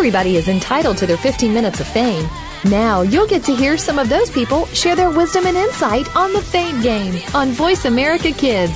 Everybody 0.00 0.36
is 0.36 0.48
entitled 0.48 0.96
to 0.96 1.06
their 1.06 1.18
15 1.18 1.52
minutes 1.52 1.78
of 1.78 1.86
fame. 1.86 2.26
Now 2.64 3.02
you'll 3.02 3.26
get 3.26 3.44
to 3.44 3.54
hear 3.54 3.76
some 3.76 3.98
of 3.98 4.08
those 4.08 4.30
people 4.30 4.64
share 4.68 4.96
their 4.96 5.10
wisdom 5.10 5.44
and 5.44 5.58
insight 5.58 6.16
on 6.16 6.32
the 6.32 6.40
Fame 6.40 6.80
Game 6.80 7.20
on 7.34 7.50
Voice 7.50 7.84
America 7.84 8.32
Kids. 8.32 8.72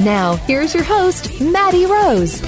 Now, 0.00 0.34
here's 0.34 0.74
your 0.74 0.82
host, 0.82 1.40
Maddie 1.40 1.86
Rose. 1.86 2.42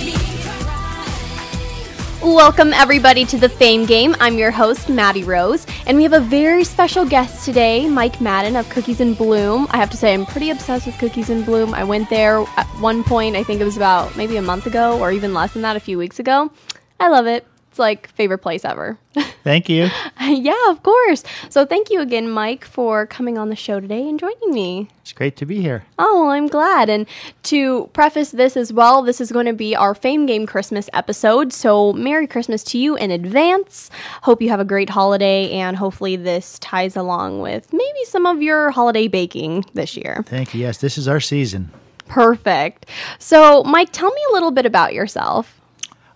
Welcome, 2.21 2.73
everybody, 2.73 3.25
to 3.27 3.39
the 3.39 3.49
Fame 3.49 3.87
Game. 3.87 4.17
I'm 4.19 4.37
your 4.37 4.51
host, 4.51 4.89
Maddie 4.89 5.23
Rose, 5.23 5.65
and 5.87 5.97
we 5.97 6.03
have 6.03 6.13
a 6.13 6.19
very 6.19 6.65
special 6.65 7.05
guest 7.05 7.45
today, 7.45 7.89
Mike 7.89 8.21
Madden 8.21 8.57
of 8.57 8.69
Cookies 8.71 9.01
in 9.01 9.15
Bloom. 9.15 9.69
I 9.71 9.77
have 9.77 9.91
to 9.91 9.97
say, 9.97 10.13
I'm 10.13 10.27
pretty 10.27 10.51
obsessed 10.51 10.87
with 10.87 10.99
Cookies 10.99 11.31
in 11.31 11.45
Bloom. 11.45 11.75
I 11.75 11.85
went 11.85 12.11
there 12.11 12.41
at 12.57 12.67
one 12.81 13.05
point, 13.05 13.37
I 13.37 13.45
think 13.45 13.61
it 13.61 13.65
was 13.65 13.77
about 13.77 14.17
maybe 14.17 14.37
a 14.37 14.43
month 14.43 14.67
ago, 14.67 14.99
or 14.99 15.13
even 15.13 15.33
less 15.33 15.53
than 15.53 15.63
that, 15.63 15.77
a 15.77 15.81
few 15.81 15.97
weeks 15.97 16.19
ago. 16.19 16.51
I 16.99 17.09
love 17.09 17.29
it. 17.29 17.47
It's 17.77 17.79
like 17.79 18.09
favorite 18.13 18.39
place 18.39 18.65
ever. 18.65 18.97
Thank 19.45 19.69
you. 19.69 19.91
yeah, 20.19 20.71
of 20.71 20.83
course. 20.83 21.23
So 21.51 21.67
thank 21.67 21.91
you 21.91 22.01
again, 22.01 22.31
Mike, 22.31 22.65
for 22.65 23.07
coming 23.07 23.37
on 23.37 23.51
the 23.51 23.55
show 23.55 23.81
today 23.81 24.09
and 24.09 24.19
joining 24.19 24.51
me. 24.51 24.89
It's 25.03 25.13
great 25.13 25.37
to 25.37 25.45
be 25.45 25.61
here. 25.61 25.85
Oh, 25.99 26.31
I'm 26.31 26.47
glad. 26.47 26.89
And 26.89 27.07
to 27.43 27.91
preface 27.93 28.31
this 28.31 28.57
as 28.57 28.73
well, 28.73 29.03
this 29.03 29.21
is 29.21 29.31
going 29.31 29.45
to 29.45 29.53
be 29.53 29.77
our 29.77 29.95
Fame 29.95 30.25
Game 30.25 30.47
Christmas 30.47 30.89
episode. 30.95 31.53
So 31.53 31.93
Merry 31.93 32.27
Christmas 32.27 32.65
to 32.65 32.79
you 32.79 32.97
in 32.97 33.11
advance. 33.11 33.91
Hope 34.23 34.41
you 34.41 34.49
have 34.49 34.59
a 34.61 34.65
great 34.65 34.89
holiday, 34.89 35.51
and 35.51 35.77
hopefully 35.77 36.17
this 36.17 36.59
ties 36.61 36.97
along 36.97 37.43
with 37.43 37.71
maybe 37.75 38.05
some 38.07 38.25
of 38.25 38.41
your 38.41 38.71
holiday 38.71 39.07
baking 39.07 39.67
this 39.75 39.99
year. 39.99 40.25
Thank 40.27 40.55
you. 40.55 40.63
Yes, 40.63 40.79
this 40.79 40.97
is 40.97 41.09
our 41.09 41.21
season. 41.21 41.71
Perfect. 42.09 42.87
So, 43.19 43.63
Mike, 43.65 43.91
tell 43.93 44.11
me 44.11 44.21
a 44.31 44.33
little 44.33 44.51
bit 44.51 44.65
about 44.65 44.95
yourself. 44.95 45.61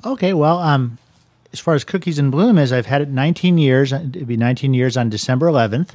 Okay, 0.07 0.33
well, 0.33 0.59
um, 0.59 0.97
as 1.53 1.61
far 1.61 1.75
as 1.75 1.85
Cookies 1.85 2.19
in 2.19 2.31
Bloom 2.31 2.59
is, 2.59 2.73
I've 2.73 2.87
had 2.87 3.03
it 3.03 3.09
19 3.09 3.59
years. 3.59 3.93
It'll 3.93 4.25
be 4.25 4.37
19 4.37 4.75
years 4.75 4.97
on 4.97 5.09
December 5.09 5.47
11th, 5.47 5.95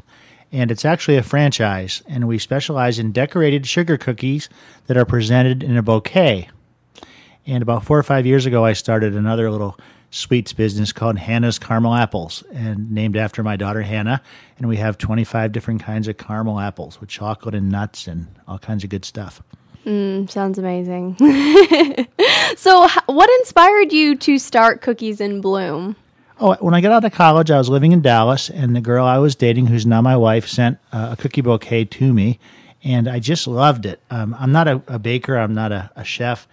and 0.51 0.69
it's 0.69 0.85
actually 0.85 1.17
a 1.17 1.23
franchise. 1.23 2.03
And 2.07 2.27
we 2.27 2.39
specialize 2.39 2.99
in 2.99 3.11
decorated 3.11 3.65
sugar 3.65 3.97
cookies 3.97 4.49
that 4.87 4.97
are 4.97 5.05
presented 5.05 5.63
in 5.63 5.77
a 5.77 5.81
bouquet. 5.81 6.49
And 7.45 7.61
about 7.61 7.85
four 7.85 7.97
or 7.97 8.03
five 8.03 8.25
years 8.25 8.45
ago, 8.45 8.65
I 8.65 8.73
started 8.73 9.15
another 9.15 9.49
little 9.49 9.77
sweets 10.11 10.53
business 10.53 10.91
called 10.91 11.17
Hannah's 11.17 11.59
Caramel 11.59 11.93
Apples, 11.93 12.43
and 12.53 12.91
named 12.91 13.15
after 13.15 13.43
my 13.43 13.55
daughter 13.55 13.81
Hannah. 13.81 14.21
And 14.57 14.67
we 14.67 14.77
have 14.77 14.97
25 14.97 15.51
different 15.51 15.83
kinds 15.83 16.07
of 16.07 16.17
caramel 16.17 16.59
apples 16.59 16.99
with 16.99 17.09
chocolate 17.09 17.55
and 17.55 17.69
nuts 17.69 18.07
and 18.07 18.27
all 18.47 18.57
kinds 18.57 18.83
of 18.83 18.89
good 18.89 19.05
stuff. 19.05 19.41
Mm, 19.85 20.29
sounds 20.29 20.57
amazing. 20.57 21.15
so, 22.57 22.87
what 23.05 23.29
inspired 23.39 23.93
you 23.93 24.15
to 24.15 24.39
start 24.39 24.81
Cookies 24.81 25.21
in 25.21 25.41
Bloom? 25.41 25.95
Oh, 26.39 26.55
when 26.55 26.73
I 26.73 26.81
got 26.81 26.91
out 26.91 27.05
of 27.05 27.13
college, 27.13 27.51
I 27.51 27.57
was 27.57 27.69
living 27.69 27.91
in 27.91 28.01
Dallas, 28.01 28.49
and 28.49 28.75
the 28.75 28.81
girl 28.81 29.05
I 29.05 29.19
was 29.19 29.35
dating, 29.35 29.67
who's 29.67 29.85
now 29.85 30.01
my 30.01 30.17
wife, 30.17 30.47
sent 30.47 30.79
uh, 30.91 31.09
a 31.11 31.15
cookie 31.15 31.41
bouquet 31.41 31.85
to 31.85 32.13
me, 32.13 32.39
and 32.83 33.07
I 33.07 33.19
just 33.19 33.47
loved 33.47 33.85
it. 33.85 34.01
Um, 34.09 34.35
I'm 34.37 34.51
not 34.51 34.67
a, 34.67 34.81
a, 34.87 34.99
baker, 34.99 35.37
I'm 35.37 35.53
not 35.53 35.71
a, 35.71 35.91
a, 35.95 36.03
chef, 36.03 36.47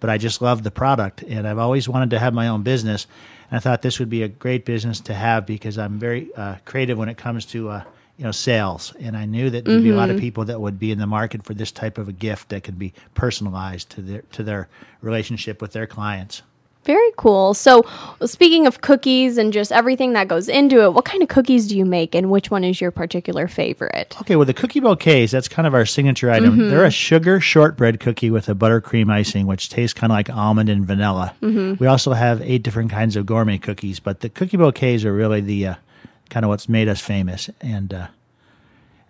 but 0.00 0.10
I 0.10 0.18
just 0.18 0.42
love 0.42 0.64
the 0.64 0.70
product, 0.70 1.22
and 1.22 1.46
I've 1.46 1.58
always 1.58 1.88
wanted 1.88 2.10
to 2.10 2.18
have 2.18 2.34
my 2.34 2.48
own 2.48 2.62
business. 2.62 3.06
And 3.50 3.58
I 3.58 3.60
thought 3.60 3.82
this 3.82 4.00
would 4.00 4.10
be 4.10 4.22
a 4.22 4.28
great 4.28 4.64
business 4.64 4.98
to 5.00 5.14
have 5.14 5.46
because 5.46 5.78
I'm 5.78 5.98
very 5.98 6.34
uh, 6.34 6.56
creative 6.64 6.98
when 6.98 7.08
it 7.08 7.16
comes 7.16 7.44
to 7.46 7.68
uh, 7.68 7.84
you 8.18 8.24
know 8.24 8.32
sales 8.32 8.92
and 9.00 9.16
i 9.16 9.24
knew 9.24 9.48
that 9.48 9.64
there'd 9.64 9.78
mm-hmm. 9.78 9.84
be 9.84 9.90
a 9.90 9.96
lot 9.96 10.10
of 10.10 10.16
mm-hmm. 10.16 10.24
people 10.24 10.44
that 10.44 10.60
would 10.60 10.78
be 10.78 10.90
in 10.90 10.98
the 10.98 11.06
market 11.06 11.44
for 11.44 11.54
this 11.54 11.72
type 11.72 11.96
of 11.96 12.08
a 12.08 12.12
gift 12.12 12.50
that 12.50 12.64
could 12.64 12.78
be 12.78 12.92
personalized 13.14 13.88
to 13.88 14.02
their 14.02 14.22
to 14.32 14.42
their 14.42 14.68
relationship 15.00 15.62
with 15.62 15.72
their 15.72 15.86
clients 15.86 16.42
very 16.84 17.12
cool 17.16 17.54
so 17.54 17.84
speaking 18.24 18.66
of 18.66 18.80
cookies 18.80 19.36
and 19.36 19.52
just 19.52 19.70
everything 19.70 20.14
that 20.14 20.26
goes 20.26 20.48
into 20.48 20.82
it 20.82 20.94
what 20.94 21.04
kind 21.04 21.22
of 21.22 21.28
cookies 21.28 21.68
do 21.68 21.76
you 21.76 21.84
make 21.84 22.14
and 22.14 22.30
which 22.30 22.50
one 22.50 22.64
is 22.64 22.80
your 22.80 22.90
particular 22.90 23.46
favorite 23.46 24.16
okay 24.20 24.36
well 24.36 24.46
the 24.46 24.54
cookie 24.54 24.80
bouquets 24.80 25.30
that's 25.30 25.48
kind 25.48 25.66
of 25.66 25.74
our 25.74 25.84
signature 25.84 26.30
item 26.30 26.52
mm-hmm. 26.56 26.70
they're 26.70 26.84
a 26.84 26.90
sugar 26.90 27.40
shortbread 27.40 28.00
cookie 28.00 28.30
with 28.30 28.48
a 28.48 28.54
buttercream 28.54 29.10
icing 29.10 29.46
which 29.46 29.68
tastes 29.68 29.92
kind 29.92 30.10
of 30.10 30.16
like 30.16 30.30
almond 30.30 30.68
and 30.68 30.86
vanilla 30.86 31.34
mm-hmm. 31.42 31.74
we 31.78 31.86
also 31.86 32.14
have 32.14 32.40
eight 32.42 32.62
different 32.62 32.90
kinds 32.90 33.16
of 33.16 33.26
gourmet 33.26 33.58
cookies 33.58 34.00
but 34.00 34.20
the 34.20 34.28
cookie 34.28 34.56
bouquets 34.56 35.04
are 35.04 35.12
really 35.12 35.40
the 35.40 35.66
uh, 35.66 35.74
kind 36.30 36.44
of 36.44 36.48
what's 36.48 36.68
made 36.68 36.88
us 36.88 37.00
famous, 37.00 37.50
and 37.60 37.92
uh, 37.92 38.08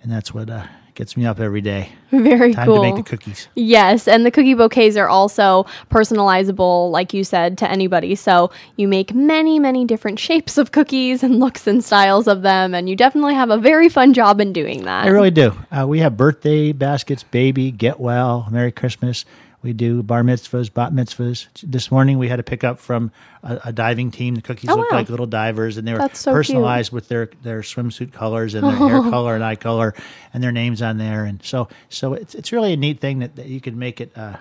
and 0.02 0.12
that's 0.12 0.32
what 0.32 0.48
uh, 0.50 0.66
gets 0.94 1.16
me 1.16 1.24
up 1.24 1.38
every 1.38 1.60
day. 1.60 1.90
Very 2.10 2.52
Time 2.52 2.66
cool. 2.66 2.76
to 2.76 2.82
make 2.82 2.96
the 2.96 3.08
cookies. 3.08 3.48
Yes, 3.54 4.08
and 4.08 4.26
the 4.26 4.30
cookie 4.30 4.54
bouquets 4.54 4.96
are 4.96 5.08
also 5.08 5.64
personalizable, 5.90 6.90
like 6.90 7.14
you 7.14 7.22
said, 7.22 7.56
to 7.58 7.70
anybody. 7.70 8.16
So 8.16 8.50
you 8.76 8.88
make 8.88 9.14
many, 9.14 9.60
many 9.60 9.84
different 9.84 10.18
shapes 10.18 10.58
of 10.58 10.72
cookies 10.72 11.22
and 11.22 11.38
looks 11.38 11.66
and 11.66 11.84
styles 11.84 12.26
of 12.26 12.42
them, 12.42 12.74
and 12.74 12.88
you 12.88 12.96
definitely 12.96 13.34
have 13.34 13.50
a 13.50 13.58
very 13.58 13.88
fun 13.88 14.12
job 14.12 14.40
in 14.40 14.52
doing 14.52 14.84
that. 14.84 15.04
I 15.04 15.08
really 15.08 15.30
do. 15.30 15.56
Uh, 15.70 15.86
we 15.86 16.00
have 16.00 16.16
birthday 16.16 16.72
baskets, 16.72 17.22
baby, 17.22 17.70
get 17.70 18.00
well, 18.00 18.48
Merry 18.50 18.72
Christmas. 18.72 19.24
We 19.60 19.72
do 19.72 20.04
bar 20.04 20.22
mitzvahs, 20.22 20.72
bat 20.72 20.92
mitzvahs. 20.92 21.48
This 21.62 21.90
morning 21.90 22.18
we 22.18 22.28
had 22.28 22.38
a 22.38 22.44
pickup 22.44 22.78
from 22.78 23.10
a, 23.42 23.60
a 23.66 23.72
diving 23.72 24.12
team. 24.12 24.36
The 24.36 24.42
cookies 24.42 24.70
oh, 24.70 24.76
looked 24.76 24.92
wow. 24.92 24.98
like 24.98 25.10
little 25.10 25.26
divers, 25.26 25.76
and 25.76 25.86
they 25.86 25.94
were 25.94 26.08
so 26.12 26.32
personalized 26.32 26.90
cute. 26.90 26.94
with 26.94 27.08
their, 27.08 27.26
their 27.42 27.60
swimsuit 27.62 28.12
colors 28.12 28.54
and 28.54 28.64
their 28.64 28.76
hair 28.76 29.00
color 29.10 29.34
and 29.34 29.42
eye 29.42 29.56
color, 29.56 29.94
and 30.32 30.42
their 30.42 30.52
names 30.52 30.80
on 30.80 30.98
there. 30.98 31.24
And 31.24 31.42
so, 31.44 31.68
so 31.88 32.14
it's 32.14 32.36
it's 32.36 32.52
really 32.52 32.72
a 32.72 32.76
neat 32.76 33.00
thing 33.00 33.18
that, 33.18 33.34
that 33.34 33.46
you 33.46 33.60
can 33.60 33.78
make 33.78 34.00
it 34.00 34.16
uh, 34.16 34.36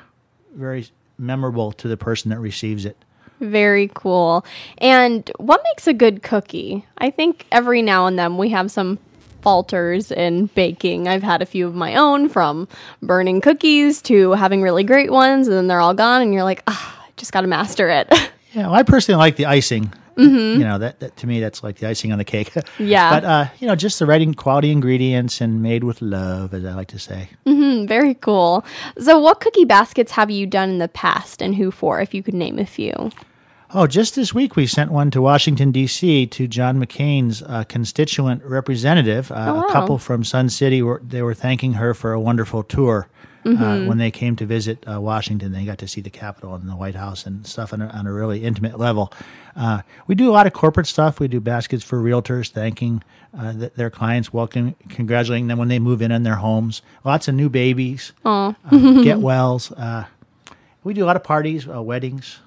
very 0.54 0.88
memorable 1.18 1.72
to 1.74 1.88
the 1.88 1.98
person 1.98 2.30
that 2.30 2.40
receives 2.40 2.86
it. 2.86 2.98
Very 3.40 3.90
cool. 3.94 4.46
And 4.80 5.30
what 5.38 5.62
makes 5.64 5.88
a 5.88 5.94
good 5.94 6.24
cookie? 6.24 6.86
I 6.98 7.12
think 7.12 7.46
every 7.52 7.82
now 7.82 8.08
and 8.08 8.18
then 8.18 8.38
we 8.38 8.50
have 8.50 8.72
some 8.72 8.98
falters 9.48 10.12
in 10.12 10.48
baking. 10.48 11.08
I've 11.08 11.24
had 11.24 11.42
a 11.42 11.46
few 11.46 11.66
of 11.66 11.74
my 11.74 11.96
own 11.96 12.28
from 12.28 12.68
burning 13.02 13.40
cookies 13.40 14.02
to 14.02 14.32
having 14.32 14.62
really 14.62 14.84
great 14.84 15.10
ones, 15.10 15.48
and 15.48 15.56
then 15.56 15.68
they're 15.68 15.80
all 15.80 15.94
gone, 15.94 16.22
and 16.22 16.34
you're 16.34 16.44
like, 16.44 16.64
ah, 16.68 17.08
just 17.16 17.32
got 17.32 17.42
to 17.42 17.48
master 17.48 17.88
it. 17.88 18.14
Yeah, 18.54 18.68
well, 18.68 18.76
I 18.76 18.84
personally 18.84 19.20
like 19.20 19.36
the 19.36 19.46
icing. 19.46 19.94
Mm-hmm. 20.16 20.62
You 20.62 20.66
know, 20.66 20.80
that, 20.80 21.00
that, 21.02 21.18
to 21.18 21.28
me, 21.28 21.42
that's 21.42 21.64
like 21.64 21.78
the 21.78 21.88
icing 21.88 22.12
on 22.12 22.18
the 22.18 22.24
cake. 22.24 22.52
Yeah. 22.80 23.10
but, 23.12 23.26
uh, 23.26 23.46
you 23.60 23.68
know, 23.68 23.76
just 23.76 24.00
the 24.00 24.06
right 24.06 24.36
quality 24.36 24.72
ingredients 24.72 25.42
and 25.42 25.62
made 25.62 25.84
with 25.84 26.02
love, 26.02 26.54
as 26.54 26.66
I 26.66 26.74
like 26.74 26.88
to 26.88 26.98
say. 26.98 27.30
Mm-hmm, 27.46 27.86
very 27.88 28.16
cool. 28.16 28.66
So, 29.00 29.20
what 29.20 29.42
cookie 29.42 29.66
baskets 29.66 30.14
have 30.14 30.32
you 30.32 30.48
done 30.48 30.70
in 30.70 30.78
the 30.80 30.88
past 30.88 31.42
and 31.42 31.56
who 31.56 31.70
for, 31.70 32.00
if 32.00 32.14
you 32.16 32.24
could 32.24 32.34
name 32.34 32.58
a 32.58 32.66
few? 32.66 33.12
Oh, 33.74 33.86
just 33.86 34.16
this 34.16 34.34
week 34.34 34.56
we 34.56 34.66
sent 34.66 34.92
one 34.92 35.12
to 35.12 35.22
Washington, 35.22 35.74
D.C. 35.74 36.28
to 36.28 36.48
John 36.48 36.80
McCain's 36.80 37.44
uh, 37.44 37.66
constituent 37.66 38.42
representative. 38.46 39.30
Uh, 39.30 39.48
oh, 39.50 39.54
wow. 39.56 39.68
A 39.68 39.72
couple 39.74 39.98
from 39.98 40.24
Sun 40.24 40.50
City, 40.50 40.82
were, 40.82 41.02
they 41.06 41.22
were 41.22 41.34
thanking 41.34 41.74
her 41.74 41.94
for 41.94 42.14
a 42.14 42.20
wonderful 42.20 42.64
tour. 42.64 43.10
Uh, 43.44 43.50
mm-hmm. 43.50 43.64
Uh, 43.64 43.86
when 43.86 43.98
they 43.98 44.10
came 44.10 44.38
to 44.38 44.46
visit 44.46 44.86
uh, 44.90 45.02
Washington, 45.02 45.52
they 45.52 45.66
got 45.66 45.78
to 45.80 45.88
see 45.88 46.00
the 46.00 46.10
Capitol 46.10 46.56
and 46.56 46.70
the 46.70 46.78
White 46.78 46.96
House 46.96 47.26
and 47.26 47.46
stuff 47.46 47.74
on 47.74 47.82
a, 47.82 47.88
on 47.88 48.08
a 48.08 48.12
really 48.12 48.46
intimate 48.46 48.80
level. 48.80 49.12
Uh, 49.56 49.82
we 50.06 50.16
do 50.16 50.30
a 50.30 50.34
lot 50.34 50.48
of 50.48 50.54
corporate 50.54 50.88
stuff. 50.88 51.20
We 51.20 51.28
do 51.28 51.42
baskets 51.42 51.84
for 51.84 52.02
realtors, 52.02 52.50
thanking 52.50 53.04
th- 53.38 53.74
their 53.74 53.90
clients, 53.90 54.32
welcoming, 54.32 54.76
congratulating 54.88 55.48
them 55.48 55.58
when 55.60 55.68
they 55.68 55.80
move 55.80 56.02
in 56.02 56.12
in 56.12 56.24
their 56.24 56.36
homes. 56.36 56.82
Lots 57.04 57.28
of 57.28 57.36
new 57.36 57.50
babies, 57.50 58.14
get 58.24 59.20
wells. 59.20 59.74
we 60.84 60.94
do 60.94 61.04
a 61.04 61.08
lot 61.08 61.18
of 61.18 61.24
parties, 61.24 61.68
weddings 61.68 62.40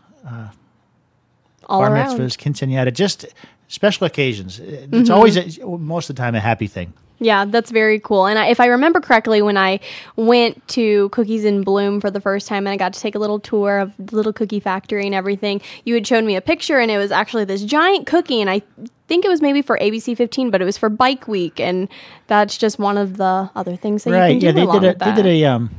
all 1.71 1.81
bar 1.81 1.93
around. 1.93 2.19
mitzvahs, 2.19 2.37
quinceanera, 2.37 2.93
just 2.93 3.27
special 3.69 4.07
occasions. 4.07 4.59
It's 4.59 4.87
mm-hmm. 4.87 5.13
always 5.13 5.37
a, 5.37 5.67
most 5.67 6.11
of 6.11 6.17
the 6.17 6.23
time 6.23 6.35
a 6.35 6.41
happy 6.41 6.67
thing. 6.67 6.93
Yeah, 7.23 7.45
that's 7.45 7.71
very 7.71 8.01
cool. 8.01 8.27
And 8.27 8.39
I, 8.39 8.47
if 8.47 8.61
I 8.61 8.67
remember 8.67 8.99
correctly, 8.99 9.43
when 9.43 9.59
I 9.59 9.81
went 10.17 10.67
to 10.69 11.11
Cookies 11.11 11.45
in 11.45 11.63
Bloom 11.63 12.01
for 12.01 12.11
the 12.11 12.21
first 12.21 12.49
time 12.49 12.67
and 12.67 12.73
I 12.73 12.79
got 12.79 12.95
to 12.95 13.01
take 13.01 13.15
a 13.15 13.19
little 13.19 13.39
tour 13.39 13.79
of 13.79 13.93
the 13.99 14.17
little 14.17 14.33
cookie 14.33 14.59
factory 14.59 15.05
and 15.05 15.15
everything, 15.15 15.61
you 15.85 15.93
had 15.93 16.07
shown 16.07 16.25
me 16.25 16.35
a 16.35 16.41
picture 16.41 16.79
and 16.79 16.91
it 16.91 16.97
was 16.97 17.13
actually 17.13 17.45
this 17.45 17.63
giant 17.63 18.07
cookie. 18.07 18.41
And 18.41 18.49
I 18.49 18.63
think 19.07 19.27
it 19.27 19.29
was 19.29 19.43
maybe 19.43 19.61
for 19.61 19.79
ABC 19.79 20.17
15, 20.17 20.51
but 20.51 20.63
it 20.63 20.65
was 20.65 20.79
for 20.79 20.89
Bike 20.89 21.29
Week. 21.29 21.61
And 21.61 21.91
that's 22.27 22.57
just 22.57 22.79
one 22.79 22.97
of 22.97 23.19
the 23.19 23.51
other 23.55 23.77
things 23.77 24.05
that 24.05 24.13
right. 24.13 24.35
you 24.35 24.41
can 24.41 24.55
do. 24.55 24.61
Yeah, 24.61 24.67
they 24.67 24.79
did 24.79 24.97
a, 24.97 25.05
they 25.05 25.15
did 25.15 25.27
a, 25.27 25.45
um, 25.45 25.75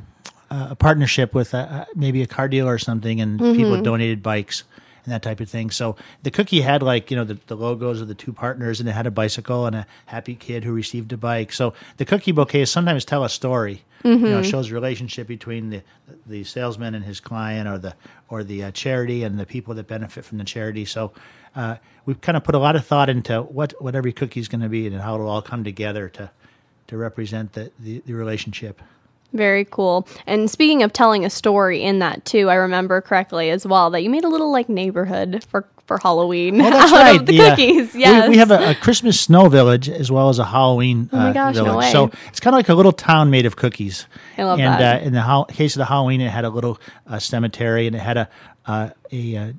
a 0.51 0.75
partnership 0.75 1.33
with 1.33 1.56
a, 1.56 1.88
maybe 1.95 2.21
a 2.21 2.27
car 2.27 2.48
dealer 2.50 2.74
or 2.74 2.77
something, 2.77 3.19
and 3.19 3.39
mm-hmm. 3.39 3.57
people 3.57 3.81
donated 3.81 4.21
bikes 4.21 4.63
and 5.03 5.13
that 5.13 5.21
type 5.21 5.39
of 5.39 5.50
thing. 5.50 5.69
So 5.69 5.95
the 6.24 6.31
cookie 6.31 6.62
had 6.62 6.83
like 6.83 7.12
you 7.12 7.18
know 7.18 7.24
the, 7.24 7.38
the 7.48 7.56
logos 7.56 8.01
of 8.01 8.07
the 8.07 8.15
two 8.15 8.33
partners, 8.33 8.80
and 8.80 8.88
it 8.88 8.94
had 8.94 9.07
a 9.07 9.12
bicycle 9.12 9.65
and 9.65 9.75
a 9.75 9.88
happy 10.06 10.36
kid 10.36 10.63
who 10.63 10.74
received 10.74 11.12
a 11.13 11.18
bike. 11.18 11.51
So 11.51 11.74
the 11.98 12.06
cookie 12.06 12.31
bouquet 12.31 12.65
sometimes 12.65 13.06
tell 13.06 13.24
a 13.24 13.30
story. 13.30 13.83
Mm-hmm. 14.03 14.25
You 14.25 14.31
know, 14.31 14.42
shows 14.42 14.71
relationship 14.71 15.27
between 15.27 15.69
the 15.69 15.83
the 16.25 16.44
salesman 16.44 16.95
and 16.95 17.06
his 17.06 17.19
client, 17.19 17.68
or 17.68 17.77
the 17.77 17.95
or 18.30 18.44
the 18.44 18.63
uh, 18.65 18.71
charity 18.71 19.24
and 19.24 19.39
the 19.39 19.45
people 19.45 19.75
that 19.75 19.88
benefit 19.88 20.25
from 20.25 20.38
the 20.39 20.44
charity. 20.44 20.86
So 20.86 21.12
uh, 21.56 21.75
we've 22.06 22.19
kind 22.21 22.38
of 22.38 22.44
put 22.44 22.56
a 22.56 22.59
lot 22.59 22.75
of 22.75 22.86
thought 22.86 23.09
into 23.09 23.42
what 23.42 23.74
what 23.81 23.95
every 23.95 24.13
cookie 24.13 24.39
is 24.39 24.47
going 24.47 24.62
to 24.62 24.69
be 24.69 24.88
and 24.88 25.00
how 25.00 25.15
it'll 25.15 25.27
all 25.27 25.42
come 25.42 25.63
together 25.63 26.09
to 26.09 26.31
to 26.88 26.97
represent 26.97 27.54
the, 27.54 27.71
the, 27.80 28.01
the 28.06 28.13
relationship. 28.13 28.81
Very 29.33 29.66
cool. 29.66 30.07
And 30.28 30.50
speaking 30.50 30.83
of 30.83 30.92
telling 30.92 31.24
a 31.24 31.30
story 31.30 31.81
in 31.83 32.00
that 32.00 32.25
too, 32.25 32.50
I 32.50 32.56
remember 32.56 33.00
correctly 33.01 33.50
as 33.50 33.66
well 33.66 33.89
that 33.92 34.01
you 34.04 34.10
made 34.10 34.24
a 34.25 34.30
little 34.30 34.51
like 34.51 34.68
neighborhood 34.69 35.44
for 35.50 35.68
for 35.88 35.98
Halloween 35.98 36.62
Oh, 36.62 36.69
that's 36.69 36.92
out 36.94 36.98
right. 37.00 37.19
of 37.19 37.25
the 37.25 37.33
yeah. 37.33 37.50
cookies. 37.50 37.94
We- 37.94 38.00
Yes, 38.01 38.30
We, 38.30 38.38
have 38.38 38.51
a, 38.51 38.72
a 38.72 38.75
Christmas 38.75 39.19
snow 39.19 39.50
village 39.50 39.89
as 39.89 40.12
well 40.12 40.30
as 40.30 40.38
a 40.39 40.45
Halloween 40.45 41.10
Oh 41.12 41.18
my 41.18 41.30
uh, 41.30 41.33
gosh, 41.33 41.56
no 41.56 41.78
way. 41.78 41.92
So 41.92 42.12
it's 42.28 42.39
kind 42.39 42.54
of 42.54 42.60
like 42.60 42.69
a 42.69 42.74
little 42.74 42.92
town 42.94 43.30
made 43.30 43.45
of 43.45 43.56
cookies. 43.57 44.06
I 44.38 44.44
love 44.44 44.60
and, 44.60 44.81
that. 44.81 45.01
Uh, 45.01 45.06
in 45.06 45.13
the 45.13 45.22
hol- 45.22 45.45
case 45.45 45.75
of 45.75 45.80
the 45.80 45.86
Halloween, 45.86 46.22
it 46.22 46.30
had 46.30 46.45
a 46.45 46.50
little 46.50 46.80
uh, 47.07 47.19
cemetery 47.19 47.88
and 47.88 47.95
it 47.95 48.00
had 48.00 48.18
a 48.18 48.30
uh, 48.66 48.89
a 49.12 49.36
uh, 49.38 49.51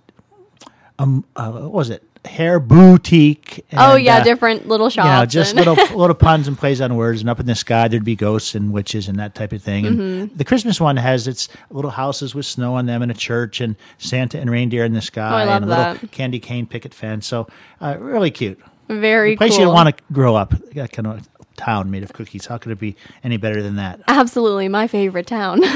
um 0.99 1.25
uh, 1.37 1.51
what 1.51 1.73
was 1.73 1.91
it 1.91 2.03
hair 2.25 2.61
boutique. 2.61 3.65
oh 3.73 3.97
yeah, 3.97 4.19
uh, 4.19 4.25
different 4.25 4.69
little 4.69 4.89
shops. 4.91 5.07
you 5.07 5.13
know, 5.13 5.27
just 5.27 5.55
little 5.57 5.75
little 5.99 6.15
puns 6.15 6.47
and 6.49 6.57
plays 6.57 6.81
on 6.81 6.95
words. 6.97 7.21
And 7.21 7.29
up 7.29 7.41
in 7.41 7.47
the 7.47 7.55
sky, 7.55 7.89
there'd 7.89 8.05
be 8.05 8.15
ghosts 8.17 8.55
and 8.55 8.73
witches 8.73 9.09
and 9.09 9.19
that 9.19 9.35
type 9.35 9.53
of 9.53 9.63
thing. 9.63 9.87
And 9.87 9.99
Mm-hmm. 9.99 10.37
the 10.37 10.45
Christmas 10.45 10.81
one 10.81 10.97
has 10.97 11.27
its 11.27 11.49
little 11.71 11.91
houses 11.91 12.35
with 12.35 12.47
snow 12.47 12.75
on 12.75 12.87
them 12.87 13.03
and 13.03 13.11
a 13.11 13.15
church 13.15 13.61
and 13.61 13.77
Santa 13.99 14.39
and 14.41 14.51
reindeer 14.51 14.85
in 14.85 14.93
the 14.93 15.01
sky 15.03 15.45
Oh, 15.45 15.51
and 15.51 15.65
a 15.65 15.69
little 15.69 16.09
candy 16.09 16.39
cane 16.39 16.67
picket 16.67 16.95
fence. 16.95 17.27
So 17.27 17.49
uh, 17.81 17.97
really 17.99 18.31
cute. 18.31 18.61
very 18.89 19.37
Place 19.37 19.53
cool. 19.57 19.67
you'd 19.67 19.73
want 19.73 19.97
to 19.97 20.03
grow 20.13 20.37
up. 20.37 20.55
That 20.75 20.93
kind 20.93 21.07
of 21.09 21.29
town 21.57 21.91
made 21.91 22.03
of 22.03 22.13
cookies. 22.13 22.47
How 22.47 22.57
could 22.59 22.73
it 22.73 22.79
be 22.79 22.97
any 23.25 23.37
better 23.37 23.63
than 23.63 23.77
that? 23.77 24.01
Absolutely, 24.09 24.69
my 24.69 24.87
favorite 24.87 25.27
town. 25.27 25.61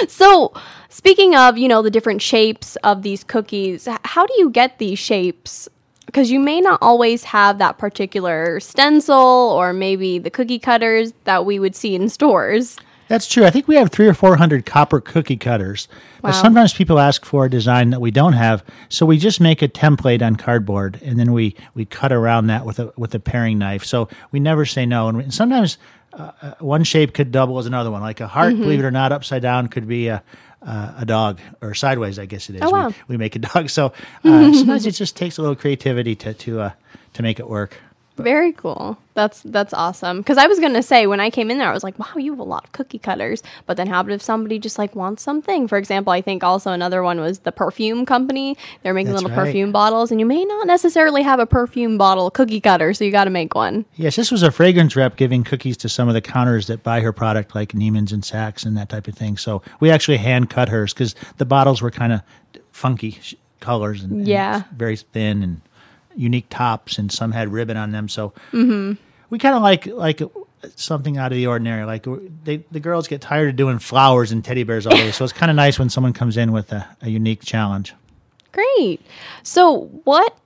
so, 0.08 0.52
speaking 0.88 1.34
of, 1.34 1.58
you 1.58 1.68
know, 1.68 1.82
the 1.82 1.90
different 1.90 2.22
shapes 2.22 2.76
of 2.76 3.02
these 3.02 3.24
cookies, 3.24 3.88
how 4.04 4.26
do 4.26 4.34
you 4.38 4.50
get 4.50 4.78
these 4.78 4.98
shapes? 4.98 5.68
Because 6.06 6.30
you 6.30 6.40
may 6.40 6.60
not 6.60 6.78
always 6.82 7.24
have 7.24 7.58
that 7.58 7.78
particular 7.78 8.58
stencil 8.60 9.16
or 9.16 9.72
maybe 9.72 10.18
the 10.18 10.30
cookie 10.30 10.58
cutters 10.58 11.12
that 11.24 11.46
we 11.46 11.58
would 11.58 11.76
see 11.76 11.94
in 11.94 12.08
stores. 12.08 12.76
That's 13.10 13.26
true. 13.26 13.44
I 13.44 13.50
think 13.50 13.66
we 13.66 13.74
have 13.74 13.90
three 13.90 14.06
or 14.06 14.14
four 14.14 14.36
hundred 14.36 14.64
copper 14.64 15.00
cookie 15.00 15.36
cutters. 15.36 15.88
But 16.22 16.30
sometimes 16.32 16.72
people 16.72 17.00
ask 17.00 17.24
for 17.24 17.44
a 17.46 17.50
design 17.50 17.90
that 17.90 18.00
we 18.00 18.12
don't 18.12 18.34
have, 18.34 18.62
so 18.88 19.04
we 19.04 19.18
just 19.18 19.40
make 19.40 19.62
a 19.62 19.68
template 19.68 20.22
on 20.24 20.36
cardboard, 20.36 21.00
and 21.02 21.18
then 21.18 21.32
we, 21.32 21.56
we 21.74 21.84
cut 21.86 22.12
around 22.12 22.46
that 22.46 22.64
with 22.64 22.78
a 22.78 22.92
with 22.96 23.12
a 23.16 23.18
paring 23.18 23.58
knife. 23.58 23.84
So 23.84 24.08
we 24.30 24.38
never 24.38 24.64
say 24.64 24.86
no. 24.86 25.08
And 25.08 25.18
we, 25.18 25.30
sometimes 25.30 25.76
uh, 26.12 26.30
uh, 26.40 26.54
one 26.60 26.84
shape 26.84 27.12
could 27.12 27.32
double 27.32 27.58
as 27.58 27.66
another 27.66 27.90
one. 27.90 28.00
Like 28.00 28.20
a 28.20 28.28
heart, 28.28 28.52
Mm-hmm. 28.54 28.62
believe 28.62 28.78
it 28.78 28.84
or 28.84 28.92
not, 28.92 29.10
upside 29.10 29.42
down 29.42 29.66
could 29.66 29.88
be 29.88 30.06
a 30.06 30.22
uh, 30.62 30.92
a 30.98 31.04
dog, 31.04 31.40
or 31.60 31.74
sideways, 31.74 32.16
I 32.16 32.26
guess 32.26 32.48
it 32.48 32.54
is. 32.56 32.62
Oh, 32.62 32.70
wow. 32.70 32.88
we, 32.88 32.94
we 33.08 33.16
make 33.16 33.34
a 33.34 33.38
dog. 33.50 33.70
So 33.70 33.86
uh, 34.24 34.52
sometimes 34.52 34.86
it 34.86 34.92
just 34.92 35.16
takes 35.16 35.36
a 35.36 35.40
little 35.42 35.56
creativity 35.56 36.14
to 36.14 36.32
to 36.34 36.60
uh, 36.60 36.70
to 37.14 37.22
make 37.24 37.40
it 37.40 37.48
work. 37.48 37.76
Very 38.16 38.52
cool. 38.52 38.98
That's 39.14 39.42
that's 39.44 39.72
awesome. 39.72 40.18
Because 40.18 40.36
I 40.36 40.46
was 40.46 40.60
gonna 40.60 40.82
say 40.82 41.06
when 41.06 41.20
I 41.20 41.30
came 41.30 41.50
in 41.50 41.56
there, 41.58 41.68
I 41.68 41.72
was 41.72 41.82
like, 41.82 41.98
"Wow, 41.98 42.06
you 42.16 42.32
have 42.32 42.38
a 42.38 42.42
lot 42.44 42.64
of 42.64 42.72
cookie 42.72 42.98
cutters." 42.98 43.42
But 43.66 43.76
then, 43.78 43.86
how 43.86 44.00
about 44.00 44.12
if 44.12 44.20
somebody 44.22 44.58
just 44.58 44.78
like 44.78 44.94
wants 44.94 45.22
something? 45.22 45.66
For 45.68 45.78
example, 45.78 46.12
I 46.12 46.20
think 46.20 46.44
also 46.44 46.70
another 46.70 47.02
one 47.02 47.18
was 47.20 47.40
the 47.40 47.52
perfume 47.52 48.04
company. 48.04 48.58
They're 48.82 48.92
making 48.92 49.12
That's 49.12 49.22
little 49.22 49.36
right. 49.36 49.46
perfume 49.46 49.72
bottles, 49.72 50.10
and 50.10 50.20
you 50.20 50.26
may 50.26 50.44
not 50.44 50.66
necessarily 50.66 51.22
have 51.22 51.40
a 51.40 51.46
perfume 51.46 51.96
bottle 51.96 52.30
cookie 52.30 52.60
cutter, 52.60 52.92
so 52.92 53.04
you 53.04 53.10
got 53.10 53.24
to 53.24 53.30
make 53.30 53.54
one. 53.54 53.86
Yes, 53.96 54.16
this 54.16 54.30
was 54.30 54.42
a 54.42 54.50
fragrance 54.50 54.96
rep 54.96 55.16
giving 55.16 55.42
cookies 55.42 55.76
to 55.78 55.88
some 55.88 56.08
of 56.08 56.14
the 56.14 56.20
counters 56.20 56.66
that 56.66 56.82
buy 56.82 57.00
her 57.00 57.12
product, 57.12 57.54
like 57.54 57.72
Neiman's 57.72 58.12
and 58.12 58.22
Saks 58.22 58.66
and 58.66 58.76
that 58.76 58.90
type 58.90 59.08
of 59.08 59.14
thing. 59.14 59.38
So 59.38 59.62
we 59.80 59.90
actually 59.90 60.18
hand 60.18 60.50
cut 60.50 60.68
hers 60.68 60.92
because 60.92 61.14
the 61.38 61.46
bottles 61.46 61.80
were 61.80 61.90
kind 61.90 62.12
of 62.12 62.20
funky 62.70 63.18
colors 63.60 64.02
and, 64.02 64.12
and 64.12 64.28
Yeah. 64.28 64.62
very 64.76 64.96
thin 64.96 65.42
and 65.42 65.60
unique 66.16 66.46
tops, 66.50 66.98
and 66.98 67.10
some 67.10 67.32
had 67.32 67.50
ribbon 67.52 67.76
on 67.76 67.92
them. 67.92 68.08
So 68.08 68.32
Mm-hmm. 68.52 69.00
we 69.30 69.38
kind 69.38 69.54
of 69.54 69.62
like 69.62 69.86
like 69.86 70.20
something 70.76 71.16
out 71.16 71.32
of 71.32 71.36
the 71.36 71.46
ordinary. 71.46 71.84
Like 71.84 72.06
they, 72.44 72.58
the 72.70 72.80
girls 72.80 73.08
get 73.08 73.20
tired 73.20 73.48
of 73.50 73.56
doing 73.56 73.78
flowers 73.78 74.32
and 74.32 74.44
teddy 74.44 74.62
bears 74.62 74.86
all 74.86 74.96
day, 74.96 75.10
so 75.12 75.24
it's 75.24 75.32
kind 75.32 75.50
of 75.50 75.56
nice 75.56 75.78
when 75.78 75.88
someone 75.88 76.12
comes 76.12 76.36
in 76.36 76.52
with 76.52 76.72
a, 76.72 76.86
a 77.02 77.08
unique 77.08 77.42
challenge. 77.44 77.94
Great. 78.52 79.00
So, 79.42 79.84
what 80.04 80.36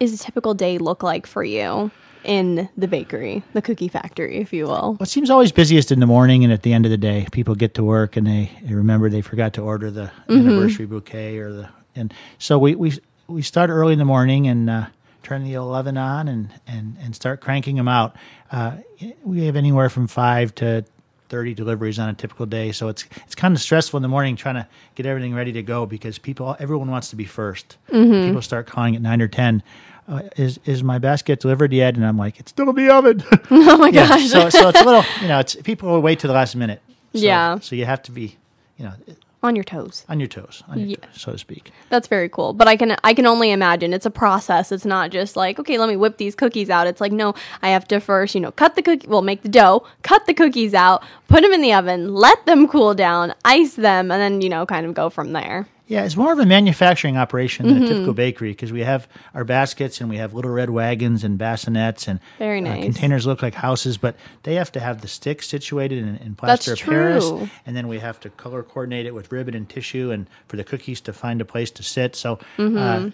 is 0.00 0.14
a 0.14 0.18
typical 0.18 0.54
day 0.54 0.78
look 0.78 1.02
like 1.02 1.26
for 1.26 1.44
you 1.44 1.90
in 2.24 2.68
the 2.76 2.88
bakery, 2.88 3.42
the 3.52 3.60
cookie 3.62 3.88
factory, 3.88 4.38
if 4.38 4.52
you 4.52 4.64
will? 4.64 4.92
Well, 4.94 5.02
it 5.02 5.08
seems 5.08 5.28
always 5.30 5.52
busiest 5.52 5.92
in 5.92 6.00
the 6.00 6.06
morning 6.06 6.42
and 6.42 6.52
at 6.52 6.62
the 6.62 6.72
end 6.72 6.86
of 6.86 6.90
the 6.90 6.96
day. 6.96 7.26
People 7.32 7.54
get 7.54 7.74
to 7.74 7.84
work 7.84 8.16
and 8.16 8.26
they, 8.26 8.50
they 8.62 8.74
remember 8.74 9.10
they 9.10 9.20
forgot 9.20 9.52
to 9.54 9.62
order 9.62 9.90
the 9.90 10.10
anniversary 10.28 10.86
bouquet 10.86 11.36
or 11.38 11.52
the 11.52 11.68
and 11.94 12.14
so 12.38 12.58
we 12.58 12.74
we 12.74 12.92
we 13.26 13.42
start 13.42 13.68
early 13.68 13.92
in 13.92 13.98
the 13.98 14.04
morning 14.04 14.46
and 14.48 14.70
uh, 14.70 14.86
turn 15.22 15.44
the 15.44 15.56
oven 15.56 15.96
on 15.96 16.28
and 16.28 16.50
and 16.66 16.96
and 17.00 17.14
start 17.14 17.40
cranking 17.40 17.76
them 17.76 17.88
out. 17.88 18.16
Uh, 18.50 18.76
we 19.24 19.44
have 19.46 19.56
anywhere 19.56 19.88
from 19.90 20.06
five 20.06 20.54
to. 20.56 20.84
30 21.28 21.54
deliveries 21.54 21.96
on 22.00 22.08
a 22.08 22.12
typical 22.12 22.44
day 22.44 22.72
so 22.72 22.88
it's 22.88 23.04
it's 23.24 23.36
kind 23.36 23.54
of 23.54 23.60
stressful 23.60 23.96
in 23.96 24.02
the 24.02 24.08
morning 24.08 24.34
trying 24.34 24.56
to 24.56 24.66
get 24.96 25.06
everything 25.06 25.32
ready 25.32 25.52
to 25.52 25.62
go 25.62 25.86
because 25.86 26.18
people 26.18 26.56
everyone 26.58 26.90
wants 26.90 27.08
to 27.10 27.14
be 27.14 27.24
1st 27.24 27.76
people 27.86 28.42
start 28.42 28.66
calling 28.66 28.96
at 28.96 29.00
9 29.00 29.22
or 29.22 29.28
10 29.28 29.62
uh, 30.08 30.22
is 30.36 30.58
is 30.64 30.82
my 30.82 30.98
basket 30.98 31.38
delivered 31.38 31.72
yet 31.72 31.94
and 31.94 32.04
i'm 32.04 32.18
like 32.18 32.40
it's 32.40 32.50
still 32.50 32.68
in 32.68 32.74
the 32.74 32.90
oven 32.92 33.22
Oh 33.52 33.76
my 33.78 33.88
yeah, 33.92 34.08
gosh. 34.08 34.26
so 34.28 34.50
so 34.50 34.70
it's 34.70 34.80
a 34.80 34.84
little, 34.84 35.04
you 35.22 35.28
know, 35.28 35.38
it's 35.38 35.54
people 35.54 35.88
will 35.90 36.02
wait 36.02 36.18
to 36.18 36.26
the 36.26 36.32
last 36.32 36.56
minute. 36.56 36.82
So, 37.14 37.20
Yeah. 37.20 37.60
So 37.60 37.76
you 37.76 37.84
have 37.84 38.02
to 38.02 38.10
be, 38.10 38.36
you 38.76 38.86
know, 38.86 38.92
On 39.42 39.56
your 39.56 39.64
toes. 39.64 40.04
on 40.10 40.20
your 40.20 40.26
toes, 40.28 40.62
on 40.68 40.78
your 40.78 40.88
Yeah. 40.88 40.96
toes, 40.96 41.20
so 41.22 41.32
to 41.32 41.38
speak. 41.38 41.70
That's 41.88 42.08
very 42.08 42.28
cool. 42.28 42.52
But 42.52 42.68
I 42.68 42.76
can 42.76 42.96
I 43.02 43.14
can 43.14 43.26
only 43.26 43.50
imagine 43.52 43.94
it's 43.94 44.04
a 44.04 44.10
process. 44.10 44.70
It's 44.70 44.84
not 44.84 45.10
just 45.10 45.34
like, 45.34 45.58
okay, 45.58 45.78
let 45.78 45.88
me 45.88 45.96
whip 45.96 46.18
these 46.18 46.34
cookies 46.34 46.68
out. 46.68 46.86
It's 46.86 47.00
like, 47.00 47.10
no, 47.12 47.34
I 47.62 47.70
have 47.70 47.88
to 47.88 48.00
first, 48.00 48.34
you 48.34 48.40
know, 48.42 48.52
cut 48.52 48.74
the 48.74 48.82
cookie, 48.82 49.06
well, 49.08 49.22
make 49.22 49.40
the 49.42 49.48
dough, 49.48 49.84
cut 50.02 50.26
the 50.26 50.34
cookies 50.34 50.74
out, 50.74 51.02
put 51.28 51.40
them 51.42 51.52
in 51.52 51.62
the 51.62 51.72
oven, 51.72 52.12
let 52.14 52.44
them 52.44 52.68
cool 52.68 52.92
down, 52.94 53.32
ice 53.44 53.74
them, 53.74 54.10
and 54.10 54.20
then, 54.20 54.40
you 54.42 54.50
know, 54.50 54.66
kind 54.66 54.84
of 54.84 54.92
go 54.92 55.08
from 55.08 55.32
there. 55.32 55.66
Yeah, 55.90 56.04
it's 56.04 56.16
more 56.16 56.32
of 56.32 56.38
a 56.38 56.46
manufacturing 56.46 57.16
operation 57.16 57.66
than 57.66 57.78
a 57.78 57.80
Mm-hmm. 57.80 57.88
typical 57.88 58.14
bakery 58.14 58.52
because 58.52 58.70
we 58.70 58.84
have 58.84 59.08
our 59.34 59.42
baskets 59.42 60.00
and 60.00 60.08
we 60.08 60.18
have 60.18 60.32
little 60.32 60.52
red 60.52 60.70
wagons 60.70 61.24
and 61.24 61.36
bassinets 61.36 62.06
and 62.06 62.20
Very 62.38 62.64
uh, 62.64 62.80
containers 62.80 63.26
look 63.26 63.42
like 63.42 63.54
houses, 63.54 63.98
but 63.98 64.14
they 64.44 64.54
have 64.54 64.70
to 64.70 64.78
have 64.78 65.00
the 65.00 65.08
sticks 65.08 65.48
situated 65.48 65.98
in, 65.98 66.16
in 66.18 66.36
plaster 66.36 66.70
That's 66.70 66.82
of 66.82 66.86
Paris, 66.88 67.28
true. 67.28 67.50
and 67.66 67.74
then 67.74 67.88
we 67.88 67.98
have 67.98 68.20
to 68.20 68.30
color 68.30 68.62
coordinate 68.62 69.04
it 69.04 69.14
with 69.14 69.32
ribbon 69.32 69.52
and 69.56 69.68
tissue, 69.68 70.12
and 70.12 70.28
for 70.46 70.56
the 70.56 70.62
cookies 70.62 71.00
to 71.00 71.12
find 71.12 71.40
a 71.40 71.44
place 71.44 71.72
to 71.72 71.82
sit. 71.82 72.14
So. 72.14 72.38
Mm-hmm. 72.56 72.78
Uh, 72.78 73.10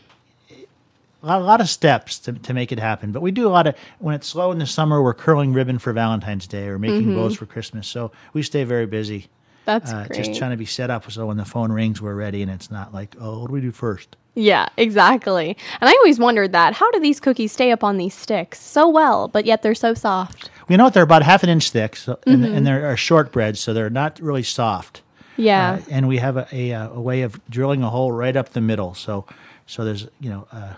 a 1.22 1.40
lot, 1.40 1.60
of 1.60 1.68
steps 1.68 2.20
to, 2.20 2.34
to 2.34 2.54
make 2.54 2.70
it 2.70 2.78
happen, 2.78 3.10
but 3.10 3.20
we 3.20 3.32
do 3.32 3.48
a 3.48 3.50
lot 3.50 3.66
of 3.66 3.74
when 3.98 4.14
it's 4.14 4.28
slow 4.28 4.52
in 4.52 4.58
the 4.58 4.66
summer. 4.66 5.02
We're 5.02 5.14
curling 5.14 5.52
ribbon 5.54 5.78
for 5.80 5.92
Valentine's 5.92 6.46
Day 6.46 6.68
or 6.68 6.78
making 6.78 7.14
bows 7.16 7.34
for 7.36 7.46
Christmas, 7.46 7.88
so 7.88 8.12
we 8.32 8.42
stay 8.44 8.62
very 8.62 8.86
busy. 8.86 9.26
That's 9.66 9.92
Uh, 9.92 10.04
great. 10.08 10.24
just 10.24 10.38
trying 10.38 10.52
to 10.52 10.56
be 10.56 10.64
set 10.64 10.88
up 10.90 11.10
so 11.10 11.26
when 11.26 11.36
the 11.36 11.44
phone 11.44 11.70
rings, 11.70 12.00
we're 12.00 12.14
ready, 12.14 12.40
and 12.40 12.50
it's 12.50 12.70
not 12.70 12.94
like, 12.94 13.14
oh, 13.20 13.40
what 13.40 13.48
do 13.48 13.52
we 13.52 13.60
do 13.60 13.72
first? 13.72 14.16
Yeah, 14.34 14.68
exactly. 14.76 15.56
And 15.80 15.88
I 15.90 15.92
always 15.92 16.18
wondered 16.18 16.52
that. 16.52 16.74
How 16.74 16.90
do 16.92 17.00
these 17.00 17.20
cookies 17.20 17.52
stay 17.52 17.70
up 17.72 17.82
on 17.82 17.96
these 17.96 18.14
sticks 18.14 18.60
so 18.60 18.88
well, 18.88 19.28
but 19.28 19.44
yet 19.44 19.62
they're 19.62 19.74
so 19.74 19.92
soft? 19.94 20.50
We 20.68 20.76
know 20.76 20.84
what 20.84 20.94
they're 20.94 21.02
about 21.02 21.22
half 21.22 21.42
an 21.42 21.48
inch 21.48 21.70
thick, 21.70 21.96
so, 21.96 22.18
and, 22.26 22.42
Mm-hmm. 22.44 22.54
and 22.54 22.66
they're 22.66 22.86
are 22.90 22.96
shortbread, 22.96 23.56
so 23.58 23.72
they're 23.74 23.90
not 23.90 24.18
really 24.20 24.42
soft. 24.42 25.02
Yeah. 25.38 25.72
Uh, 25.80 25.80
and 25.90 26.06
we 26.08 26.18
have 26.18 26.36
a, 26.36 26.46
a, 26.52 26.72
uh, 26.72 26.88
a 26.90 27.00
way 27.00 27.22
of 27.22 27.40
drilling 27.50 27.82
a 27.82 27.90
hole 27.90 28.12
right 28.12 28.36
up 28.36 28.50
the 28.50 28.60
middle, 28.60 28.94
so 28.94 29.24
so 29.66 29.84
there's 29.84 30.06
you 30.20 30.30
know 30.30 30.46
uh, 30.52 30.74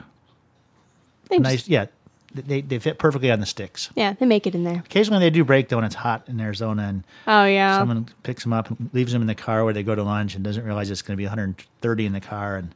They 1.29 1.37
just- 1.39 1.43
nice 1.43 1.69
yeah 1.69 1.87
they 2.35 2.61
they 2.61 2.79
fit 2.79 2.99
perfectly 2.99 3.31
on 3.31 3.41
the 3.41 3.47
sticks. 3.47 3.91
yeah, 3.97 4.13
they 4.13 4.27
make 4.27 4.47
it 4.47 4.55
in 4.55 4.65
there. 4.65 4.83
Occasionally 4.85 5.21
they 5.21 5.31
do 5.31 5.45
break 5.45 5.69
though 5.69 5.77
when 5.77 5.85
it's 5.85 5.95
hot 5.95 6.25
in 6.29 6.41
Arizona, 6.41 6.83
and 6.83 7.05
Oh 7.27 7.45
yeah. 7.45 7.79
someone 7.79 8.09
picks 8.23 8.43
them 8.43 8.53
up 8.53 8.69
and 8.71 8.91
leaves 8.93 9.13
them 9.13 9.23
in 9.23 9.27
the 9.29 9.35
car 9.35 9.65
where 9.65 9.73
they 9.73 9.83
go 9.83 9.95
to 9.95 10.03
lunch 10.03 10.35
and 10.35 10.45
doesn't 10.45 10.65
realize 10.65 10.91
it's 10.91 11.03
going 11.03 11.17
to 11.17 11.19
be 11.19 11.25
130 11.25 12.07
in 12.07 12.13
the 12.13 12.21
car 12.21 12.57
and 12.57 12.75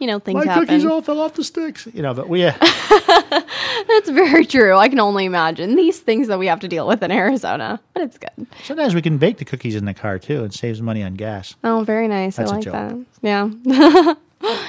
you 0.00 0.08
know, 0.08 0.18
things 0.18 0.44
my 0.44 0.44
happen. 0.52 0.66
cookies 0.66 0.84
all 0.84 1.00
fell 1.02 1.20
off 1.20 1.34
the 1.34 1.44
sticks. 1.44 1.86
You 1.94 2.02
know, 2.02 2.14
but 2.14 2.28
we 2.28 2.44
uh, 2.44 2.52
That's 2.60 4.08
very 4.10 4.44
true. 4.44 4.74
I 4.76 4.88
can 4.88 4.98
only 4.98 5.24
imagine 5.24 5.76
these 5.76 6.00
things 6.00 6.26
that 6.28 6.38
we 6.38 6.46
have 6.48 6.60
to 6.60 6.68
deal 6.68 6.86
with 6.86 7.02
in 7.02 7.10
Arizona, 7.12 7.80
but 7.94 8.02
it's 8.02 8.18
good. 8.18 8.46
sometimes 8.64 8.94
we 8.94 9.02
can 9.02 9.18
bake 9.18 9.38
the 9.38 9.44
cookies 9.44 9.76
in 9.76 9.84
the 9.84 9.94
car 9.94 10.18
too. 10.18 10.42
And 10.42 10.52
saves 10.52 10.82
money 10.82 11.02
on 11.04 11.14
gas. 11.14 11.54
Oh, 11.62 11.84
very 11.84 12.08
nice. 12.08 12.36
That's 12.36 12.50
a 12.50 12.54
I 12.54 12.56
like 12.56 12.64
joke. 12.64 12.72
that. 12.72 13.04
Yeah. 13.22 14.14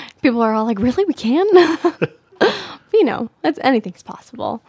People 0.21 0.41
are 0.41 0.53
all 0.53 0.65
like, 0.65 0.79
"Really? 0.79 1.03
We 1.05 1.13
can?" 1.13 1.45
you 2.93 3.03
know, 3.03 3.29
that's 3.41 3.59
anything's 3.61 4.03
possible. 4.03 4.61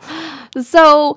So 0.61 1.17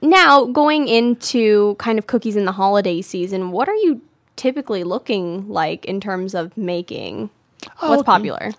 now 0.00 0.46
going 0.46 0.88
into 0.88 1.76
kind 1.76 1.98
of 1.98 2.06
cookies 2.06 2.36
in 2.36 2.44
the 2.44 2.52
holiday 2.52 3.00
season, 3.02 3.50
what 3.50 3.68
are 3.68 3.76
you 3.76 4.00
typically 4.36 4.84
looking 4.84 5.48
like 5.48 5.84
in 5.84 6.00
terms 6.00 6.34
of 6.34 6.56
making? 6.56 7.30
What's 7.78 8.00
okay. 8.00 8.06
popular? 8.06 8.52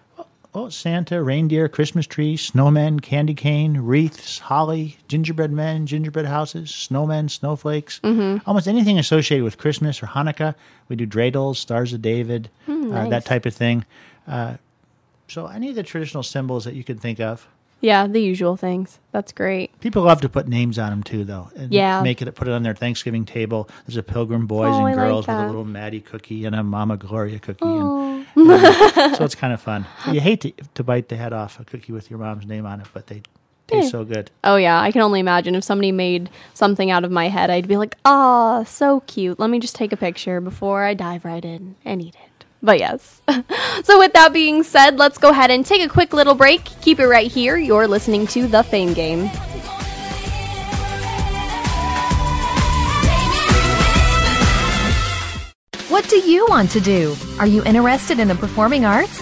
Oh, 0.55 0.69
Santa, 0.69 1.23
reindeer, 1.23 1.67
Christmas 1.67 2.05
tree, 2.05 2.37
snowmen, 2.37 3.01
candy 3.01 3.33
cane, 3.33 3.79
wreaths, 3.79 4.37
holly, 4.37 4.97
gingerbread 5.07 5.51
men, 5.51 5.87
gingerbread 5.87 6.27
houses, 6.27 6.69
snowmen, 6.69 7.29
snowflakes. 7.31 7.99
Mm-hmm. 8.03 8.47
Almost 8.47 8.67
anything 8.67 8.99
associated 8.99 9.43
with 9.43 9.57
Christmas 9.57 10.03
or 10.03 10.05
Hanukkah. 10.05 10.53
We 10.89 10.95
do 10.95 11.07
dreidels, 11.07 11.55
stars 11.55 11.91
of 11.91 12.03
David, 12.03 12.51
uh, 12.67 12.71
nice. 12.71 13.09
that 13.09 13.25
type 13.25 13.47
of 13.47 13.55
thing. 13.55 13.83
Uh, 14.27 14.57
so 15.33 15.47
any 15.47 15.69
of 15.69 15.75
the 15.75 15.83
traditional 15.83 16.23
symbols 16.23 16.63
that 16.65 16.75
you 16.75 16.83
can 16.83 16.97
think 16.97 17.19
of. 17.19 17.47
Yeah, 17.81 18.07
the 18.07 18.21
usual 18.21 18.55
things. 18.55 18.99
That's 19.11 19.33
great. 19.33 19.77
People 19.81 20.03
love 20.03 20.21
to 20.21 20.29
put 20.29 20.47
names 20.47 20.79
on 20.79 20.91
them 20.91 21.03
too, 21.03 21.25
though. 21.25 21.49
And 21.53 21.73
Yeah. 21.73 22.01
make 22.01 22.21
it 22.21 22.33
put 22.33 22.47
it 22.47 22.51
on 22.53 22.63
their 22.63 22.73
Thanksgiving 22.73 23.25
table. 23.25 23.67
There's 23.85 23.97
a 23.97 24.03
Pilgrim 24.03 24.47
Boys 24.47 24.67
Oh, 24.69 24.71
I 24.71 24.75
and 24.75 24.83
like 24.85 24.95
Girls 24.95 25.27
with 25.27 25.35
a 25.35 25.45
little 25.47 25.65
Maddie 25.65 25.99
cookie 25.99 26.45
and 26.45 26.55
a 26.55 26.63
Mama 26.63 26.95
Gloria 26.95 27.39
cookie, 27.39 27.59
Oh. 27.63 28.23
and, 28.37 28.49
and 28.49 29.15
so 29.17 29.25
it's 29.25 29.35
kind 29.35 29.51
of 29.51 29.61
fun. 29.61 29.85
You 30.09 30.21
hate 30.21 30.39
to, 30.41 30.53
to 30.75 30.83
bite 30.83 31.09
the 31.09 31.17
head 31.17 31.33
off 31.33 31.59
a 31.59 31.65
cookie 31.65 31.91
with 31.91 32.09
your 32.09 32.19
mom's 32.19 32.45
name 32.45 32.65
on 32.65 32.79
it, 32.79 32.87
but 32.93 33.07
they 33.07 33.21
taste 33.67 33.83
Yeah. 33.85 33.89
so 33.89 34.05
good. 34.05 34.31
Oh 34.45 34.55
yeah, 34.55 34.79
I 34.79 34.89
can 34.93 35.01
only 35.01 35.19
imagine 35.19 35.53
if 35.53 35.65
somebody 35.65 35.91
made 35.91 36.29
something 36.53 36.89
out 36.89 37.03
of 37.03 37.11
my 37.11 37.27
head, 37.27 37.49
I'd 37.49 37.67
be 37.67 37.75
like, 37.75 37.97
"Ah, 38.05 38.63
so 38.63 39.01
cute. 39.07 39.39
Let 39.41 39.49
me 39.49 39.59
just 39.59 39.75
take 39.75 39.91
a 39.91 39.97
picture 39.97 40.39
before 40.39 40.85
I 40.85 40.93
dive 40.93 41.25
right 41.25 41.43
in 41.43 41.75
and 41.83 42.01
eat 42.01 42.15
it." 42.15 42.29
But 42.63 42.79
yes. 42.79 43.21
so 43.83 43.99
with 43.99 44.13
that 44.13 44.31
being 44.31 44.63
said, 44.63 44.97
let's 44.97 45.17
go 45.17 45.29
ahead 45.29 45.51
and 45.51 45.65
take 45.65 45.83
a 45.83 45.89
quick 45.89 46.13
little 46.13 46.33
break. 46.33 46.63
Keep 46.81 47.01
it 47.01 47.07
right 47.07 47.29
here. 47.29 47.57
You're 47.57 47.87
listening 47.87 48.25
to 48.27 48.47
The 48.47 48.63
Fame 48.63 48.93
Game. 48.93 49.27
What 55.89 56.07
do 56.09 56.17
you 56.17 56.47
want 56.47 56.71
to 56.71 56.79
do? 56.79 57.15
Are 57.37 57.45
you 57.45 57.63
interested 57.65 58.17
in 58.17 58.29
the 58.29 58.35
performing 58.35 58.85
arts? 58.85 59.21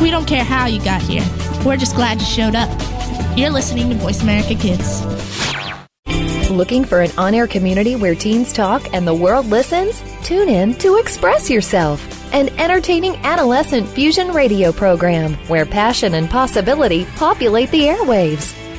We 0.00 0.10
don't 0.10 0.26
care 0.26 0.44
how 0.44 0.66
you 0.66 0.82
got 0.82 1.02
here. 1.02 1.24
We're 1.64 1.76
just 1.76 1.94
glad 1.94 2.20
you 2.20 2.26
showed 2.26 2.54
up. 2.54 2.70
You're 3.36 3.50
listening 3.50 3.90
to 3.90 3.96
Voice 3.96 4.22
America 4.22 4.54
Kids. 4.54 5.04
Looking 6.50 6.84
for 6.84 7.02
an 7.02 7.10
on 7.18 7.34
air 7.34 7.46
community 7.46 7.96
where 7.96 8.14
teens 8.14 8.52
talk 8.52 8.94
and 8.94 9.06
the 9.06 9.14
world 9.14 9.46
listens? 9.46 10.02
Tune 10.24 10.48
in 10.48 10.74
to 10.76 10.96
Express 10.96 11.50
Yourself, 11.50 12.00
an 12.32 12.48
entertaining 12.58 13.16
adolescent 13.18 13.88
fusion 13.88 14.32
radio 14.32 14.72
program 14.72 15.34
where 15.48 15.66
passion 15.66 16.14
and 16.14 16.30
possibility 16.30 17.04
populate 17.16 17.70
the 17.70 17.82
airwaves. 17.82 18.56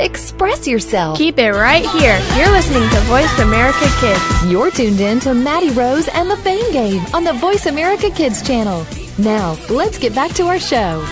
Express 0.00 0.66
yourself. 0.66 1.18
Keep 1.18 1.38
it 1.38 1.50
right 1.50 1.84
here. 1.84 2.18
You're 2.34 2.50
listening 2.50 2.88
to 2.88 3.00
Voice 3.00 3.38
America 3.38 3.86
Kids. 3.98 4.50
You're 4.50 4.70
tuned 4.70 4.98
in 4.98 5.20
to 5.20 5.34
Maddie 5.34 5.68
Rose 5.72 6.08
and 6.08 6.30
the 6.30 6.38
Fame 6.38 6.72
Game 6.72 7.04
on 7.12 7.22
the 7.22 7.34
Voice 7.34 7.66
America 7.66 8.08
Kids 8.10 8.40
channel. 8.40 8.86
Now, 9.18 9.58
let's 9.68 9.98
get 9.98 10.14
back 10.14 10.32
to 10.36 10.44
our 10.44 10.58
show. 10.58 11.06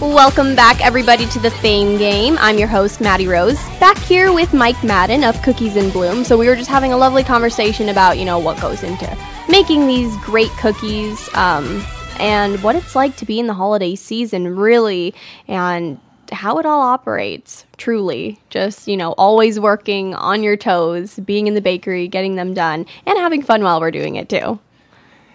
Welcome 0.00 0.56
back, 0.56 0.84
everybody, 0.84 1.26
to 1.26 1.38
the 1.38 1.52
Fame 1.52 1.96
Game. 1.96 2.36
I'm 2.40 2.58
your 2.58 2.66
host, 2.66 3.00
Maddie 3.00 3.28
Rose, 3.28 3.62
back 3.78 3.98
here 3.98 4.32
with 4.32 4.52
Mike 4.52 4.82
Madden 4.82 5.22
of 5.22 5.40
Cookies 5.42 5.76
in 5.76 5.90
Bloom. 5.90 6.24
So 6.24 6.36
we 6.36 6.48
were 6.48 6.56
just 6.56 6.68
having 6.68 6.92
a 6.92 6.96
lovely 6.96 7.22
conversation 7.22 7.88
about, 7.88 8.18
you 8.18 8.24
know, 8.24 8.40
what 8.40 8.60
goes 8.60 8.82
into 8.82 9.16
making 9.48 9.86
these 9.86 10.12
great 10.24 10.50
cookies, 10.58 11.32
um, 11.34 11.84
and 12.18 12.60
what 12.64 12.74
it's 12.74 12.96
like 12.96 13.14
to 13.18 13.24
be 13.24 13.38
in 13.38 13.46
the 13.46 13.54
holiday 13.54 13.94
season, 13.94 14.56
really, 14.56 15.14
and 15.46 16.00
how 16.32 16.58
it 16.58 16.66
all 16.66 16.80
operates. 16.80 17.64
Truly, 17.76 18.40
just 18.50 18.88
you 18.88 18.96
know, 18.96 19.12
always 19.12 19.60
working 19.60 20.14
on 20.14 20.42
your 20.42 20.56
toes, 20.56 21.18
being 21.20 21.46
in 21.46 21.54
the 21.54 21.60
bakery, 21.60 22.08
getting 22.08 22.36
them 22.36 22.54
done, 22.54 22.86
and 23.06 23.18
having 23.18 23.42
fun 23.42 23.62
while 23.62 23.80
we're 23.80 23.90
doing 23.90 24.16
it 24.16 24.28
too. 24.28 24.58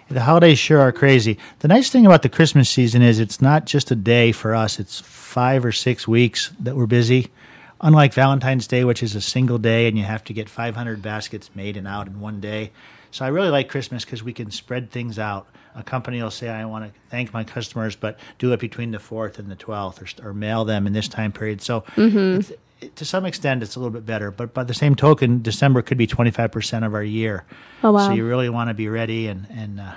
The 0.09 0.21
holidays 0.21 0.57
sure 0.57 0.79
are 0.79 0.93
crazy. 0.93 1.37
The 1.59 1.67
nice 1.67 1.89
thing 1.89 2.05
about 2.05 2.21
the 2.21 2.29
Christmas 2.29 2.69
season 2.69 3.01
is 3.01 3.19
it's 3.19 3.41
not 3.41 3.65
just 3.65 3.91
a 3.91 3.95
day 3.95 4.31
for 4.31 4.55
us, 4.55 4.79
it's 4.79 5.01
five 5.01 5.65
or 5.65 5.73
six 5.73 6.07
weeks 6.07 6.51
that 6.59 6.77
we're 6.77 6.85
busy. 6.85 7.29
Unlike 7.81 8.13
Valentine's 8.13 8.67
Day, 8.67 8.85
which 8.85 9.03
is 9.03 9.15
a 9.15 9.21
single 9.21 9.57
day 9.57 9.87
and 9.87 9.97
you 9.97 10.05
have 10.05 10.23
to 10.23 10.33
get 10.33 10.49
500 10.49 11.01
baskets 11.01 11.51
made 11.53 11.75
and 11.75 11.87
out 11.87 12.07
in 12.07 12.21
one 12.21 12.39
day. 12.39 12.71
So 13.11 13.25
I 13.25 13.27
really 13.27 13.49
like 13.49 13.69
Christmas 13.69 14.05
because 14.05 14.23
we 14.23 14.33
can 14.33 14.49
spread 14.49 14.91
things 14.91 15.19
out. 15.19 15.47
A 15.77 15.83
company 15.83 16.21
will 16.21 16.31
say, 16.31 16.49
I 16.49 16.65
want 16.65 16.85
to 16.85 16.99
thank 17.09 17.33
my 17.33 17.43
customers, 17.43 17.95
but 17.95 18.19
do 18.39 18.51
it 18.51 18.59
between 18.59 18.91
the 18.91 18.97
4th 18.97 19.37
and 19.37 19.49
the 19.49 19.55
12th 19.55 20.23
or, 20.23 20.29
or 20.29 20.33
mail 20.33 20.65
them 20.65 20.87
in 20.87 20.93
this 20.93 21.07
time 21.07 21.31
period. 21.31 21.61
So 21.61 21.83
it's, 21.95 22.51
it, 22.81 22.95
to 22.95 23.05
some 23.05 23.25
extent, 23.25 23.61
it's 23.61 23.75
a 23.75 23.79
little 23.79 23.91
bit 23.91 24.05
better. 24.05 24.31
But 24.31 24.53
by 24.53 24.63
the 24.63 24.73
same 24.73 24.95
token, 24.95 25.41
December 25.41 25.83
could 25.83 25.97
be 25.97 26.07
25% 26.07 26.85
of 26.85 26.93
our 26.95 27.03
year. 27.03 27.45
Oh, 27.83 27.91
wow. 27.91 28.07
So 28.07 28.13
you 28.13 28.27
really 28.27 28.49
want 28.49 28.69
to 28.69 28.73
be 28.73 28.89
ready 28.89 29.27
and, 29.27 29.45
and, 29.51 29.79
uh, 29.79 29.93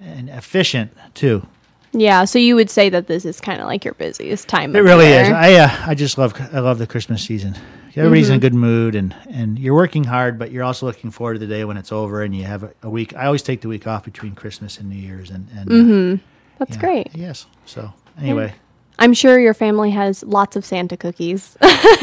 and 0.00 0.28
efficient 0.28 0.96
too. 1.14 1.46
Yeah, 1.94 2.24
so 2.24 2.38
you 2.38 2.54
would 2.54 2.70
say 2.70 2.88
that 2.88 3.06
this 3.06 3.24
is 3.24 3.40
kind 3.40 3.60
of 3.60 3.66
like 3.66 3.84
your 3.84 3.94
busiest 3.94 4.48
time. 4.48 4.74
It 4.74 4.78
of 4.78 4.84
really 4.84 5.08
year. 5.08 5.24
is. 5.24 5.28
I 5.28 5.52
uh, 5.54 5.70
I 5.86 5.94
just 5.94 6.16
love 6.16 6.32
I 6.52 6.60
love 6.60 6.78
the 6.78 6.86
Christmas 6.86 7.22
season. 7.22 7.54
Everybody's 7.96 8.26
Mm-hmm. 8.26 8.32
in 8.32 8.36
a 8.36 8.40
good 8.40 8.54
mood 8.54 8.94
and 8.94 9.14
and 9.30 9.58
you're 9.58 9.74
working 9.74 10.04
hard, 10.04 10.38
but 10.38 10.50
you're 10.50 10.64
also 10.64 10.86
looking 10.86 11.10
forward 11.10 11.34
to 11.34 11.38
the 11.40 11.46
day 11.46 11.64
when 11.64 11.76
it's 11.76 11.92
over 11.92 12.22
and 12.22 12.34
you 12.34 12.44
have 12.44 12.62
a, 12.62 12.72
a 12.82 12.90
week. 12.90 13.14
I 13.14 13.26
always 13.26 13.42
take 13.42 13.60
the 13.60 13.68
week 13.68 13.86
off 13.86 14.04
between 14.04 14.34
Christmas 14.34 14.78
and 14.78 14.88
New 14.88 14.96
Year's 14.96 15.30
and 15.30 15.48
and 15.56 15.68
uh, 15.70 15.74
Mm-hmm. 15.74 16.24
That's 16.58 16.76
yeah, 16.76 16.80
great. 16.80 17.10
Yes. 17.14 17.46
So 17.66 17.92
anyway, 18.18 18.54
I'm 18.98 19.14
sure 19.14 19.38
your 19.38 19.54
family 19.54 19.90
has 19.90 20.22
lots 20.22 20.54
of 20.56 20.64
Santa 20.64 20.96
cookies. 20.96 21.56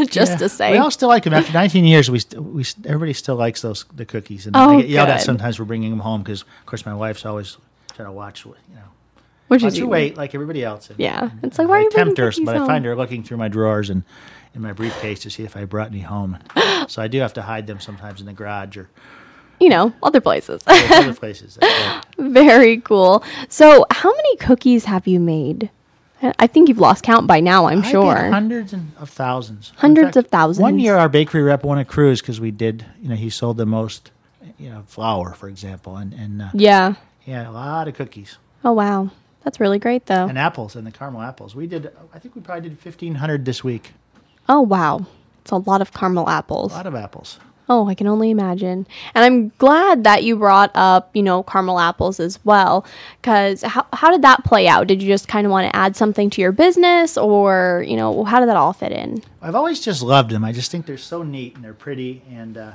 just 0.09 0.31
Yeah. 0.33 0.37
to 0.37 0.49
say, 0.49 0.71
we 0.73 0.77
all 0.77 0.91
still 0.91 1.07
like 1.09 1.23
them 1.23 1.33
after 1.33 1.53
19 1.53 1.85
years. 1.85 2.09
We 2.11 2.19
st- 2.19 2.43
we 2.43 2.63
st- 2.63 2.85
everybody 2.85 3.13
still 3.13 3.35
likes 3.35 3.61
those 3.61 3.85
the 3.95 4.05
cookies 4.05 4.45
and 4.47 4.55
Oh, 4.55 4.71
I 4.77 4.81
get 4.81 4.89
yelled 4.89 5.09
at 5.09 5.21
sometimes 5.21 5.55
for 5.55 5.65
bringing 5.65 5.91
them 5.91 5.99
home 6.01 6.21
because 6.23 6.41
of 6.41 6.65
course 6.65 6.85
my 6.85 6.93
wife's 6.93 7.25
always 7.25 7.57
trying 7.95 8.07
to 8.07 8.11
watch 8.11 8.45
you 8.45 8.53
know. 8.75 8.81
which 9.47 9.63
is 9.63 9.77
her 9.77 9.85
even- 9.85 10.15
like 10.15 10.35
everybody 10.35 10.63
else. 10.63 10.89
And, 10.89 10.99
Yeah. 10.99 11.29
and- 11.31 11.43
It's 11.43 11.57
like, 11.57 11.67
why 11.67 11.79
are 11.79 11.81
you 11.81 11.89
tempt 11.91 12.17
her, 12.17 12.31
but 12.43 12.55
I 12.57 12.65
find 12.67 12.83
her 12.85 12.95
looking 12.95 13.23
through 13.23 13.37
my 13.37 13.47
drawers 13.47 13.89
and 13.89 14.03
in 14.55 14.61
my 14.61 14.73
briefcase 14.73 15.19
to 15.21 15.29
see 15.29 15.43
if 15.43 15.55
I 15.55 15.65
brought 15.65 15.87
any 15.89 16.01
home. 16.01 16.37
so 16.87 17.01
I 17.01 17.07
do 17.07 17.19
have 17.19 17.33
to 17.33 17.41
hide 17.43 17.67
them 17.67 17.79
sometimes 17.79 18.19
in 18.19 18.25
the 18.25 18.33
garage 18.33 18.77
or 18.77 18.89
you 19.59 19.67
know, 19.67 19.93
other 20.01 20.21
places. 20.21 20.61
other 20.67 21.13
places. 21.23 21.57
Right. 21.61 22.01
Very 22.17 22.77
cool. 22.79 23.23
So, 23.49 23.85
how 23.91 24.09
many 24.15 24.35
cookies 24.37 24.85
have 24.85 25.05
you 25.05 25.19
made? 25.19 25.69
I- 26.21 26.47
think 26.47 26.69
you've 26.69 26.79
lost 26.79 27.03
count 27.03 27.27
by 27.27 27.41
now. 27.41 27.65
I'm 27.65 27.83
I 27.83 27.91
sure. 27.91 28.15
hundreds 28.31 28.71
and 28.73 28.93
of 28.97 29.09
thousands. 29.09 29.73
Hundreds 29.77 30.15
of 30.15 30.27
thousands. 30.27 30.61
One 30.61 30.79
year, 30.79 30.95
our 30.95 31.09
bakery 31.09 31.41
rep 31.43 31.63
won 31.65 31.77
a 31.77 31.83
cruise 31.85 32.21
because 32.21 32.39
we 32.39 32.51
did. 32.51 32.85
You 33.01 33.09
know, 33.09 33.15
he 33.15 33.29
sold 33.29 33.57
the 33.57 33.65
most. 33.65 34.11
You 34.57 34.69
know, 34.69 34.83
flour, 34.87 35.33
for 35.33 35.47
example, 35.49 35.95
and 35.97 36.13
and 36.13 36.41
uh, 36.41 36.49
Yeah. 36.53 36.95
yeah, 37.25 37.49
a 37.49 37.51
lot 37.51 37.87
of 37.87 37.93
cookies 37.95 38.37
Oh 38.63 38.73
wow, 38.73 39.09
that's 39.43 39.59
really 39.61 39.79
great 39.79 40.05
though. 40.07 40.25
and 40.27 40.37
apples 40.37 40.75
and 40.75 40.85
the 40.87 40.91
caramel 40.91 41.21
apples. 41.21 41.55
We 41.55 41.65
did. 41.67 41.91
I 42.13 42.19
think 42.19 42.35
we 42.35 42.41
probably 42.41 42.67
did 42.69 42.79
fifteen 42.79 43.15
hundred 43.15 43.45
this 43.45 43.63
week. 43.63 43.91
Oh 44.49 44.61
wow, 44.61 45.05
it's 45.41 45.51
a 45.51 45.57
lot 45.57 45.79
of 45.81 45.93
caramel 45.93 46.27
apples. 46.27 46.73
A 46.73 46.75
lot 46.75 46.87
of 46.87 46.95
apples. 46.95 47.39
Oh, 47.71 47.87
I 47.87 47.93
can 47.93 48.07
only 48.07 48.31
imagine. 48.31 48.87
And 49.13 49.23
I'm 49.23 49.49
glad 49.59 50.03
that 50.03 50.23
you 50.23 50.35
brought 50.35 50.71
up, 50.73 51.11
you 51.15 51.21
know, 51.21 51.43
caramel 51.43 51.79
apples 51.79 52.19
as 52.19 52.43
well. 52.43 52.83
Because 53.21 53.61
how, 53.61 53.85
how 53.93 54.09
did 54.09 54.23
that 54.23 54.43
play 54.43 54.67
out? 54.67 54.87
Did 54.87 55.03
you 55.03 55.07
just 55.07 55.27
kind 55.27 55.45
of 55.45 55.51
want 55.51 55.69
to 55.69 55.75
add 55.75 55.95
something 55.95 56.31
to 56.31 56.41
your 56.41 56.51
business, 56.51 57.15
or, 57.15 57.85
you 57.87 57.95
know, 57.95 58.23
how 58.23 58.39
did 58.39 58.49
that 58.49 58.57
all 58.57 58.73
fit 58.73 58.91
in? 58.91 59.21
I've 59.39 59.53
always 59.53 59.79
just 59.81 60.01
loved 60.01 60.31
them. 60.31 60.43
I 60.43 60.51
just 60.51 60.71
think 60.71 60.87
they're 60.87 60.97
so 60.97 61.21
neat 61.21 61.53
and 61.53 61.63
they're 61.63 61.75
pretty. 61.75 62.23
And, 62.31 62.57
uh, 62.57 62.71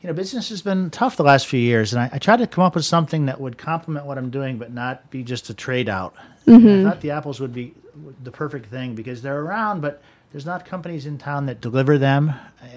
you 0.00 0.06
know, 0.06 0.12
business 0.12 0.48
has 0.50 0.62
been 0.62 0.90
tough 0.90 1.16
the 1.16 1.24
last 1.24 1.48
few 1.48 1.58
years. 1.58 1.92
And 1.92 2.02
I, 2.02 2.10
I 2.12 2.18
tried 2.18 2.36
to 2.36 2.46
come 2.46 2.62
up 2.62 2.76
with 2.76 2.84
something 2.84 3.26
that 3.26 3.40
would 3.40 3.58
complement 3.58 4.06
what 4.06 4.16
I'm 4.16 4.30
doing, 4.30 4.58
but 4.58 4.72
not 4.72 5.10
be 5.10 5.24
just 5.24 5.50
a 5.50 5.54
trade 5.54 5.88
out. 5.88 6.14
And 6.46 6.86
I 6.86 6.90
thought 6.90 7.00
the 7.00 7.10
apples 7.10 7.40
would 7.40 7.52
be 7.52 7.74
the 8.22 8.30
perfect 8.30 8.66
thing 8.66 8.94
because 8.94 9.22
they're 9.22 9.40
around, 9.40 9.80
but 9.80 10.00
there's 10.36 10.44
not 10.44 10.66
companies 10.66 11.06
in 11.06 11.16
town 11.16 11.46
that 11.46 11.62
deliver 11.62 11.96
them. 11.96 12.28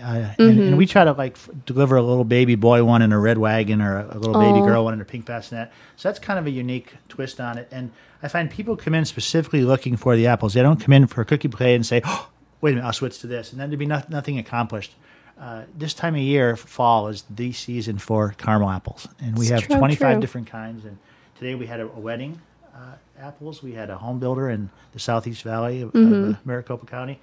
Uh, 0.02 0.30
and, 0.40 0.60
and 0.62 0.78
we 0.78 0.86
try 0.86 1.04
to 1.04 1.12
like 1.12 1.34
f- 1.34 1.50
deliver 1.66 1.98
a 1.98 2.02
little 2.02 2.24
baby 2.24 2.56
boy 2.56 2.86
one 2.86 3.02
in 3.02 3.12
a 3.12 3.20
red 3.20 3.38
wagon 3.38 3.82
or 3.82 3.98
a, 3.98 4.16
a 4.16 4.18
little 4.18 4.40
baby 4.40 4.60
Oh. 4.62 4.66
girl 4.66 4.86
one 4.86 4.94
in 4.94 5.02
a 5.02 5.04
pink 5.06 5.26
bassinet. 5.26 5.70
So 5.98 6.08
that's 6.08 6.20
kind 6.20 6.40
of 6.40 6.46
a 6.48 6.50
unique 6.52 6.96
twist 7.10 7.42
on 7.42 7.58
it. 7.58 7.68
And 7.70 7.92
I 8.24 8.30
find 8.30 8.50
people 8.50 8.78
come 8.78 8.94
in 8.96 9.04
specifically 9.04 9.64
looking 9.66 9.98
for 9.98 10.16
the 10.16 10.26
apples. 10.28 10.54
They 10.54 10.62
don't 10.62 10.80
come 10.80 10.94
in 10.94 11.06
for 11.08 11.20
a 11.20 11.26
cookie 11.26 11.50
plate 11.50 11.76
and 11.76 11.86
say, 11.86 12.02
oh, 12.06 12.30
wait 12.62 12.72
a 12.72 12.76
minute, 12.76 12.88
I'll 12.88 12.94
switch 12.94 13.20
to 13.20 13.28
this. 13.28 13.52
And 13.52 13.60
then 13.60 13.70
there'd 13.70 13.78
be 13.80 13.86
no, 13.86 14.02
nothing 14.08 14.38
accomplished. 14.40 14.96
uh, 15.38 15.64
this 15.78 15.94
time 15.94 16.16
of 16.16 16.22
year, 16.22 16.56
fall 16.56 17.10
is 17.10 17.26
the 17.30 17.52
season 17.52 17.98
for 17.98 18.36
caramel 18.38 18.70
apples, 18.70 19.06
and 19.20 19.38
we 19.38 19.42
It's 19.48 19.50
have 19.52 19.64
true, 19.64 19.76
25 19.76 20.14
true. 20.14 20.22
different 20.22 20.48
kinds. 20.48 20.86
And 20.86 20.98
today 21.38 21.56
we 21.56 21.66
had 21.68 21.82
a, 21.82 21.88
a 21.88 22.00
wedding 22.00 22.40
uh, 22.74 22.94
apples. 23.20 23.62
We 23.62 23.74
had 23.74 23.90
a 23.90 23.98
home 23.98 24.20
builder 24.20 24.50
in 24.50 24.70
the 24.94 25.00
Southeast 25.00 25.44
Valley 25.44 25.82
of, 25.82 25.92
Mm-hmm. 25.92 26.14
of 26.14 26.36
uh, 26.36 26.38
Maricopa 26.46 26.86
County. 26.86 27.20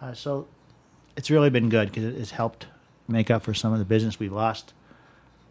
Uh, 0.00 0.12
so 0.14 0.46
it's 1.16 1.30
really 1.30 1.50
been 1.50 1.68
good 1.68 1.88
because 1.88 2.04
it, 2.04 2.16
it's 2.16 2.30
helped 2.30 2.66
make 3.08 3.30
up 3.30 3.42
for 3.42 3.54
some 3.54 3.72
of 3.72 3.78
the 3.78 3.84
business 3.84 4.18
we've 4.20 4.32
lost 4.32 4.72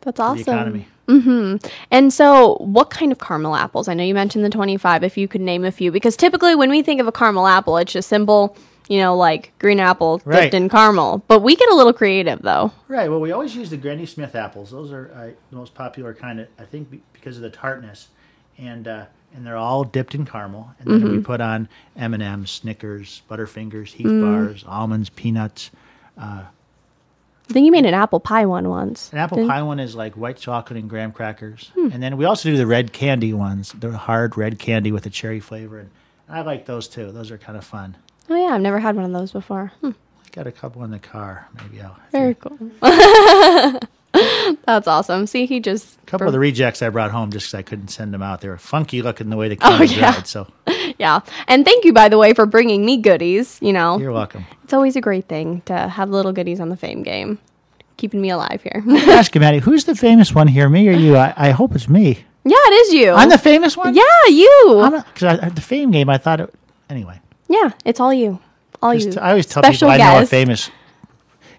That's 0.02 0.20
awesome. 0.20 0.44
the 0.44 0.52
economy. 0.52 0.88
And 1.90 2.14
so, 2.14 2.56
what 2.60 2.90
kind 2.90 3.12
of 3.12 3.20
caramel 3.20 3.56
apples? 3.56 3.88
I 3.88 3.94
know 3.94 4.04
you 4.04 4.14
mentioned 4.14 4.44
the 4.44 4.50
25, 4.50 5.04
if 5.04 5.18
you 5.18 5.28
could 5.28 5.42
name 5.42 5.64
a 5.66 5.72
few, 5.72 5.92
because 5.92 6.16
typically 6.18 6.54
when 6.56 6.70
we 6.70 6.82
think 6.84 7.00
of 7.02 7.08
a 7.08 7.12
caramel 7.12 7.48
apple, 7.48 7.78
it's 7.78 7.94
just 7.94 8.10
simple, 8.10 8.56
you 8.90 9.00
know, 9.00 9.16
like 9.16 9.54
green 9.60 9.80
apple 9.80 10.22
Right. 10.26 10.42
dipped 10.44 10.54
in 10.54 10.68
caramel. 10.70 11.24
But 11.28 11.42
we 11.42 11.56
get 11.56 11.70
a 11.70 11.76
little 11.76 11.94
creative, 11.94 12.42
though. 12.42 12.72
Right. 12.90 13.10
Well, 13.10 13.22
we 13.22 13.32
always 13.32 13.56
use 13.56 13.70
the 13.70 13.78
Granny 13.78 14.06
Smith 14.06 14.36
apples. 14.36 14.72
Those 14.72 14.92
are 14.92 15.12
uh, 15.16 15.30
the 15.50 15.56
most 15.56 15.74
popular 15.74 16.14
kind 16.14 16.40
of, 16.42 16.48
I 16.60 16.66
think, 16.66 17.02
because 17.14 17.38
of 17.38 17.42
the 17.44 17.50
tartness, 17.50 18.10
and 18.58 18.88
uh, 18.88 19.06
and 19.36 19.46
they're 19.46 19.58
all 19.58 19.84
dipped 19.84 20.16
in 20.16 20.26
caramel. 20.26 20.72
And 20.80 20.90
then 20.90 21.04
we 21.04 21.10
mm-hmm. 21.18 21.22
put 21.22 21.42
on 21.42 21.70
M 21.96 22.14
and 22.14 22.24
M's, 22.24 22.52
Snickers, 22.52 23.22
Butterfingers, 23.30 23.90
Heath 23.90 24.08
mm. 24.08 24.22
bars, 24.22 24.64
almonds, 24.68 25.10
peanuts. 25.10 25.72
Uh, 26.18 26.44
I 27.50 27.54
think 27.54 27.66
you 27.66 27.72
made 27.72 27.86
an 27.86 27.94
apple 27.94 28.20
pie 28.20 28.46
one 28.46 28.68
once. 28.68 29.12
An 29.14 29.20
apple 29.20 29.38
Didn't- 29.38 29.50
pie 29.50 29.62
one 29.62 29.80
is 29.80 29.96
like 29.96 30.16
white 30.16 30.38
chocolate 30.38 30.78
and 30.78 30.90
graham 30.90 31.12
crackers, 31.12 31.72
hmm. 31.76 31.90
and 31.94 32.04
then 32.04 32.18
we 32.18 32.26
also 32.26 32.50
do 32.50 32.58
the 32.58 32.68
red 32.68 32.92
candy 32.92 33.32
ones, 33.34 33.72
the 33.72 33.98
hard 33.98 34.38
red 34.38 34.60
candy 34.60 34.92
with 34.92 35.04
the 35.04 35.10
cherry 35.10 35.40
flavor, 35.40 35.80
and 35.80 35.90
I 36.28 36.42
like 36.42 36.66
those 36.66 36.90
too. 36.90 37.12
Those 37.12 37.32
are 37.32 37.38
kind 37.38 37.58
of 37.58 37.64
fun. 37.64 37.96
Oh, 38.30 38.36
yeah, 38.36 38.54
I've 38.54 38.62
never 38.62 38.80
had 38.80 38.98
one 38.98 39.06
of 39.06 39.14
those 39.14 39.32
before. 39.32 39.72
Hmm, 39.80 39.92
I 40.26 40.30
got 40.34 40.48
a 40.48 40.52
couple 40.52 40.84
in 40.84 40.92
the 40.92 41.00
car. 41.00 41.48
Maybe 41.62 41.82
I'll. 41.82 41.98
very 42.12 42.36
cool. 42.36 42.58
That's 44.66 44.88
awesome. 44.88 45.28
See, 45.28 45.46
he 45.46 45.60
just. 45.60 45.98
A 46.04 46.06
couple 46.06 46.28
of 46.28 46.34
the 46.34 46.40
rejects 46.40 46.82
I 46.82 46.90
brought 46.90 47.12
home 47.12 47.32
just 47.32 47.48
because 47.48 47.54
I 47.60 47.62
couldn't 47.64 47.90
send 47.90 48.14
them 48.14 48.22
out. 48.22 48.42
They 48.42 48.48
were 48.50 48.58
funky 48.58 49.02
looking 49.02 49.30
the 49.30 49.38
way 49.38 49.50
the 49.50 49.56
can 49.58 49.82
Oh, 49.82 49.84
yeah. 49.84 50.12
dried. 50.12 50.28
So 50.28 50.48
Yeah. 50.98 51.20
And 51.48 51.66
thank 51.66 51.84
you, 51.86 51.94
by 51.94 52.10
the 52.10 52.18
way, 52.18 52.34
for 52.34 52.46
bringing 52.46 52.86
me 52.86 52.98
goodies. 52.98 53.60
You 53.62 53.74
know, 53.74 53.98
you're 54.00 54.12
welcome. 54.12 54.46
it's 54.64 54.74
always 54.74 54.96
a 54.96 55.02
great 55.02 55.28
thing 55.28 55.62
to 55.66 55.76
have 55.78 56.10
little 56.10 56.32
goodies 56.34 56.60
on 56.60 56.70
the 56.70 56.78
fame 56.78 57.04
game, 57.04 57.40
keeping 57.98 58.22
me 58.22 58.30
alive 58.30 58.62
here. 58.64 58.84
Ask 59.10 59.36
him, 59.36 59.42
Maddie, 59.42 59.60
who's 59.60 59.86
the 59.86 59.96
famous 59.96 60.34
one 60.34 60.48
here, 60.48 60.70
me 60.70 60.88
or 60.88 60.94
you? 60.94 61.16
I, 61.16 61.34
I 61.36 61.50
hope 61.52 61.76
it's 61.76 61.88
me. 61.90 62.20
yeah, 62.46 62.56
it 62.56 62.74
is 62.88 62.94
you. 62.94 63.12
I'm 63.12 63.30
the 63.30 63.38
famous 63.38 63.76
one? 63.78 63.94
Yeah, 63.94 64.04
you. 64.30 65.04
Because 65.14 65.40
I, 65.40 65.50
the 65.50 65.62
fame 65.62 65.92
game, 65.92 66.10
I 66.10 66.18
thought 66.18 66.40
it. 66.42 66.54
Anyway, 66.90 67.20
yeah, 67.50 67.72
it's 67.86 68.00
all 68.00 68.14
you. 68.14 68.40
All 68.82 68.94
you. 68.94 69.12
I 69.20 69.30
always 69.32 69.46
tell 69.46 69.62
Special 69.64 69.90
people 69.92 70.02
I 70.02 70.14
know 70.16 70.22
a 70.22 70.26
famous 70.26 70.72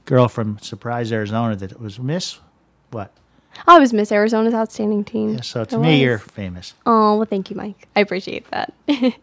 girl 0.06 0.26
from 0.28 0.58
Surprise, 0.60 1.12
Arizona 1.12 1.54
that 1.56 1.72
it 1.72 1.78
was 1.80 1.98
Miss 1.98 2.38
what? 2.90 3.10
Oh, 3.66 3.76
I 3.76 3.78
was 3.78 3.92
Miss 3.92 4.12
Arizona's 4.12 4.54
outstanding 4.54 5.04
teen. 5.04 5.34
Yeah, 5.34 5.40
so 5.40 5.64
to 5.64 5.76
It 5.76 5.78
me, 5.80 5.88
was. 5.92 6.00
you're 6.00 6.18
famous. 6.18 6.74
Oh, 6.86 7.16
well, 7.16 7.26
thank 7.26 7.50
you, 7.50 7.56
Mike. 7.56 7.88
I 7.96 8.00
appreciate 8.00 8.46
that. 8.50 8.72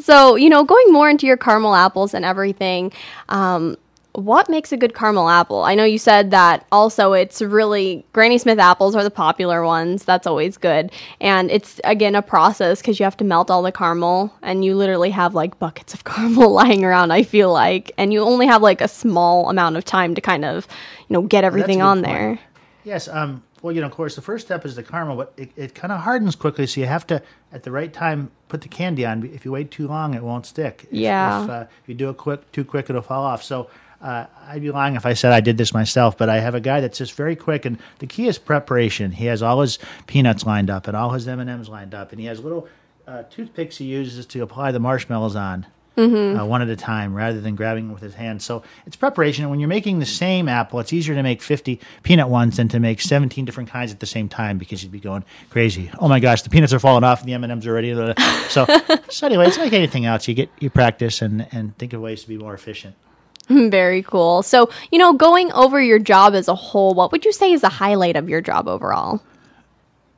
so, 0.00 0.34
you 0.36 0.48
know, 0.48 0.64
going 0.64 0.92
more 0.92 1.08
into 1.08 1.26
your 1.26 1.36
caramel 1.36 1.74
apples 1.74 2.12
and 2.14 2.24
everything, 2.24 2.92
um, 3.28 3.76
what 4.12 4.48
makes 4.48 4.72
a 4.72 4.76
good 4.78 4.94
caramel 4.94 5.28
apple? 5.28 5.62
I 5.62 5.74
know 5.74 5.84
you 5.84 5.98
said 5.98 6.30
that 6.30 6.66
also 6.72 7.12
it's 7.12 7.42
really 7.42 8.04
Granny 8.14 8.38
Smith 8.38 8.58
apples 8.58 8.94
are 8.96 9.04
the 9.04 9.10
popular 9.10 9.62
ones. 9.62 10.04
That's 10.06 10.26
always 10.26 10.56
good. 10.56 10.90
And 11.20 11.50
it's 11.50 11.80
again 11.84 12.14
a 12.14 12.22
process 12.22 12.80
because 12.80 12.98
you 12.98 13.04
have 13.04 13.16
to 13.18 13.24
melt 13.24 13.50
all 13.50 13.62
the 13.62 13.72
caramel 13.72 14.32
and 14.40 14.64
you 14.64 14.74
literally 14.74 15.10
have 15.10 15.34
like 15.34 15.58
buckets 15.58 15.92
of 15.92 16.04
caramel 16.04 16.50
lying 16.50 16.82
around, 16.82 17.10
I 17.12 17.24
feel 17.24 17.52
like. 17.52 17.92
And 17.98 18.10
you 18.10 18.20
only 18.20 18.46
have 18.46 18.62
like 18.62 18.80
a 18.80 18.88
small 18.88 19.50
amount 19.50 19.76
of 19.76 19.84
time 19.84 20.14
to 20.14 20.22
kind 20.22 20.46
of, 20.46 20.66
you 21.08 21.14
know, 21.14 21.22
get 21.22 21.44
everything 21.44 21.82
on 21.82 21.98
point. 21.98 22.06
there. 22.06 22.38
Yes. 22.86 23.08
Um. 23.08 23.42
Well, 23.62 23.74
you 23.74 23.80
know, 23.80 23.88
of 23.88 23.92
course, 23.92 24.14
the 24.14 24.22
first 24.22 24.46
step 24.46 24.64
is 24.64 24.76
the 24.76 24.82
caramel, 24.84 25.16
but 25.16 25.32
it, 25.36 25.50
it 25.56 25.74
kind 25.74 25.92
of 25.92 26.00
hardens 26.00 26.36
quickly, 26.36 26.68
so 26.68 26.80
you 26.80 26.86
have 26.86 27.04
to, 27.08 27.20
at 27.52 27.64
the 27.64 27.72
right 27.72 27.92
time, 27.92 28.30
put 28.48 28.60
the 28.60 28.68
candy 28.68 29.04
on. 29.04 29.24
If 29.24 29.44
you 29.44 29.50
wait 29.50 29.72
too 29.72 29.88
long, 29.88 30.14
it 30.14 30.22
won't 30.22 30.46
stick. 30.46 30.84
If, 30.84 30.92
Yeah. 30.92 31.42
If, 31.42 31.50
uh, 31.50 31.64
if 31.82 31.88
you 31.88 31.96
do 31.96 32.10
it 32.10 32.16
quick, 32.16 32.52
too 32.52 32.64
quick, 32.64 32.88
it'll 32.88 33.02
fall 33.02 33.24
off. 33.24 33.42
So. 33.42 33.68
Uh, 33.98 34.26
I'd 34.46 34.60
be 34.60 34.70
lying 34.70 34.94
if 34.94 35.06
I 35.06 35.14
said 35.14 35.32
I 35.32 35.40
did 35.40 35.56
this 35.56 35.72
myself, 35.72 36.18
but 36.18 36.28
I 36.28 36.38
have 36.40 36.54
a 36.54 36.60
guy 36.60 36.82
that's 36.82 36.98
just 36.98 37.14
very 37.14 37.34
quick, 37.34 37.64
and 37.64 37.78
the 37.98 38.06
key 38.06 38.28
is 38.28 38.36
preparation. 38.36 39.10
He 39.10 39.24
has 39.24 39.42
all 39.42 39.62
his 39.62 39.78
peanuts 40.06 40.44
lined 40.44 40.68
up 40.68 40.86
and 40.86 40.94
all 40.94 41.12
his 41.12 41.26
M 41.26 41.40
and 41.40 41.48
M's 41.48 41.70
lined 41.70 41.94
up, 41.94 42.12
and 42.12 42.20
he 42.20 42.26
has 42.26 42.38
little 42.38 42.68
uh, 43.08 43.22
toothpicks 43.30 43.78
he 43.78 43.86
uses 43.86 44.26
to 44.26 44.42
apply 44.42 44.70
the 44.70 44.78
marshmallows 44.78 45.34
on 45.34 45.66
uh, 45.96 46.44
one 46.44 46.62
at 46.62 46.68
a 46.68 46.76
time 46.76 47.14
rather 47.14 47.40
than 47.40 47.56
grabbing 47.56 47.92
with 47.92 48.02
his 48.02 48.14
hand. 48.14 48.42
So 48.42 48.62
it's 48.86 48.96
preparation. 48.96 49.44
And 49.44 49.50
when 49.50 49.60
you're 49.60 49.68
making 49.68 49.98
the 49.98 50.06
same 50.06 50.48
apple, 50.48 50.80
it's 50.80 50.92
easier 50.92 51.14
to 51.14 51.22
make 51.22 51.42
50 51.42 51.80
peanut 52.02 52.28
ones 52.28 52.56
than 52.56 52.68
to 52.68 52.80
make 52.80 53.00
17 53.00 53.44
different 53.44 53.70
kinds 53.70 53.92
at 53.92 54.00
the 54.00 54.06
same 54.06 54.28
time 54.28 54.58
because 54.58 54.82
you'd 54.82 54.92
be 54.92 55.00
going 55.00 55.24
crazy. 55.50 55.90
Oh 55.98 56.08
my 56.08 56.20
gosh, 56.20 56.42
the 56.42 56.50
peanuts 56.50 56.72
are 56.72 56.78
falling 56.78 57.04
off 57.04 57.20
and 57.20 57.28
the 57.28 57.34
M&Ms 57.34 57.66
are 57.66 57.72
ready. 57.72 57.86
So, 58.48 58.66
so 59.10 59.26
anyway, 59.26 59.46
it's 59.46 59.58
like 59.58 59.72
anything 59.72 60.06
else. 60.06 60.28
You 60.28 60.34
get 60.34 60.50
you 60.60 60.70
practice 60.70 61.20
and, 61.20 61.46
and 61.52 61.76
think 61.78 61.92
of 61.92 62.00
ways 62.00 62.22
to 62.22 62.28
be 62.28 62.38
more 62.38 62.54
efficient. 62.54 62.94
Very 63.48 64.02
cool. 64.02 64.42
So, 64.42 64.70
you 64.90 64.98
know, 64.98 65.12
going 65.12 65.52
over 65.52 65.80
your 65.80 65.98
job 65.98 66.34
as 66.34 66.48
a 66.48 66.54
whole, 66.54 66.94
what 66.94 67.12
would 67.12 67.24
you 67.24 67.32
say 67.32 67.52
is 67.52 67.60
the 67.60 67.68
highlight 67.68 68.16
of 68.16 68.28
your 68.28 68.40
job 68.40 68.66
overall? 68.68 69.20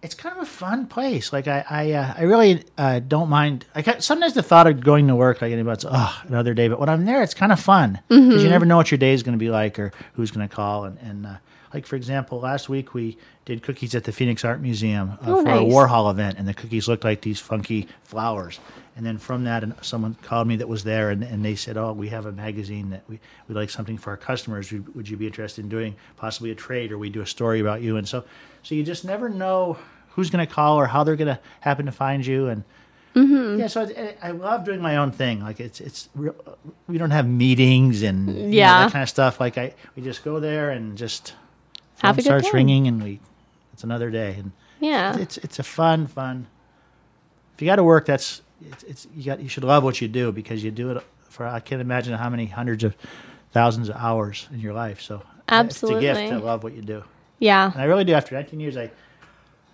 It's 0.03 0.15
kind 0.15 0.37
of 0.37 0.43
a 0.43 0.47
fun 0.47 0.87
place. 0.87 1.33
Like 1.33 1.49
I, 1.49 1.65
I, 1.69 1.93
uh, 1.93 2.15
I 2.19 2.23
really 2.23 2.65
uh, 2.77 3.01
don't 3.01 3.29
mind. 3.29 3.67
I 3.75 3.83
got, 3.83 4.03
sometimes 4.03 4.35
the 4.35 4.43
thought 4.43 4.67
of 4.67 4.81
going 4.81 5.09
to 5.09 5.17
work, 5.17 5.43
like 5.43 5.53
anybody's, 5.53 5.85
oh, 5.89 6.23
another 6.27 6.55
day. 6.55 6.69
But 6.69 6.79
when 6.79 6.89
I'm 6.89 7.05
there, 7.05 7.23
it's 7.23 7.35
kind 7.35 7.53
of 7.53 7.61
fun 7.61 8.01
because 8.09 8.43
you 8.43 8.49
never 8.49 8.65
know 8.65 8.77
what 8.77 8.91
your 8.91 8.99
day 8.99 9.13
is 9.13 9.23
going 9.23 9.33
to 9.37 9.39
be 9.39 9.51
like 9.51 9.79
or 9.79 9.93
who's 10.15 10.31
going 10.31 10.49
to 10.49 10.55
call. 10.55 10.85
And, 10.85 10.99
and 10.99 11.27
uh, 11.27 11.35
like 11.75 11.87
for 11.87 11.97
example, 11.97 12.41
last 12.41 12.69
week 12.69 12.95
we 12.95 13.19
did 13.45 13.63
cookies 13.63 13.95
at 13.95 14.05
the 14.05 14.13
Phoenix 14.13 14.45
Art 14.45 14.61
Museum 14.61 15.11
uh, 15.11 15.17
Oh, 15.27 15.43
for 15.43 15.51
a. 15.51 15.55
Warhol 15.61 16.11
event, 16.11 16.39
and 16.39 16.47
the 16.47 16.55
cookies 16.55 16.87
looked 16.87 17.05
like 17.05 17.23
these 17.23 17.41
funky 17.41 17.89
flowers. 18.05 18.61
And 18.97 19.07
then 19.07 19.17
from 19.19 19.45
that, 19.45 19.63
and 19.63 19.75
someone 19.81 20.17
called 20.23 20.49
me 20.49 20.57
that 20.57 20.69
was 20.69 20.83
there, 20.83 21.11
and, 21.11 21.23
and 21.23 21.45
they 21.45 21.55
said, 21.55 21.77
"Oh, 21.77 21.93
we 21.93 22.09
have 22.09 22.27
a 22.27 22.33
magazine 22.33 22.91
that 22.91 23.05
we 23.09 23.21
we 23.49 23.55
like 23.55 23.71
something 23.71 23.97
for 23.97 24.11
our 24.11 24.17
customers. 24.17 24.73
Would, 24.73 24.95
would 24.95 25.09
you 25.09 25.17
be 25.17 25.27
interested 25.27 25.63
in 25.63 25.69
doing 25.69 25.95
possibly 26.17 26.51
a 26.51 26.55
trade, 26.55 26.91
or 26.91 26.99
we 26.99 27.09
do 27.09 27.21
a 27.21 27.27
story 27.27 27.61
about 27.61 27.81
you?" 27.81 27.97
And 27.97 28.09
so, 28.09 28.25
so 28.69 28.75
you 28.75 28.83
just 28.83 29.03
never 29.03 29.31
know 29.31 29.79
who's 30.11 30.29
going 30.29 30.47
to 30.47 30.53
call 30.53 30.79
or 30.79 30.87
how 30.87 31.03
they're 31.03 31.17
going 31.17 31.35
to 31.35 31.41
happen 31.61 31.87
to 31.87 31.93
find 31.93 32.27
you. 32.27 32.49
And 32.49 32.65
mm-hmm. 33.15 33.61
yeah, 33.61 33.67
so 33.67 33.85
it, 33.85 34.19
I 34.23 34.33
love 34.33 34.67
doing 34.67 34.83
my 34.83 34.99
own 34.99 35.11
thing. 35.11 35.41
Like 35.41 35.59
it's 35.59 35.81
it's 35.81 36.11
real, 36.15 36.35
we 36.87 36.99
don't 36.99 37.11
have 37.11 37.27
meetings 37.27 38.03
and 38.03 38.29
you 38.29 38.43
know, 38.43 38.49
Yeah. 38.49 38.85
that 38.85 38.93
kind 38.93 39.03
of 39.03 39.09
stuff. 39.09 39.41
Like 39.41 39.57
I 39.57 39.73
we 39.97 40.03
just 40.03 40.23
go 40.23 40.39
there 40.39 40.69
and 40.69 40.99
just 40.99 41.33
Have 42.01 42.21
starts 42.21 42.45
time. 42.45 42.55
ringing 42.57 42.87
and 42.89 43.03
we 43.03 43.21
it's 43.73 43.85
another 43.85 44.11
day 44.11 44.35
and 44.39 44.53
Yeah. 44.81 45.17
it's 45.17 45.39
it's 45.39 45.59
a 45.59 45.63
fun 45.63 46.07
fun. 46.07 46.47
If 47.55 47.63
you 47.63 47.67
got 47.67 47.77
to 47.77 47.85
work, 47.85 48.05
that's 48.05 48.43
it's, 48.71 48.83
it's 48.83 49.07
you 49.17 49.25
got 49.25 49.41
you 49.41 49.49
should 49.49 49.65
love 49.65 49.83
what 49.83 50.03
you 50.03 50.09
do 50.09 50.31
because 50.31 50.63
you 50.63 50.71
do 50.71 50.91
it 50.91 51.03
for 51.23 51.47
I 51.47 51.61
can't 51.61 51.81
imagine 51.81 52.13
how 52.13 52.29
many 52.29 52.45
hundreds 52.45 52.85
of 52.85 52.95
thousands 53.51 53.89
of 53.89 53.97
hours 53.97 54.47
in 54.53 54.61
your 54.61 54.75
life. 54.75 55.01
So 55.01 55.23
absolutely, 55.49 56.07
it's 56.07 56.19
a 56.19 56.21
gift 56.23 56.33
to 56.35 56.45
love 56.45 56.63
what 56.63 56.75
you 56.75 56.83
do, 56.83 57.03
Yeah. 57.39 57.73
and 57.73 57.81
I 57.81 57.85
really 57.85 58.05
do. 58.05 58.15
After 58.15 58.35
19 58.35 58.61
years, 58.61 58.77
I 58.77 58.91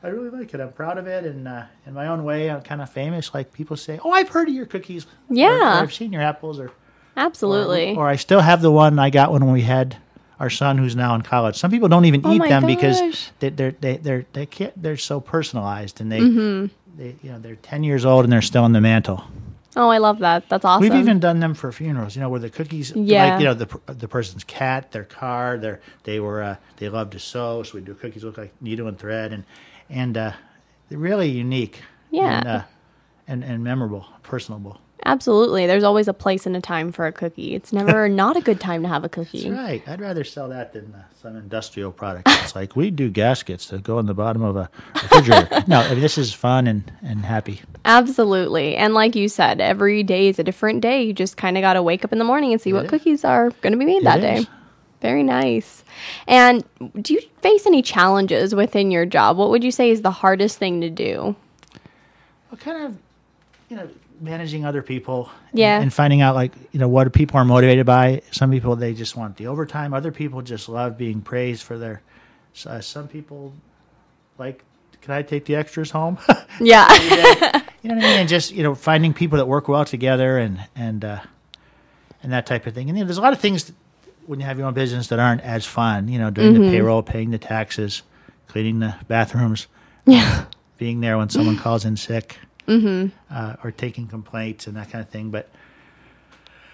I 0.02 0.08
really 0.08 0.28
like 0.30 0.52
it. 0.52 0.60
I'm 0.60 0.72
proud 0.72 0.98
of 0.98 1.06
it, 1.06 1.24
and 1.24 1.48
uh, 1.48 1.62
in 1.86 1.94
my 1.94 2.08
own 2.08 2.24
way, 2.24 2.50
I'm 2.50 2.60
kind 2.60 2.82
of 2.82 2.90
famous. 2.90 3.32
Like 3.32 3.52
people 3.52 3.76
say, 3.76 3.98
"Oh, 4.04 4.10
I've 4.10 4.28
heard 4.28 4.48
of 4.48 4.54
your 4.54 4.66
cookies." 4.66 5.06
Yeah. 5.30 5.78
or, 5.80 5.82
I've 5.82 5.94
seen 5.94 6.12
your 6.12 6.20
apples, 6.22 6.60
or 6.60 6.70
Absolutely. 7.16 7.94
or, 7.94 8.00
or 8.04 8.08
I 8.08 8.16
still 8.16 8.40
have 8.40 8.60
the 8.60 8.70
one 8.70 8.98
I 8.98 9.08
got 9.10 9.32
when 9.32 9.50
we 9.50 9.62
had 9.62 9.96
our 10.40 10.50
son, 10.50 10.76
who's 10.78 10.94
now 10.96 11.14
in 11.14 11.22
college. 11.22 11.56
Some 11.56 11.70
people 11.70 11.88
don't 11.88 12.04
even 12.04 12.20
Oh 12.24 12.32
eat 12.34 12.42
them 12.42 12.66
because 12.66 13.00
gosh. 13.00 13.30
they, 13.38 13.48
they're 13.50 13.70
they 13.80 13.96
they're 13.96 14.26
they 14.34 14.46
can't, 14.46 14.80
they're 14.82 14.96
so 14.96 15.20
personalized, 15.20 16.00
and 16.00 16.10
they 16.12 16.20
Mm-hmm. 16.20 16.98
they 16.98 17.16
you 17.22 17.32
know 17.32 17.38
they're 17.38 17.56
10 17.56 17.82
years 17.84 18.04
old 18.04 18.24
and 18.24 18.32
they're 18.32 18.42
still 18.42 18.66
in 18.66 18.72
the 18.72 18.80
mantle. 18.82 19.24
Oh, 19.76 19.88
I 19.88 19.98
love 19.98 20.18
that. 20.20 20.48
That's 20.48 20.64
awesome. 20.64 20.82
We've 20.82 20.94
even 20.94 21.20
done 21.20 21.40
them 21.40 21.54
for 21.54 21.70
funerals, 21.72 22.14
you 22.16 22.22
know, 22.22 22.28
where 22.28 22.40
the 22.40 22.50
cookies, 22.50 22.92
Yeah. 22.94 23.24
like 23.32 23.40
you 23.40 23.46
know, 23.46 23.54
the 23.54 23.68
the 23.92 24.08
person's 24.08 24.44
cat, 24.44 24.92
their 24.92 25.04
car, 25.04 25.58
their 25.58 25.80
they 26.04 26.20
were 26.20 26.42
uh, 26.42 26.56
they 26.76 26.88
love 26.88 27.10
to 27.10 27.18
sew, 27.18 27.62
so 27.62 27.74
we 27.74 27.80
do 27.80 27.94
cookies 27.94 28.24
look 28.24 28.38
like 28.38 28.52
needle 28.60 28.88
and 28.88 28.98
thread, 28.98 29.32
and 29.32 29.44
and 29.90 30.16
uh, 30.16 30.32
they're 30.88 30.98
really 30.98 31.28
unique, 31.28 31.82
Yeah. 32.10 32.38
and, 32.38 32.46
uh, 32.48 32.62
and 33.28 33.44
and 33.44 33.62
memorable, 33.64 34.06
personable. 34.22 34.80
Absolutely. 35.06 35.66
There's 35.66 35.84
always 35.84 36.08
a 36.08 36.14
place 36.14 36.46
and 36.46 36.56
a 36.56 36.60
time 36.60 36.90
for 36.90 37.06
a 37.06 37.12
cookie. 37.12 37.54
It's 37.54 37.72
never 37.72 38.08
not 38.08 38.36
a 38.36 38.40
good 38.40 38.60
time 38.60 38.82
to 38.82 38.88
have 38.88 39.04
a 39.04 39.08
cookie. 39.08 39.48
That's 39.50 39.60
right. 39.60 39.88
I'd 39.88 40.00
rather 40.00 40.24
sell 40.24 40.48
that 40.48 40.72
than 40.72 40.94
uh, 40.94 41.02
some 41.20 41.36
industrial 41.36 41.92
product. 41.92 42.28
It's 42.28 42.54
like 42.54 42.74
we 42.74 42.90
do 42.90 43.10
gaskets 43.10 43.68
that 43.68 43.82
go 43.82 43.98
in 43.98 44.06
the 44.06 44.14
bottom 44.14 44.42
of 44.42 44.56
a 44.56 44.70
refrigerator. 44.94 45.64
no, 45.66 45.80
I 45.80 45.90
mean, 45.90 46.00
this 46.00 46.16
is 46.16 46.32
fun 46.32 46.66
and 46.66 46.90
and 47.02 47.24
happy. 47.24 47.60
Absolutely. 47.84 48.76
And 48.76 48.94
like 48.94 49.14
you 49.14 49.28
said, 49.28 49.60
every 49.60 50.02
day 50.02 50.28
is 50.28 50.38
a 50.38 50.44
different 50.44 50.80
day. 50.80 51.02
You 51.02 51.12
just 51.12 51.36
kind 51.36 51.58
of 51.58 51.62
got 51.62 51.74
to 51.74 51.82
wake 51.82 52.04
up 52.04 52.12
in 52.12 52.18
the 52.18 52.24
morning 52.24 52.52
and 52.52 52.60
see 52.60 52.72
what 52.72 52.84
is. 52.84 52.90
cookies 52.90 53.24
are 53.24 53.50
going 53.60 53.72
to 53.72 53.78
be 53.78 53.84
made 53.84 54.04
that 54.04 54.24
is. 54.24 54.44
day. 54.44 54.50
Very 55.02 55.22
nice. 55.22 55.84
And 56.26 56.64
do 57.02 57.12
you 57.12 57.20
face 57.42 57.66
any 57.66 57.82
challenges 57.82 58.54
within 58.54 58.90
your 58.90 59.04
job? 59.04 59.36
What 59.36 59.50
would 59.50 59.62
you 59.62 59.70
say 59.70 59.90
is 59.90 60.00
the 60.00 60.10
hardest 60.10 60.56
thing 60.56 60.80
to 60.80 60.88
do? 60.88 61.36
Well, 62.50 62.58
kind 62.58 62.86
of 62.86 62.96
you 63.68 63.76
know, 63.76 63.88
managing 64.24 64.64
other 64.64 64.82
people. 64.82 65.30
and- 65.50 65.58
Yeah. 65.58 65.80
And, 65.80 65.92
finding 65.92 66.20
out 66.22 66.34
like 66.34 66.52
you 66.72 66.80
know 66.80 66.88
what 66.88 67.12
people 67.12 67.36
are 67.38 67.44
motivated 67.44 67.86
by. 67.86 68.22
Some 68.32 68.50
people 68.50 68.74
they 68.76 68.94
just 68.94 69.16
want 69.16 69.36
the 69.36 69.46
overtime. 69.46 69.92
Other 69.94 70.10
people 70.12 70.42
just 70.42 70.68
love 70.68 70.96
being 70.98 71.20
praised 71.20 71.62
for 71.62 71.78
their. 71.78 72.02
Uh, 72.66 72.80
some 72.80 73.08
people 73.08 73.52
like. 74.38 74.62
Can 75.00 75.12
I 75.12 75.20
take 75.22 75.44
the 75.44 75.54
extras 75.56 75.90
home? 75.90 76.16
Yeah. 76.60 76.86
you 77.82 77.88
know 77.90 77.96
what 77.96 78.04
I 78.04 78.08
mean? 78.08 78.20
And 78.20 78.28
just 78.28 78.52
you 78.52 78.62
know, 78.62 78.74
finding 78.76 79.12
people 79.12 79.38
that 79.38 79.46
work 79.46 79.66
well 79.68 79.84
together 79.84 80.38
and 80.38 80.60
and 80.76 81.04
uh, 81.04 81.18
and 82.22 82.32
that 82.32 82.46
type 82.46 82.66
of 82.66 82.74
thing. 82.74 82.88
And 82.88 82.96
you 82.96 83.02
know, 83.04 83.08
there's 83.08 83.18
a 83.18 83.22
lot 83.22 83.32
of 83.32 83.40
things 83.40 83.72
when 84.26 84.38
you 84.40 84.46
have 84.46 84.56
your 84.56 84.66
own 84.68 84.72
business 84.74 85.08
that 85.08 85.18
aren't 85.18 85.40
as 85.42 85.66
fun. 85.66 86.06
You 86.08 86.18
know, 86.20 86.30
doing 86.30 86.54
the 86.54 86.60
payroll, 86.70 87.02
paying 87.02 87.30
the 87.32 87.38
taxes, 87.38 88.02
cleaning 88.46 88.78
the 88.78 88.94
bathrooms, 89.08 89.66
yeah, 90.06 90.44
being 90.78 91.00
there 91.00 91.18
when 91.18 91.28
someone 91.28 91.58
calls 91.58 91.84
in 91.84 91.96
sick, 91.96 92.38
mm-hmm. 92.66 93.08
uh, 93.30 93.56
or 93.62 93.70
taking 93.70 94.06
complaints 94.06 94.66
and 94.66 94.76
that 94.76 94.90
kind 94.90 95.02
of 95.02 95.10
thing. 95.10 95.30
But 95.30 95.48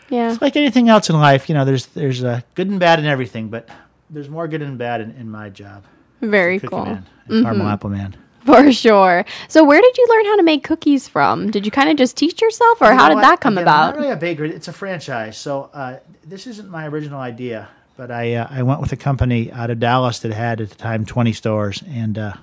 yeah. 0.09 0.33
it's 0.33 0.42
like 0.42 0.57
anything 0.57 0.88
else 0.88 1.11
in 1.11 1.16
life, 1.16 1.48
you 1.48 1.55
know, 1.55 1.64
there's 1.64 1.87
there's 1.87 2.24
uh, 2.24 2.40
good 2.55 2.68
and 2.68 2.81
bad 2.81 2.98
in 2.98 3.07
everything, 3.07 3.48
but 3.48 3.68
there's 4.09 4.29
more 4.29 4.48
good 4.48 4.62
and 4.62 4.79
bad 4.79 5.00
in, 5.00 5.12
in 5.12 5.31
my 5.31 5.48
job. 5.48 5.85
Very 6.20 6.61
cool. 6.61 6.85
Man 6.85 7.07
and 7.31 7.44
Caramel 7.44 7.68
Apple 7.68 7.90
Man. 7.90 8.16
For 8.44 8.72
sure. 8.72 9.24
So, 9.48 9.64
where 9.64 9.81
did 9.81 9.98
you 9.98 10.07
learn 10.09 10.24
how 10.24 10.37
to 10.37 10.42
make 10.42 10.64
cookies 10.64 11.07
from? 11.07 11.50
Did 11.50 11.66
you 11.66 11.70
kind 11.70 11.90
of 11.90 11.96
just 11.96 12.16
teach 12.16 12.40
yourself, 12.40 12.81
or 12.81 12.90
You 12.90 12.98
how 12.98 13.09
did 13.09 13.16
what? 13.16 13.22
that 13.22 13.40
come 13.40 13.55
Again, 13.55 13.64
about? 13.64 13.88
I'm 13.88 13.94
not 13.96 14.00
really 14.00 14.12
a 14.12 14.16
baker. 14.16 14.44
It's 14.44 14.68
a 14.68 14.72
franchise. 14.72 15.37
So 15.37 15.70
uh, 15.74 15.98
this 16.24 16.46
isn't 16.46 16.70
my 16.70 16.87
original 16.87 17.20
idea, 17.20 17.68
but 17.96 18.11
I 18.11 18.35
uh, 18.35 18.48
I 18.50 18.62
went 18.62 18.81
with 18.81 18.92
a 18.92 18.96
company 18.96 19.53
out 19.53 19.70
of 19.70 19.79
Dallas 19.79 20.20
that 20.20 20.33
had 20.33 20.61
at 20.61 20.70
the 20.70 20.74
time 20.74 21.05
20 21.05 21.33
stores, 21.35 21.83
and 21.87 22.16
uh, 22.16 22.33
and 22.33 22.40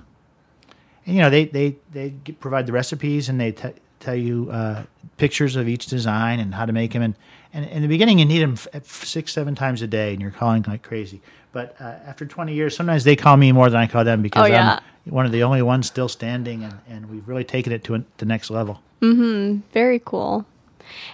you 1.08 1.20
know 1.22 1.30
they 1.30 1.46
they 1.46 1.76
they 1.92 2.10
provide 2.40 2.66
the 2.66 2.72
recipes 2.72 3.28
and 3.28 3.40
they 3.40 3.52
t- 3.52 3.68
tell 4.00 4.14
you 4.14 4.50
uh, 4.50 4.84
pictures 5.16 5.56
of 5.56 5.68
each 5.68 5.86
design 5.86 6.38
and 6.40 6.54
how 6.54 6.64
to 6.66 6.72
make 6.72 6.92
them. 6.92 7.02
And, 7.02 7.14
and 7.52 7.64
in 7.66 7.82
the 7.82 7.88
beginning, 7.88 8.18
you 8.18 8.24
need 8.26 8.40
them 8.40 8.52
f- 8.74 8.84
six 9.04 9.32
seven 9.32 9.54
times 9.54 9.82
a 9.82 9.86
day, 9.86 10.12
and 10.12 10.20
you're 10.22 10.30
calling 10.30 10.64
like 10.68 10.82
crazy. 10.82 11.20
But 11.50 11.74
uh, 11.80 11.84
after 12.06 12.26
20 12.26 12.52
years, 12.54 12.76
sometimes 12.76 13.04
they 13.04 13.16
call 13.16 13.36
me 13.36 13.52
more 13.52 13.70
than 13.70 13.80
I 13.80 13.86
call 13.86 14.04
them 14.04 14.20
because 14.22 14.44
Oh, 14.44 14.46
yeah. 14.46 14.80
I'm 15.06 15.12
one 15.12 15.24
of 15.24 15.32
the 15.32 15.42
only 15.42 15.62
ones 15.62 15.86
still 15.86 16.08
standing, 16.08 16.62
and, 16.62 16.74
and 16.88 17.10
we've 17.10 17.26
really 17.26 17.44
taken 17.44 17.72
it 17.72 17.82
to 17.84 17.94
a, 17.94 18.04
the 18.18 18.26
next 18.26 18.50
level. 18.50 18.82
Hmm. 19.00 19.58
Very 19.72 20.00
cool. 20.04 20.44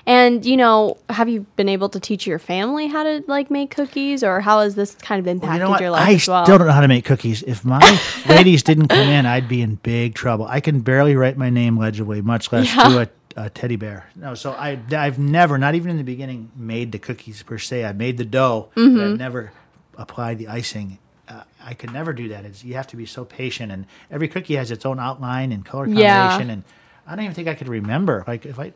And 0.07 0.45
you 0.45 0.57
know, 0.57 0.97
have 1.09 1.29
you 1.29 1.47
been 1.57 1.69
able 1.69 1.89
to 1.91 2.01
teach 2.01 2.27
your 2.27 2.39
family 2.39 2.87
how 2.89 3.03
to 3.03 3.25
like 3.27 3.51
make 3.51 3.71
cookies, 3.75 4.23
or 4.23 4.41
how 4.41 4.61
has 4.61 4.75
this 4.75 4.95
kind 4.97 5.21
of 5.21 5.27
impacted 5.27 5.61
Well, 5.61 5.69
you 5.71 5.75
know 5.75 5.81
your 5.81 5.91
life 5.91 6.09
I 6.09 6.13
as 6.15 6.29
well? 6.29 6.45
still 6.45 6.59
don't 6.59 6.67
know 6.67 6.73
how 6.73 6.81
to 6.81 6.89
make 6.89 7.05
cookies. 7.05 7.43
If 7.43 7.65
my 7.65 7.81
ladies 8.29 8.63
didn't 8.63 8.89
come 8.89 9.09
in, 9.09 9.27
I'd 9.27 9.49
be 9.49 9.63
in 9.63 9.77
big 9.77 10.15
trouble. 10.15 10.47
I 10.47 10.61
can 10.61 10.81
barely 10.81 11.17
write 11.17 11.37
my 11.37 11.51
name 11.51 11.79
legibly, 11.79 12.21
much 12.23 12.53
less 12.53 12.75
Yeah. 12.75 12.89
do 12.89 12.99
a, 13.01 13.09
a 13.37 13.51
teddy 13.51 13.77
bear. 13.77 14.09
No, 14.17 14.35
so 14.35 14.53
I, 14.53 14.79
I've 14.93 15.19
never, 15.19 15.59
not 15.59 15.75
even 15.75 15.91
in 15.91 15.97
the 15.97 16.05
beginning, 16.05 16.51
made 16.55 16.93
the 16.93 16.99
cookies 16.99 17.43
per 17.43 17.59
se. 17.59 17.85
I 17.85 17.93
made 17.93 18.17
the 18.19 18.25
dough, 18.25 18.69
but 18.75 18.81
Mm-hmm. 18.83 19.01
I've 19.13 19.19
never 19.19 19.53
applied 19.97 20.39
the 20.39 20.49
icing. 20.49 20.99
Uh, 21.29 21.43
I 21.65 21.73
could 21.75 21.93
never 21.93 22.13
do 22.13 22.29
that. 22.29 22.45
It's, 22.45 22.63
you 22.63 22.75
have 22.75 22.87
to 22.89 22.97
be 22.97 23.07
so 23.07 23.25
patient, 23.25 23.73
and 23.73 23.87
every 24.11 24.29
cookie 24.29 24.57
has 24.57 24.71
its 24.71 24.85
own 24.85 25.01
outline 25.01 25.53
and 25.53 25.65
color 25.65 25.87
Yeah. 25.89 26.29
combination. 26.29 26.51
And 26.51 26.63
I 27.07 27.17
don't 27.17 27.25
even 27.25 27.35
think 27.35 27.49
I 27.49 27.55
could 27.55 27.69
remember. 27.69 28.25
Like 28.27 28.45
if 28.45 28.59
I 28.59 28.73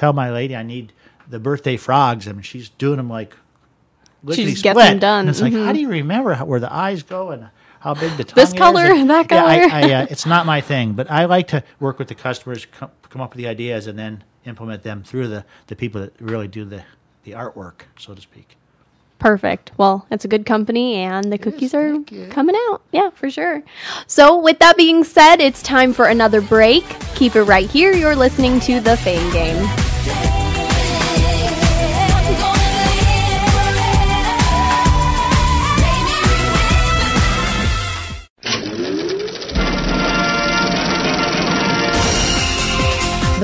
tell 0.00 0.12
my 0.14 0.30
lady 0.30 0.56
I 0.56 0.62
need 0.62 0.92
the 1.28 1.38
birthday 1.38 1.76
frogs, 1.76 2.26
I 2.26 2.32
mean 2.32 2.42
she's 2.42 2.70
doing 2.70 2.96
them 2.96 3.10
like 3.10 3.34
She 3.34 4.26
lickety 4.28 4.50
just 4.52 4.62
gets 4.64 4.78
them 4.78 4.98
done. 4.98 5.20
And 5.20 5.28
it's 5.28 5.40
like, 5.42 5.52
Mhm. 5.52 5.64
how 5.66 5.72
do 5.72 5.80
you 5.80 5.88
remember 5.88 6.32
how, 6.34 6.44
where 6.46 6.58
the 6.60 6.72
eyes 6.72 7.02
go 7.02 7.30
and 7.30 7.48
how 7.80 7.94
big 7.94 8.16
the 8.16 8.24
tongue 8.24 8.42
is? 8.42 8.48
This 8.48 8.48
is? 8.54 8.58
color, 8.58 8.80
And- 8.86 9.10
that 9.10 9.30
Yeah, 9.30 9.44
I, 9.44 9.68
color. 9.68 9.72
I, 9.72 9.92
uh, 10.02 10.06
it's 10.10 10.26
not 10.26 10.46
my 10.46 10.60
thing, 10.62 10.94
but 10.94 11.10
I 11.10 11.26
like 11.26 11.48
to 11.48 11.62
work 11.78 11.98
with 11.98 12.08
the 12.08 12.14
customers, 12.14 12.66
come, 12.66 12.90
come 13.10 13.20
up 13.22 13.30
with 13.34 13.38
the 13.38 13.46
ideas, 13.48 13.86
and 13.86 13.98
then 13.98 14.24
implement 14.46 14.82
them 14.82 15.02
through 15.02 15.28
the, 15.28 15.44
the 15.68 15.76
people 15.76 16.00
that 16.00 16.12
really 16.20 16.48
do 16.48 16.64
the, 16.64 16.82
the 17.24 17.32
artwork, 17.32 17.82
so 17.98 18.14
to 18.14 18.20
speak. 18.20 18.56
Perfect. 19.18 19.70
Well, 19.76 20.06
it's 20.10 20.24
a 20.24 20.28
good 20.28 20.46
company, 20.46 20.94
and 20.96 21.30
the 21.30 21.36
cookies 21.36 21.74
are 21.74 21.98
coming 22.30 22.56
out. 22.70 22.80
Yeah, 22.90 23.10
for 23.10 23.28
sure. 23.30 23.62
So, 24.06 24.38
with 24.38 24.58
that 24.60 24.78
being 24.78 25.04
said, 25.04 25.40
it's 25.42 25.60
time 25.62 25.92
for 25.92 26.06
another 26.06 26.40
break. 26.40 26.84
Keep 27.16 27.36
it 27.36 27.42
right 27.42 27.68
here. 27.68 27.92
You're 27.92 28.16
listening 28.16 28.60
to 28.60 28.80
the 28.80 28.96
Fame 28.96 29.30
Game. 29.30 29.89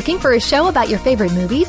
Looking 0.06 0.22
for 0.22 0.34
a 0.34 0.40
show 0.40 0.68
about 0.68 0.88
your 0.88 1.00
favorite 1.00 1.32
movies, 1.32 1.68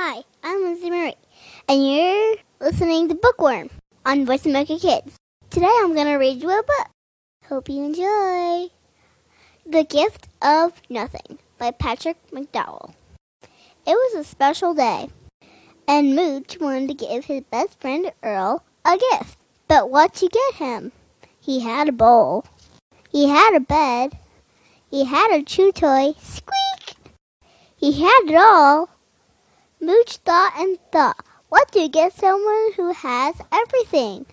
Hi, 0.00 0.22
I'm 0.44 0.62
Lindsay 0.62 0.90
Marie, 0.90 1.16
and 1.68 1.84
you're 1.84 2.36
listening 2.60 3.08
to 3.08 3.16
Bookworm 3.16 3.68
on 4.06 4.26
Voice 4.26 4.46
America 4.46 4.78
Kids. 4.78 5.16
Today 5.50 5.72
I'm 5.80 5.92
going 5.92 6.06
to 6.06 6.14
read 6.14 6.40
you 6.40 6.50
a 6.50 6.62
book. 6.62 6.88
Hope 7.48 7.68
you 7.68 7.82
enjoy. 7.82 8.68
The 9.66 9.82
Gift 9.82 10.28
of 10.40 10.80
Nothing 10.88 11.40
by 11.58 11.72
Patrick 11.72 12.16
McDonnell. 12.30 12.94
It 13.84 13.96
was 13.96 14.14
a 14.14 14.22
special 14.22 14.72
day, 14.72 15.08
and 15.88 16.14
Mooch 16.14 16.58
wanted 16.60 16.86
to 16.86 17.06
give 17.06 17.24
his 17.24 17.42
best 17.50 17.80
friend 17.80 18.12
Earl 18.22 18.62
a 18.84 18.96
gift. 19.10 19.36
But 19.66 19.90
what 19.90 20.14
to 20.14 20.28
get 20.28 20.54
him? 20.54 20.92
He 21.40 21.58
had 21.58 21.88
a 21.88 21.92
bowl. 21.92 22.44
He 23.10 23.26
had 23.26 23.56
a 23.56 23.60
bed. 23.60 24.16
He 24.92 25.06
had 25.06 25.32
a 25.32 25.42
chew 25.42 25.72
toy. 25.72 26.12
Squeak! 26.20 26.94
He 27.76 28.00
had 28.00 28.28
it 28.28 28.36
all. 28.36 28.90
Mooch 29.80 30.16
thought 30.16 30.54
and 30.56 30.78
thought, 30.90 31.24
what 31.48 31.70
do 31.70 31.80
you 31.80 31.88
get 31.88 32.12
someone 32.12 32.72
who 32.74 32.92
has 32.92 33.36
everything? 33.52 34.26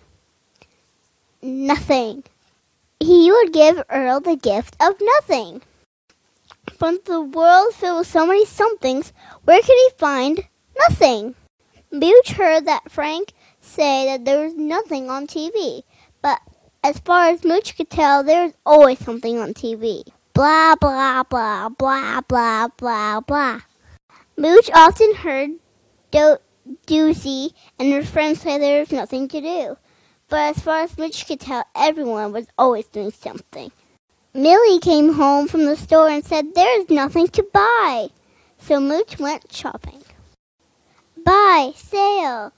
Nothing. 1.40 2.24
He 3.00 3.30
would 3.30 3.52
give 3.52 3.82
Earl 3.88 4.20
the 4.20 4.36
gift 4.36 4.76
of 4.80 4.94
nothing. 5.00 5.62
From 6.76 6.98
the 7.04 7.20
world 7.20 7.74
filled 7.74 8.00
with 8.00 8.08
so 8.08 8.26
many 8.26 8.44
somethings, 8.44 9.12
where 9.44 9.60
could 9.60 9.68
he 9.68 9.90
find 9.96 10.48
nothing? 10.78 11.34
Mooch 11.92 12.32
heard 12.32 12.66
that 12.66 12.90
Frank 12.90 13.32
say 13.60 14.06
that 14.06 14.24
there 14.24 14.44
was 14.44 14.54
nothing 14.54 15.08
on 15.08 15.26
TV, 15.26 15.84
but 16.20 16.40
as 16.82 16.98
far 16.98 17.28
as 17.28 17.44
Mooch 17.44 17.76
could 17.76 17.90
tell, 17.90 18.22
there 18.22 18.44
was 18.44 18.54
always 18.66 18.98
something 18.98 19.38
on 19.38 19.54
TV. 19.54 20.04
Blah, 20.34 20.74
blah, 20.74 21.22
blah, 21.22 21.68
blah, 21.68 22.20
blah, 22.20 22.68
blah, 22.76 23.20
blah. 23.20 23.60
Mooch 24.36 24.70
often 24.74 25.14
heard 25.14 25.50
Do- 26.10 26.38
Doozy 26.86 27.52
and 27.78 27.92
her 27.92 28.02
friends 28.02 28.42
say 28.42 28.58
there 28.58 28.80
was 28.80 28.92
nothing 28.92 29.28
to 29.28 29.40
do. 29.40 29.76
But 30.28 30.56
as 30.56 30.62
far 30.62 30.80
as 30.80 30.98
Mooch 30.98 31.26
could 31.26 31.40
tell, 31.40 31.64
everyone 31.74 32.32
was 32.32 32.46
always 32.58 32.86
doing 32.86 33.12
something. 33.12 33.70
Millie 34.34 34.80
came 34.80 35.14
home 35.14 35.48
from 35.48 35.64
the 35.64 35.76
store 35.76 36.08
and 36.08 36.24
said 36.24 36.54
there 36.54 36.80
is 36.80 36.90
nothing 36.90 37.28
to 37.28 37.42
buy. 37.52 38.08
So 38.58 38.80
Mooch 38.80 39.18
went 39.18 39.52
shopping. 39.52 40.02
Buy, 41.24 41.72
sale. 41.74 42.52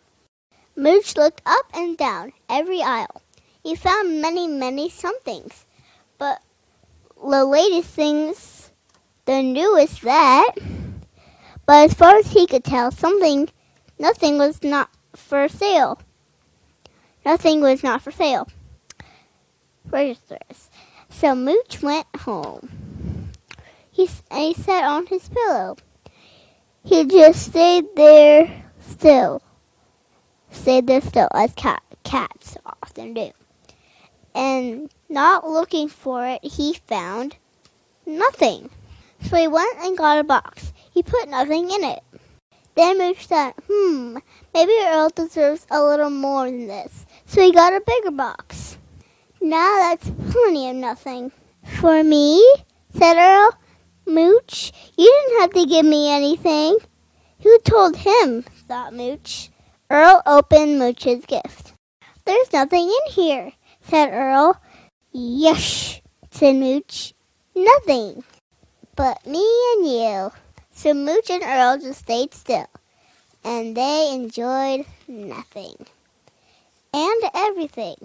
Mooch 0.75 1.17
looked 1.17 1.43
up 1.47 1.67
and 1.75 1.97
down 1.97 2.33
every 2.49 2.83
aisle. 2.83 3.23
He 3.63 3.75
found 3.75 4.21
many, 4.21 4.49
many 4.49 4.89
somethings, 4.89 5.67
but 6.19 6.41
the 7.23 7.45
latest 7.45 7.91
things, 7.91 8.71
the 9.27 9.43
newest 9.43 10.03
that. 10.03 10.55
But 11.69 11.91
as 11.91 11.93
far 11.93 12.17
as 12.17 12.33
he 12.33 12.47
could 12.47 12.65
tell, 12.65 12.91
something, 12.91 13.51
nothing 13.99 14.39
was 14.39 14.63
not 14.63 14.89
for 15.15 15.49
sale. 15.49 16.01
Nothing 17.27 17.61
was 17.61 17.83
not 17.83 18.01
for 18.01 18.11
sale. 18.11 18.49
Registers. 19.85 20.71
So 21.11 21.35
Mooch 21.35 21.83
went 21.83 22.07
home. 22.21 23.33
He, 23.91 24.09
he 24.33 24.55
sat 24.55 24.85
on 24.85 25.09
his 25.09 25.29
pillow. 25.29 25.77
He 26.85 27.05
just 27.05 27.45
stayed 27.51 27.95
there 27.97 28.65
still. 28.81 29.43
Stayed 30.51 30.87
there 30.87 31.03
still, 31.03 31.29
as 31.35 31.53
cat, 31.53 31.83
cats 32.03 32.57
often 32.65 33.13
do. 33.13 33.31
And 34.35 34.91
not 35.11 35.47
looking 35.47 35.91
for 35.91 36.27
it, 36.27 36.43
he 36.43 36.73
found 36.87 37.37
nothing. 38.07 38.71
So 39.25 39.37
he 39.37 39.49
went 39.49 39.77
and 39.81 39.99
got 39.99 40.19
a 40.19 40.25
box. 40.25 40.73
He 40.99 41.05
put 41.05 41.29
nothing 41.29 41.71
in 41.71 41.85
it. 41.85 42.03
Then 42.75 42.99
Mooch 42.99 43.29
thought, 43.29 43.55
hmm, 43.71 44.19
maybe 44.53 44.73
Earl 44.85 45.11
deserves 45.11 45.65
a 45.71 45.81
little 45.81 46.11
more 46.11 46.47
than 46.47 46.67
this. 46.67 47.07
So 47.25 47.41
he 47.41 47.53
got 47.53 47.73
a 47.73 47.81
bigger 47.87 48.11
box. 48.11 48.79
Now 49.41 49.77
that's 49.77 50.11
plenty 50.33 50.69
of 50.69 50.75
nothing. 50.75 51.31
For 51.63 52.03
me, 52.03 52.45
said 52.93 53.17
Earl, 53.17 53.57
Mooch, 54.07 54.73
you 54.97 55.07
didn't 55.07 55.41
have 55.41 55.53
to 55.53 55.67
give 55.67 55.87
me 55.87 56.11
anything. 56.11 56.79
Who 57.45 57.61
told 57.61 57.99
him? 57.99 58.43
thought 58.67 58.93
Mooch. 58.93 59.51
Earl 59.89 60.21
opened 60.27 60.81
Mooch's 60.81 61.25
gift. 61.27 61.75
There's 62.25 62.53
nothing 62.53 62.89
in 62.89 63.13
here, 63.13 63.53
said 63.83 64.11
Earl. 64.13 64.61
Yush, 65.15 66.01
said 66.33 66.57
Mooch. 66.57 67.15
Nothing 67.55 68.25
but 68.97 69.25
me 69.25 69.47
and 69.75 69.87
you. 69.87 70.33
So 70.79 70.95
Mooch 70.95 71.29
and 71.29 71.43
Earl 71.43 71.79
just 71.79 72.03
stayed 72.03 72.33
still, 72.33 72.69
and 73.43 73.77
they 73.77 74.13
enjoyed 74.15 74.87
nothing 75.09 75.75
and 76.95 77.23
everything. 77.35 77.97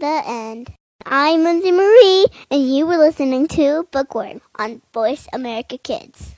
The 0.00 0.22
end. 0.26 0.72
I'm 1.06 1.44
Lindsay 1.44 1.70
Marie, 1.70 2.26
and 2.50 2.74
you 2.74 2.88
were 2.88 2.96
listening 2.96 3.46
to 3.54 3.86
Bookworm 3.92 4.40
on 4.58 4.82
Voice 4.92 5.28
America 5.32 5.78
Kids. 5.78 6.34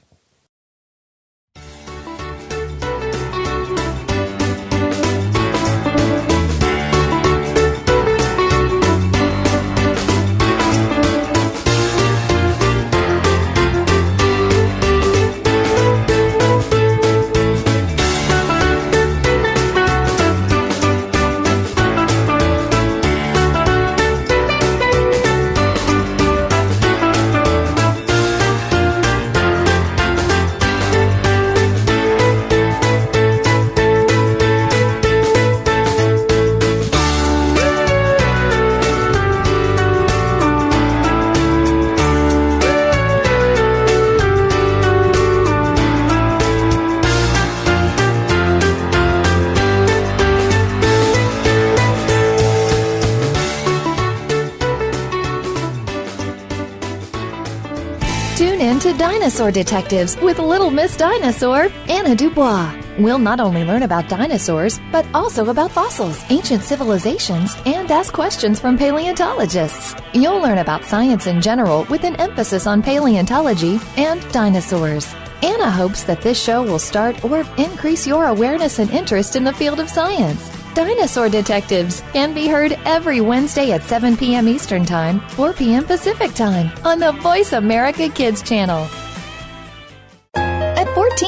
Dinosaur 59.24 59.50
Detectives 59.50 60.18
with 60.18 60.38
Little 60.38 60.70
Miss 60.70 60.98
Dinosaur, 60.98 61.72
Anna 61.88 62.14
Dubois. 62.14 62.76
We'll 62.98 63.18
not 63.18 63.40
only 63.40 63.64
learn 63.64 63.82
about 63.82 64.06
dinosaurs, 64.06 64.78
but 64.92 65.06
also 65.14 65.48
about 65.48 65.70
fossils, 65.70 66.22
ancient 66.28 66.62
civilizations, 66.62 67.56
and 67.64 67.90
ask 67.90 68.12
questions 68.12 68.60
from 68.60 68.76
paleontologists. 68.76 69.94
You'll 70.12 70.42
learn 70.42 70.58
about 70.58 70.84
science 70.84 71.26
in 71.26 71.40
general 71.40 71.84
with 71.84 72.04
an 72.04 72.16
emphasis 72.16 72.66
on 72.66 72.82
paleontology 72.82 73.80
and 73.96 74.20
dinosaurs. 74.30 75.14
Anna 75.42 75.70
hopes 75.70 76.04
that 76.04 76.20
this 76.20 76.38
show 76.38 76.62
will 76.62 76.78
start 76.78 77.24
or 77.24 77.46
increase 77.56 78.06
your 78.06 78.26
awareness 78.26 78.78
and 78.78 78.90
interest 78.90 79.36
in 79.36 79.44
the 79.44 79.54
field 79.54 79.80
of 79.80 79.88
science. 79.88 80.50
Dinosaur 80.74 81.30
Detectives 81.30 82.02
can 82.12 82.34
be 82.34 82.46
heard 82.46 82.72
every 82.84 83.22
Wednesday 83.22 83.72
at 83.72 83.84
7 83.84 84.18
p.m. 84.18 84.46
Eastern 84.48 84.84
Time, 84.84 85.26
4 85.30 85.54
p.m. 85.54 85.84
Pacific 85.86 86.34
Time 86.34 86.70
on 86.84 86.98
the 86.98 87.12
Voice 87.22 87.54
America 87.54 88.10
Kids 88.10 88.42
channel. 88.42 88.86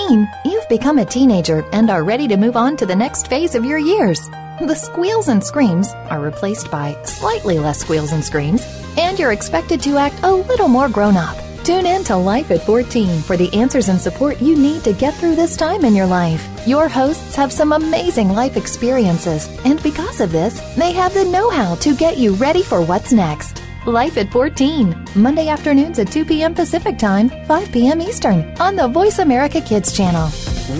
At 0.06 0.10
14, 0.10 0.28
you've 0.44 0.68
become 0.68 0.98
a 0.98 1.04
teenager 1.04 1.64
and 1.72 1.90
are 1.90 2.04
ready 2.04 2.28
to 2.28 2.36
move 2.36 2.56
on 2.56 2.76
to 2.76 2.86
the 2.86 2.94
next 2.94 3.26
phase 3.26 3.56
of 3.56 3.64
your 3.64 3.78
years. 3.78 4.20
The 4.60 4.74
squeals 4.74 5.26
and 5.26 5.42
screams 5.42 5.92
are 6.10 6.20
replaced 6.20 6.70
by 6.70 6.96
slightly 7.02 7.58
less 7.58 7.80
squeals 7.80 8.12
and 8.12 8.24
screams, 8.24 8.64
and 8.96 9.18
you're 9.18 9.32
expected 9.32 9.80
to 9.82 9.96
act 9.96 10.22
a 10.22 10.32
little 10.32 10.68
more 10.68 10.88
grown 10.88 11.16
up. 11.16 11.36
Tune 11.64 11.86
in 11.86 12.04
to 12.04 12.16
Life 12.16 12.52
at 12.52 12.62
14 12.62 13.20
for 13.22 13.36
the 13.36 13.52
answers 13.52 13.88
and 13.88 14.00
support 14.00 14.40
you 14.40 14.56
need 14.56 14.84
to 14.84 14.92
get 14.92 15.12
through 15.14 15.34
this 15.34 15.56
time 15.56 15.84
in 15.84 15.96
your 15.96 16.06
life. 16.06 16.46
Your 16.68 16.88
hosts 16.88 17.34
have 17.34 17.50
some 17.50 17.72
amazing 17.72 18.28
life 18.28 18.56
experiences, 18.56 19.48
and 19.64 19.82
because 19.82 20.20
of 20.20 20.30
this, 20.30 20.60
they 20.76 20.92
have 20.92 21.14
the 21.14 21.24
know 21.24 21.50
how 21.50 21.74
to 21.76 21.96
get 21.96 22.16
you 22.16 22.34
ready 22.34 22.62
for 22.62 22.80
what's 22.80 23.12
next. 23.12 23.65
Life 23.87 24.18
at 24.18 24.33
14, 24.33 25.05
Monday 25.14 25.46
afternoons 25.46 26.01
at 26.01 26.11
2 26.11 26.25
p.m. 26.25 26.55
Pacific 26.55 26.99
Time, 26.99 27.31
5 27.46 27.70
p.m. 27.70 28.03
Eastern, 28.03 28.53
on 28.59 28.75
the 28.75 28.88
Voice 28.88 29.20
America 29.20 29.61
Kids 29.61 29.96
channel. 29.96 30.29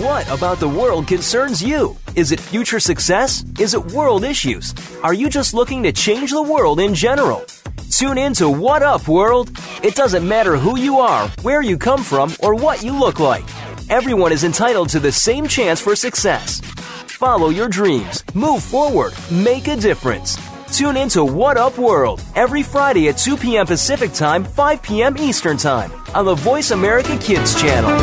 What 0.03 0.29
about 0.29 0.59
the 0.59 0.67
world 0.67 1.07
concerns 1.07 1.63
you? 1.63 1.95
Is 2.17 2.33
it 2.33 2.39
future 2.41 2.81
success? 2.81 3.45
Is 3.61 3.73
it 3.73 3.93
world 3.93 4.25
issues? 4.25 4.73
Are 5.03 5.13
you 5.13 5.29
just 5.29 5.53
looking 5.53 5.81
to 5.83 5.93
change 5.93 6.31
the 6.31 6.41
world 6.41 6.81
in 6.81 6.93
general? 6.93 7.45
Tune 7.89 8.17
in 8.17 8.33
to 8.33 8.49
What 8.49 8.83
Up 8.83 9.07
World. 9.07 9.57
It 9.81 9.95
doesn't 9.95 10.27
matter 10.27 10.57
who 10.57 10.77
you 10.77 10.99
are, 10.99 11.29
where 11.43 11.61
you 11.61 11.77
come 11.77 12.03
from, 12.03 12.33
or 12.43 12.55
what 12.55 12.83
you 12.83 12.91
look 12.91 13.21
like. 13.21 13.45
Everyone 13.89 14.33
is 14.33 14.43
entitled 14.43 14.89
to 14.89 14.99
the 14.99 15.13
same 15.13 15.47
chance 15.47 15.79
for 15.79 15.95
success. 15.95 16.59
Follow 16.59 17.51
your 17.51 17.69
dreams, 17.69 18.25
move 18.35 18.61
forward, 18.61 19.13
make 19.31 19.69
a 19.69 19.77
difference. 19.77 20.37
Tune 20.71 20.97
in 20.97 21.09
to 21.09 21.23
What 21.23 21.57
Up 21.57 21.77
World 21.77 22.21
every 22.35 22.61
Friday 22.61 23.09
at 23.09 23.17
2 23.17 23.37
p.m. 23.37 23.65
Pacific 23.65 24.13
Time, 24.13 24.43
5 24.43 24.81
p.m. 24.81 25.17
Eastern 25.17 25.57
Time 25.57 25.91
on 26.13 26.25
the 26.25 26.35
Voice 26.35 26.71
America 26.71 27.17
Kids 27.17 27.59
channel. 27.59 27.97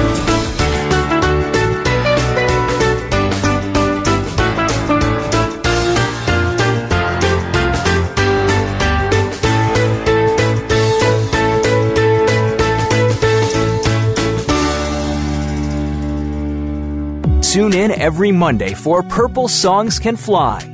Tune 17.55 17.73
in 17.73 17.93
every 17.93 18.33
Monday 18.33 18.75
for 18.75 19.05
Purple 19.05 19.47
Songs 19.47 20.01
Can 20.01 20.17
Fly. 20.17 20.74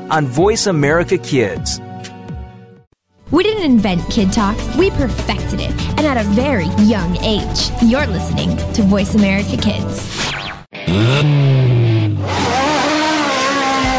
on 0.11 0.27
Voice 0.27 0.67
America 0.67 1.17
Kids. 1.17 1.79
We 3.31 3.43
didn't 3.43 3.63
invent 3.63 4.07
Kid 4.09 4.33
Talk, 4.33 4.57
we 4.75 4.89
perfected 4.91 5.61
it, 5.61 5.71
and 5.97 6.01
at 6.01 6.17
a 6.17 6.27
very 6.31 6.65
young 6.85 7.15
age. 7.23 7.71
You're 7.81 8.07
listening 8.07 8.57
to 8.73 8.83
Voice 8.83 9.15
America 9.15 9.55
Kids. 9.55 10.05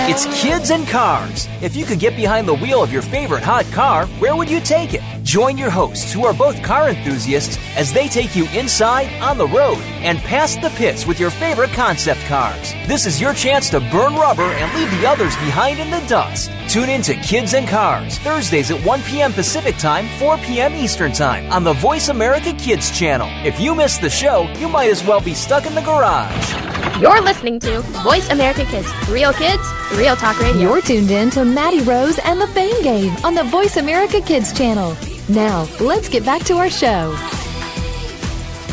It's 0.04 0.26
Kids 0.42 0.70
and 0.70 0.86
Cars. 0.86 1.48
If 1.62 1.74
you 1.74 1.86
could 1.86 1.98
get 1.98 2.14
behind 2.14 2.46
the 2.46 2.54
wheel 2.56 2.82
of 2.82 2.92
your 2.92 3.00
favorite 3.00 3.42
hot 3.42 3.64
car, 3.72 4.04
where 4.18 4.36
would 4.36 4.50
you 4.50 4.60
take 4.60 4.92
it? 4.92 5.00
Join 5.22 5.56
your 5.56 5.70
hosts, 5.70 6.12
who 6.12 6.26
are 6.26 6.34
both 6.34 6.60
car 6.64 6.88
enthusiasts, 6.88 7.56
as 7.76 7.92
they 7.92 8.08
take 8.08 8.34
you 8.34 8.48
inside, 8.48 9.08
on 9.22 9.38
the 9.38 9.46
road, 9.46 9.78
and 10.02 10.18
past 10.18 10.60
the 10.60 10.70
pits 10.70 11.06
with 11.06 11.20
your 11.20 11.30
favorite 11.30 11.70
concept 11.70 12.20
cars. 12.22 12.72
This 12.88 13.06
is 13.06 13.20
your 13.20 13.32
chance 13.32 13.70
to 13.70 13.78
burn 13.78 14.16
rubber 14.16 14.42
and 14.42 14.74
leave 14.74 14.90
the 14.90 15.06
others 15.06 15.36
behind 15.36 15.78
in 15.78 15.90
the 15.90 16.04
dust. 16.08 16.50
Tune 16.68 16.88
in 16.88 17.02
to 17.02 17.14
Kids 17.14 17.54
and 17.54 17.68
Cars, 17.68 18.18
Thursdays 18.18 18.72
at 18.72 18.84
1 18.84 19.02
p.m. 19.02 19.32
Pacific 19.32 19.76
Time, 19.76 20.08
4 20.18 20.38
p.m. 20.38 20.74
Eastern 20.74 21.12
Time, 21.12 21.50
on 21.52 21.62
the 21.62 21.74
Voice 21.74 22.08
America 22.08 22.52
Kids 22.54 22.90
channel. 22.90 23.28
If 23.46 23.60
you 23.60 23.76
miss 23.76 23.98
the 23.98 24.10
show, 24.10 24.50
you 24.58 24.68
might 24.68 24.90
as 24.90 25.04
well 25.04 25.20
be 25.20 25.34
stuck 25.34 25.66
in 25.66 25.74
the 25.76 25.82
garage. 25.82 27.00
You're 27.00 27.20
listening 27.22 27.60
to 27.60 27.80
Voice 28.02 28.28
America 28.30 28.64
Kids. 28.64 28.88
Real 29.08 29.32
kids, 29.32 29.62
real 29.94 30.16
talk 30.16 30.38
radio. 30.40 30.60
You're 30.60 30.82
tuned 30.82 31.10
in 31.10 31.30
to 31.30 31.44
Maddie 31.44 31.82
Rose 31.82 32.18
and 32.18 32.40
the 32.40 32.48
Fame 32.48 32.82
Game 32.82 33.14
on 33.24 33.34
the 33.34 33.44
Voice 33.44 33.76
America 33.76 34.20
Kids 34.20 34.52
channel. 34.52 34.96
Now, 35.28 35.68
let's 35.80 36.08
get 36.08 36.24
back 36.24 36.42
to 36.44 36.54
our 36.54 36.68
show. 36.68 37.16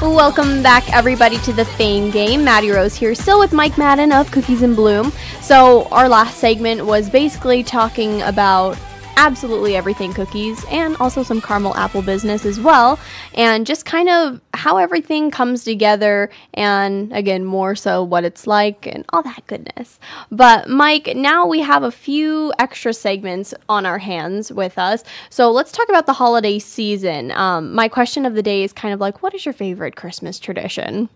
Welcome 0.02 0.64
back, 0.64 0.92
everybody, 0.94 1.38
to 1.40 1.54
the 1.54 1.66
Fame 1.66 2.10
Game. 2.10 2.44
Maddie 2.44 2.72
Rose 2.72 2.96
here, 2.96 3.14
still 3.14 3.38
with 3.38 3.54
Mike 3.54 3.78
Madden 3.78 4.12
of 4.12 4.32
Cookies 4.32 4.64
in 4.64 4.74
Bloom. 4.74 5.12
So, 5.42 5.88
our 5.92 6.10
last 6.10 6.38
segment 6.40 6.86
was 6.86 7.10
basically 7.10 7.64
talking 7.64 8.22
about 8.24 8.78
absolutely 9.20 9.76
everything 9.76 10.14
cookies 10.14 10.64
and 10.70 10.96
also 10.96 11.24
some 11.24 11.42
caramel 11.42 11.76
apple 11.76 12.02
business 12.02 12.46
as 12.46 12.58
well. 12.58 12.98
And 13.34 13.68
just 13.68 13.86
kind 13.86 14.08
of 14.08 14.40
how 14.54 14.78
everything 14.78 15.30
comes 15.30 15.66
together 15.66 16.30
and 16.54 17.12
again 17.12 17.44
more 17.44 17.76
so 17.76 18.02
what 18.02 18.24
it's 18.24 18.48
like 18.48 18.88
and 18.88 19.04
all 19.10 19.22
that 19.24 19.46
goodness. 19.46 20.00
But 20.32 20.70
mike 20.70 21.14
now 21.18 21.46
we 21.46 21.60
have 21.60 21.84
a 21.84 21.92
few 21.92 22.54
extra 22.60 22.94
segments 22.94 23.54
on 23.68 23.86
our 23.86 23.98
hands 23.98 24.54
with 24.54 24.78
us. 24.78 25.04
So 25.30 25.52
let's 25.52 25.74
talk 25.74 25.90
about 25.90 26.06
the 26.06 26.14
holiday 26.14 26.58
season. 26.58 27.32
Um, 27.32 27.76
my 27.76 27.90
question 27.90 28.26
of 28.26 28.36
the 28.36 28.42
day 28.42 28.64
is 28.64 28.72
kind 28.72 28.94
of 28.94 29.02
like 29.02 29.22
what 29.22 29.34
is 29.36 29.46
your 29.46 29.54
favorite 29.54 29.98
christmas 29.98 30.40
tradition? 30.40 31.10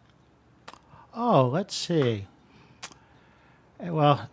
Oh, 1.16 1.48
let's 1.48 1.74
see. 1.74 2.28
Well, 3.80 4.30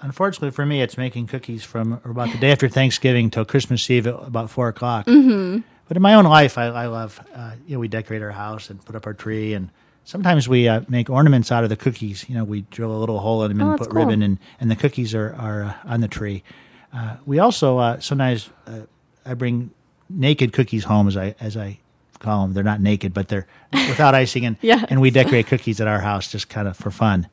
unfortunately 0.00 0.50
for 0.50 0.64
me, 0.66 0.82
it's 0.82 0.96
making 0.96 1.26
cookies 1.26 1.64
from 1.64 2.00
about 2.04 2.30
the 2.32 2.38
day 2.38 2.52
after 2.52 2.68
Thanksgiving 2.68 3.30
till 3.30 3.44
Christmas 3.44 3.88
Eve 3.90 4.06
at 4.06 4.14
about 4.14 4.50
four 4.50 4.68
o'clock. 4.68 5.06
Mm-hmm. 5.06 5.60
But 5.88 5.96
in 5.96 6.02
my 6.02 6.14
own 6.14 6.24
life, 6.24 6.58
I, 6.58 6.64
I 6.66 6.86
love, 6.86 7.20
uh, 7.34 7.52
you 7.66 7.74
know, 7.76 7.80
we 7.80 7.88
decorate 7.88 8.20
our 8.22 8.32
house 8.32 8.70
and 8.70 8.84
put 8.84 8.96
up 8.96 9.06
our 9.06 9.14
tree, 9.14 9.54
and 9.54 9.70
sometimes 10.04 10.48
we 10.48 10.66
uh, 10.68 10.80
make 10.88 11.08
ornaments 11.08 11.52
out 11.52 11.62
of 11.62 11.70
the 11.70 11.76
cookies. 11.76 12.28
You 12.28 12.34
know, 12.34 12.42
we 12.44 12.62
drill 12.72 12.90
a 12.90 12.98
little 12.98 13.20
hole 13.20 13.44
in 13.44 13.56
them 13.56 13.66
Oh, 13.66 13.70
and 13.70 13.78
put 13.78 13.90
cool. 13.90 14.00
ribbon, 14.00 14.22
and, 14.22 14.38
and 14.60 14.68
the 14.70 14.74
cookies 14.76 15.14
are, 15.14 15.34
are 15.38 15.62
uh, 15.62 15.74
on 15.84 16.00
the 16.00 16.08
tree. 16.08 16.42
Uh, 16.92 17.16
we 17.24 17.38
also 17.38 17.78
uh, 17.78 18.00
sometimes 18.00 18.50
uh, 18.66 18.80
I 19.24 19.34
bring 19.34 19.70
naked 20.10 20.52
cookies 20.52 20.84
home, 20.84 21.06
as 21.08 21.16
I 21.16 21.34
as 21.38 21.56
I 21.56 21.78
call 22.18 22.42
them. 22.42 22.54
They're 22.54 22.64
not 22.64 22.80
naked, 22.80 23.14
but 23.14 23.28
they're 23.28 23.46
without 23.72 24.14
icing, 24.14 24.44
and 24.44 24.56
and 24.62 25.00
we 25.00 25.10
decorate 25.10 25.46
cookies 25.46 25.80
at 25.80 25.86
our 25.86 26.00
house 26.00 26.32
just 26.32 26.48
kind 26.48 26.66
of 26.66 26.76
for 26.76 26.90
fun. 26.90 27.28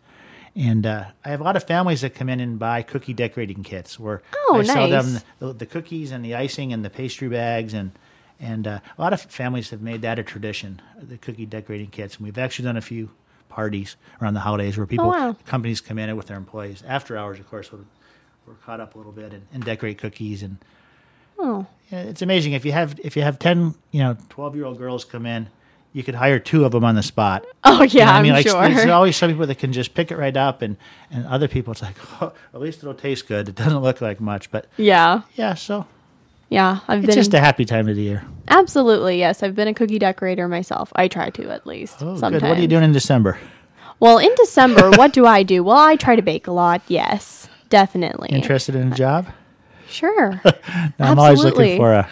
And 0.56 0.86
uh, 0.86 1.06
I 1.26 1.30
have 1.30 1.42
a 1.42 1.44
lot 1.44 1.56
of 1.56 1.64
families 1.64 2.02
that 2.02 2.14
come 2.14 2.30
in 2.30 2.40
and 2.40 2.60
buy 2.60 2.84
cookie 2.84 3.14
decorating 3.14 3.64
kits 3.64 4.00
where 4.00 4.22
Oh, 4.50 4.58
I 4.60 4.64
sell 4.64 4.88
them 4.88 5.20
the, 5.40 5.54
the 5.54 5.66
cookies 5.66 6.12
and 6.12 6.24
the 6.24 6.36
icing 6.36 6.72
and 6.74 6.86
the 6.86 6.90
pastry 6.92 7.28
bags 7.28 7.74
and 7.74 7.92
and 8.40 8.68
uh, 8.68 8.80
a 8.98 9.02
lot 9.02 9.14
of 9.14 9.22
families 9.22 9.70
have 9.70 9.82
made 9.82 10.02
that 10.02 10.20
a 10.20 10.24
tradition, 10.24 10.82
the 11.02 11.18
cookie 11.18 11.46
decorating 11.46 11.88
kits. 11.88 12.18
And 12.18 12.26
we've 12.26 12.38
actually 12.38 12.66
done 12.66 12.76
a 12.78 12.82
few 12.82 13.10
parties 13.48 13.96
around 14.22 14.34
the 14.34 14.42
holidays 14.42 14.76
where 14.78 14.86
people, 14.86 15.06
Oh, 15.06 15.10
wow. 15.12 15.36
companies 15.46 15.80
come 15.80 15.98
in 15.98 16.14
with 16.18 16.28
their 16.28 16.36
employees. 16.38 16.84
After 16.86 17.16
hours, 17.18 17.40
of 17.40 17.50
course, 17.50 17.72
we're, 17.72 17.80
we're 18.46 18.56
caught 18.56 18.82
up 18.82 18.96
a 18.96 18.98
little 18.98 19.14
bit 19.14 19.32
and, 19.32 19.46
and 19.54 19.64
decorate 19.64 19.98
cookies. 19.98 20.44
And 20.44 20.58
oh 21.40 21.66
yeah, 21.92 22.02
it's 22.02 22.22
amazing 22.22 22.54
if 22.54 22.66
you 22.66 22.74
have 22.74 23.00
if 23.04 23.16
you 23.16 23.22
have 23.24 23.40
ten 23.40 23.76
you 23.92 24.02
know 24.04 24.18
twelve 24.30 24.56
year 24.56 24.66
old 24.66 24.78
girls 24.78 25.06
come 25.06 25.26
in, 25.26 25.48
you 25.94 26.04
could 26.04 26.16
hire 26.16 26.40
two 26.40 26.66
of 26.66 26.72
them 26.74 26.84
on 26.84 26.96
the 26.96 27.04
spot. 27.04 27.46
oh 27.64 27.84
yeah 27.84 27.88
You 27.94 28.00
know 28.00 28.06
I 28.12 28.16
i'm 28.18 28.24
mean, 28.24 28.34
like 28.34 28.48
sure 28.48 28.68
there's 28.70 28.90
always 28.90 29.16
some 29.16 29.30
people 29.32 29.46
that 29.48 29.60
can 29.60 29.72
just 29.74 29.94
pick 29.94 30.12
it 30.12 30.18
right 30.18 30.36
up, 30.36 30.62
and 30.62 30.76
and 31.12 31.26
other 31.28 31.48
people 31.48 31.72
it's 31.72 31.82
like, 31.82 31.96
oh, 32.22 32.34
at 32.54 32.60
least 32.60 32.80
it'll 32.80 32.94
taste 32.94 33.28
good. 33.28 33.48
It 33.50 33.56
doesn't 33.56 33.80
look 33.80 34.02
like 34.02 34.20
much, 34.20 34.52
but 34.52 34.68
yeah 34.78 35.22
yeah. 35.36 35.54
So 35.54 35.86
yeah 36.50 36.80
i've 36.88 37.00
it's 37.00 37.08
been 37.08 37.16
just 37.16 37.34
a 37.34 37.40
happy 37.40 37.66
time 37.66 37.88
of 37.90 37.96
the 37.96 38.02
year. 38.04 38.24
absolutely 38.50 39.18
yes 39.18 39.42
i've 39.42 39.56
been 39.56 39.68
a 39.70 39.74
cookie 39.74 39.98
decorator 39.98 40.48
myself 40.48 40.92
i 40.96 41.08
try 41.08 41.30
to 41.32 41.50
at 41.50 41.66
least 41.66 41.96
Oh, 42.02 42.16
sometimes 42.18 42.42
good. 42.44 42.50
What 42.50 42.58
are 42.60 42.62
you 42.62 42.68
doing 42.68 42.84
in 42.84 42.92
December? 42.92 43.40
Well, 44.00 44.18
in 44.20 44.30
December, 44.36 44.92
what 44.92 45.14
do 45.14 45.26
I 45.26 45.44
do? 45.44 45.64
Well, 45.64 45.78
I 45.78 45.96
try 45.96 46.16
to 46.18 46.22
bake 46.22 46.46
a 46.48 46.52
lot. 46.52 46.82
Yes, 46.90 47.48
definitely. 47.70 48.30
Interested 48.30 48.76
in 48.76 48.92
a 48.92 48.96
job? 48.96 49.28
Sure. 49.88 50.42
No, 51.00 51.06
I'm 51.06 51.18
always 51.20 51.42
looking 51.44 51.78
for 51.78 51.94
uh, 51.94 52.08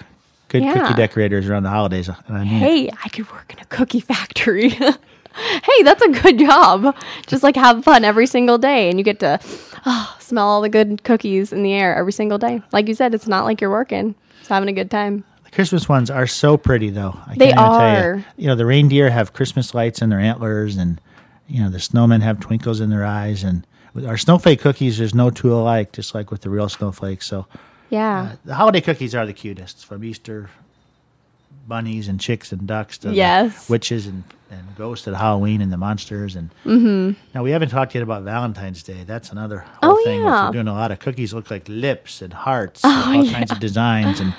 good 0.51 0.63
Yeah. 0.63 0.73
cookie 0.73 0.93
decorators 0.95 1.47
around 1.49 1.63
the 1.63 1.69
holidays. 1.69 2.09
I 2.09 2.15
mean, 2.31 2.45
hey, 2.45 2.89
I 3.03 3.09
could 3.09 3.31
work 3.31 3.53
in 3.53 3.59
a 3.59 3.65
cookie 3.65 4.01
factory. 4.01 4.69
hey, 4.69 5.83
that's 5.83 6.01
a 6.01 6.09
good 6.09 6.37
job. 6.37 6.95
Just 7.27 7.41
like 7.43 7.55
have 7.55 7.83
fun 7.83 8.03
every 8.03 8.27
single 8.27 8.57
day, 8.57 8.89
and 8.89 8.99
you 8.99 9.03
get 9.03 9.19
to 9.21 9.39
oh, 9.85 10.15
smell 10.19 10.47
all 10.47 10.61
the 10.61 10.69
good 10.69 11.03
cookies 11.03 11.53
in 11.53 11.63
the 11.63 11.73
air 11.73 11.95
every 11.95 12.11
single 12.13 12.37
day. 12.37 12.61
Like 12.71 12.87
you 12.87 12.93
said, 12.93 13.13
it's 13.13 13.27
not 13.27 13.45
like 13.45 13.61
you're 13.61 13.69
working; 13.71 14.13
it's 14.41 14.49
having 14.49 14.69
a 14.69 14.73
good 14.73 14.91
time. 14.91 15.23
the 15.45 15.51
Christmas 15.51 15.87
ones 15.87 16.09
are 16.09 16.27
so 16.27 16.57
pretty, 16.57 16.89
though. 16.89 17.17
I 17.27 17.35
They 17.35 17.51
can't 17.51 17.59
even 17.59 17.71
tell 17.71 17.73
are. 18.05 18.15
you. 18.17 18.23
You 18.37 18.47
know, 18.47 18.55
the 18.55 18.65
reindeer 18.65 19.09
have 19.09 19.31
Christmas 19.33 19.73
lights 19.73 20.01
in 20.01 20.09
their 20.09 20.19
antlers, 20.19 20.75
and 20.77 20.99
you 21.47 21.63
know 21.63 21.69
the 21.69 21.77
snowmen 21.79 22.21
have 22.21 22.39
twinkles 22.41 22.81
in 22.81 22.89
their 22.89 23.05
eyes. 23.05 23.43
And 23.43 23.65
our 24.05 24.17
snowflake 24.17 24.59
cookies, 24.59 24.97
there's 24.97 25.15
no 25.15 25.29
two 25.29 25.53
alike, 25.53 25.93
just 25.93 26.13
like 26.13 26.29
with 26.29 26.41
the 26.41 26.49
real 26.49 26.67
snowflakes. 26.69 27.25
So 27.25 27.45
Yeah. 27.91 28.35
the 28.45 28.55
holiday 28.55 28.81
cookies 28.81 29.13
are 29.13 29.25
the 29.27 29.33
cutest, 29.33 29.85
from 29.85 30.03
Easter 30.03 30.49
bunnies 31.67 32.07
and 32.07 32.19
chicks 32.19 32.51
and 32.51 32.65
ducks 32.65 32.97
to 32.99 33.13
Yes. 33.13 33.69
witches 33.69 34.07
and, 34.07 34.23
and 34.49 34.63
ghosts 34.77 35.07
at 35.07 35.13
Halloween 35.13 35.61
and 35.61 35.71
the 35.71 35.77
monsters. 35.77 36.35
And 36.35 36.49
mm-hmm. 36.65 37.11
now 37.35 37.43
we 37.43 37.51
haven't 37.51 37.69
talked 37.69 37.93
yet 37.93 38.01
about 38.01 38.23
Valentine's 38.23 38.81
Day. 38.81 39.03
That's 39.05 39.31
another 39.31 39.59
whole 39.59 39.97
Oh, 39.99 40.03
thing. 40.03 40.21
yeah. 40.21 40.47
We're 40.47 40.53
doing 40.53 40.67
a 40.67 40.73
lot 40.73 40.91
of 40.91 40.99
cookies 40.99 41.33
look 41.33 41.51
like 41.51 41.63
lips 41.67 42.21
and 42.21 42.33
hearts, 42.33 42.83
all 42.83 42.91
kinds 43.29 43.51
of 43.51 43.59
designs 43.59 44.19
and. 44.19 44.33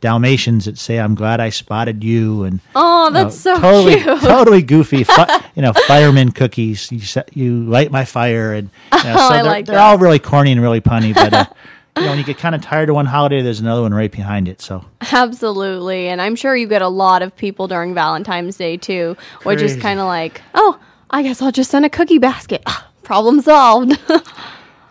Dalmatians 0.00 0.66
that 0.66 0.76
say 0.76 0.98
"I'm 1.00 1.14
glad 1.14 1.40
I 1.40 1.48
spotted 1.48 2.04
you" 2.04 2.44
and 2.44 2.60
Oh, 2.74 3.06
you 3.06 3.10
know, 3.14 3.22
that's 3.24 3.38
so 3.40 3.58
totally, 3.58 4.02
cute. 4.02 4.20
totally 4.20 4.60
goofy. 4.60 5.02
Fi- 5.02 5.42
you 5.54 5.62
know, 5.62 5.72
fireman 5.72 6.30
cookies. 6.32 6.92
You 6.92 7.00
set, 7.00 7.34
you 7.34 7.64
light 7.64 7.90
my 7.90 8.04
fire, 8.04 8.52
and 8.52 8.68
you 8.92 9.02
know, 9.04 9.14
Oh, 9.16 9.28
so 9.28 9.34
I 9.34 9.36
they're, 9.36 9.44
like 9.44 9.64
they're 9.64 9.78
all 9.78 9.96
really 9.96 10.18
corny 10.18 10.52
and 10.52 10.60
really 10.60 10.82
punny. 10.82 11.14
But 11.14 11.32
uh, 11.32 11.46
you 11.96 12.02
know, 12.02 12.10
when 12.10 12.18
you 12.18 12.24
get 12.24 12.38
kind 12.38 12.54
of 12.54 12.60
tired 12.60 12.88
of 12.88 12.94
one 12.94 13.06
holiday, 13.06 13.40
there's 13.42 13.60
another 13.60 13.82
one 13.82 13.94
right 13.94 14.10
behind 14.10 14.48
it. 14.48 14.60
So 14.60 14.84
Absolutely. 15.12 16.08
And 16.08 16.20
I'm 16.20 16.36
sure 16.36 16.56
you 16.56 16.66
get 16.66 16.82
a 16.82 16.88
lot 16.88 17.22
of 17.22 17.36
people 17.36 17.68
during 17.68 17.94
Valentine's 17.94 18.56
Day 18.56 18.76
too, 18.76 19.16
which 19.44 19.60
is 19.60 19.76
kind 19.76 20.00
of 20.00 20.06
like, 20.06 20.42
oh, 20.54 20.78
I 21.10 21.22
guess 21.22 21.40
I'll 21.40 21.52
just 21.52 21.70
send 21.70 21.84
a 21.84 21.90
cookie 21.90 22.18
basket. 22.18 22.62
Ah, 22.66 22.88
Problem 23.02 23.40
solved. 23.40 23.98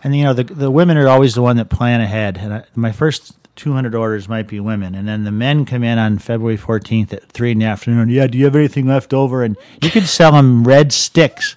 And 0.04 0.14
you 0.14 0.22
know, 0.22 0.34
the 0.34 0.44
the 0.44 0.70
women 0.70 0.98
are 0.98 1.08
always 1.08 1.34
the 1.34 1.40
one 1.40 1.56
that 1.56 1.70
plan 1.70 2.02
ahead. 2.02 2.36
And 2.36 2.52
I, 2.52 2.64
my 2.74 2.92
first 2.92 3.32
200 3.56 3.94
orders 3.94 4.28
might 4.28 4.46
be 4.46 4.60
women, 4.60 4.94
and 4.94 5.08
then 5.08 5.24
the 5.24 5.32
men 5.32 5.64
come 5.64 5.82
in 5.82 5.96
on 5.96 6.18
February 6.18 6.58
14th 6.58 7.12
at 7.14 7.26
three 7.30 7.52
in 7.52 7.58
the 7.60 7.64
afternoon. 7.64 8.10
Yeah, 8.10 8.26
do 8.26 8.36
you 8.36 8.44
have 8.44 8.54
anything 8.54 8.86
left 8.86 9.14
over? 9.14 9.42
And 9.42 9.56
you 9.80 9.90
could 9.90 10.06
sell 10.06 10.32
them 10.32 10.64
red 10.64 10.92
sticks, 10.92 11.56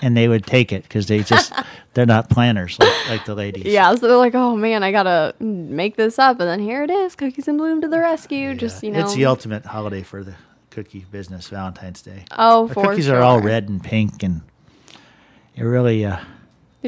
and 0.00 0.16
they 0.16 0.26
would 0.26 0.46
take 0.46 0.72
it 0.72 0.84
because 0.84 1.06
they 1.06 1.22
just 1.22 1.52
they're 1.94 2.06
not 2.06 2.30
planners 2.30 2.78
like, 2.78 3.08
like 3.10 3.24
the 3.26 3.34
ladies. 3.34 3.64
yeah. 3.66 3.94
So 3.94 4.08
they're 4.08 4.16
like, 4.16 4.34
oh 4.34 4.56
man, 4.56 4.82
I 4.82 4.92
got 4.92 5.02
to 5.04 5.34
make 5.44 5.96
this 5.96 6.18
up. 6.18 6.40
And 6.40 6.48
then 6.48 6.60
here 6.60 6.82
it 6.84 6.90
is 6.90 7.14
Cookies 7.14 7.48
in 7.48 7.56
Bloom 7.56 7.80
to 7.82 7.88
the 7.88 7.98
rescue. 7.98 8.54
Just, 8.54 8.82
you 8.82 8.90
know. 8.92 9.00
it's 9.00 9.14
the 9.14 9.26
ultimate 9.26 9.64
holiday 9.66 10.02
for 10.02 10.24
the 10.24 10.34
cookie 10.70 11.04
business, 11.10 11.48
Valentine's 11.48 12.00
Day. 12.02 12.24
oh, 12.32 12.68
Our 12.68 12.74
cookies 12.74 13.08
are 13.08 13.20
all 13.20 13.40
red 13.40 13.68
and 13.68 13.82
pink 13.82 14.22
and 14.22 14.40
they're 15.56 15.68
really 15.68 16.04
uh, 16.04 16.18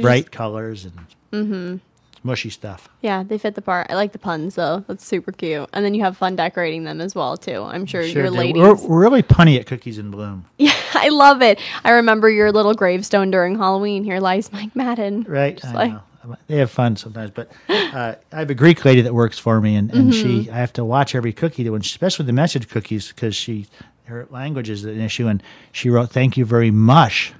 bright 0.00 0.24
just- 0.24 0.32
colors 0.32 0.86
and 0.86 1.80
mushy 2.24 2.50
stuff. 2.50 2.88
Yeah, 3.02 3.22
they 3.22 3.38
fit 3.38 3.54
the 3.54 3.62
part. 3.62 3.86
I 3.90 3.94
like 3.94 4.10
the 4.12 4.18
puns 4.18 4.54
though. 4.56 4.82
That's 4.88 5.04
super 5.06 5.30
cute. 5.30 5.68
And 5.72 5.84
then 5.84 5.94
you 5.94 6.02
have 6.02 6.16
fun 6.16 6.34
decorating 6.34 6.82
them 6.84 7.00
as 7.00 7.14
well 7.14 7.36
too. 7.36 7.62
I'm 7.62 7.86
sure, 7.86 8.02
your 8.02 8.24
do. 8.24 8.30
ladies. 8.30 8.60
We're, 8.60 8.74
we're 8.74 9.00
really 9.02 9.22
punny 9.22 9.60
at 9.60 9.66
cookies 9.66 9.98
in 9.98 10.10
bloom, 10.10 10.46
yeah, 10.58 10.72
I 10.94 11.10
love 11.10 11.42
it. 11.42 11.60
I 11.84 11.90
remember 11.92 12.28
your 12.30 12.50
little 12.50 12.74
gravestone 12.74 13.30
during 13.30 13.56
Halloween. 13.58 14.02
Here 14.02 14.18
lies 14.18 14.50
Mike 14.52 14.74
Madden. 14.74 15.24
right? 15.28 15.56
Just 15.56 15.72
I 15.74 15.76
like- 15.76 15.92
know. 15.92 16.00
They 16.46 16.56
have 16.56 16.70
fun 16.70 16.96
sometimes, 16.96 17.32
but 17.32 17.52
uh, 17.68 18.14
I 18.32 18.38
have 18.38 18.48
a 18.48 18.54
Greek 18.54 18.82
lady 18.86 19.02
that 19.02 19.12
works 19.12 19.38
for 19.38 19.60
me, 19.60 19.76
and, 19.76 19.92
and 19.92 20.10
Mm-hmm. 20.10 20.44
she 20.44 20.50
I 20.50 20.56
have 20.56 20.72
to 20.72 20.82
watch 20.82 21.14
every 21.14 21.34
cookie, 21.34 21.62
that 21.64 21.70
when 21.70 21.82
especially 21.82 22.24
the 22.24 22.32
message 22.32 22.66
cookies, 22.70 23.08
because 23.08 23.36
she 23.36 23.66
her 24.06 24.26
language 24.30 24.70
is 24.70 24.86
an 24.86 24.98
issue, 25.02 25.26
and 25.28 25.42
she 25.70 25.90
wrote 25.90 26.08
"Thank 26.10 26.38
you 26.38 26.46
very 26.46 26.70
much." 26.70 27.34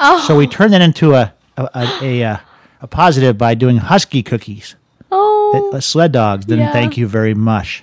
Oh. 0.00 0.24
So 0.26 0.38
we 0.38 0.46
turned 0.46 0.72
that 0.72 0.80
into 0.80 1.12
a 1.12 1.34
a, 1.58 1.68
a, 1.74 1.98
a, 2.00 2.24
uh, 2.24 2.36
a 2.82 2.86
positive 2.86 3.36
by 3.38 3.54
doing 3.54 3.76
husky 3.78 4.22
cookies. 4.22 4.74
Oh, 5.10 5.70
Uh, 5.74 5.80
sled 5.80 6.12
dogs 6.12 6.44
didn't 6.46 6.66
Yeah. 6.66 6.72
thank 6.72 6.96
you 6.96 7.06
very 7.06 7.34
much. 7.34 7.82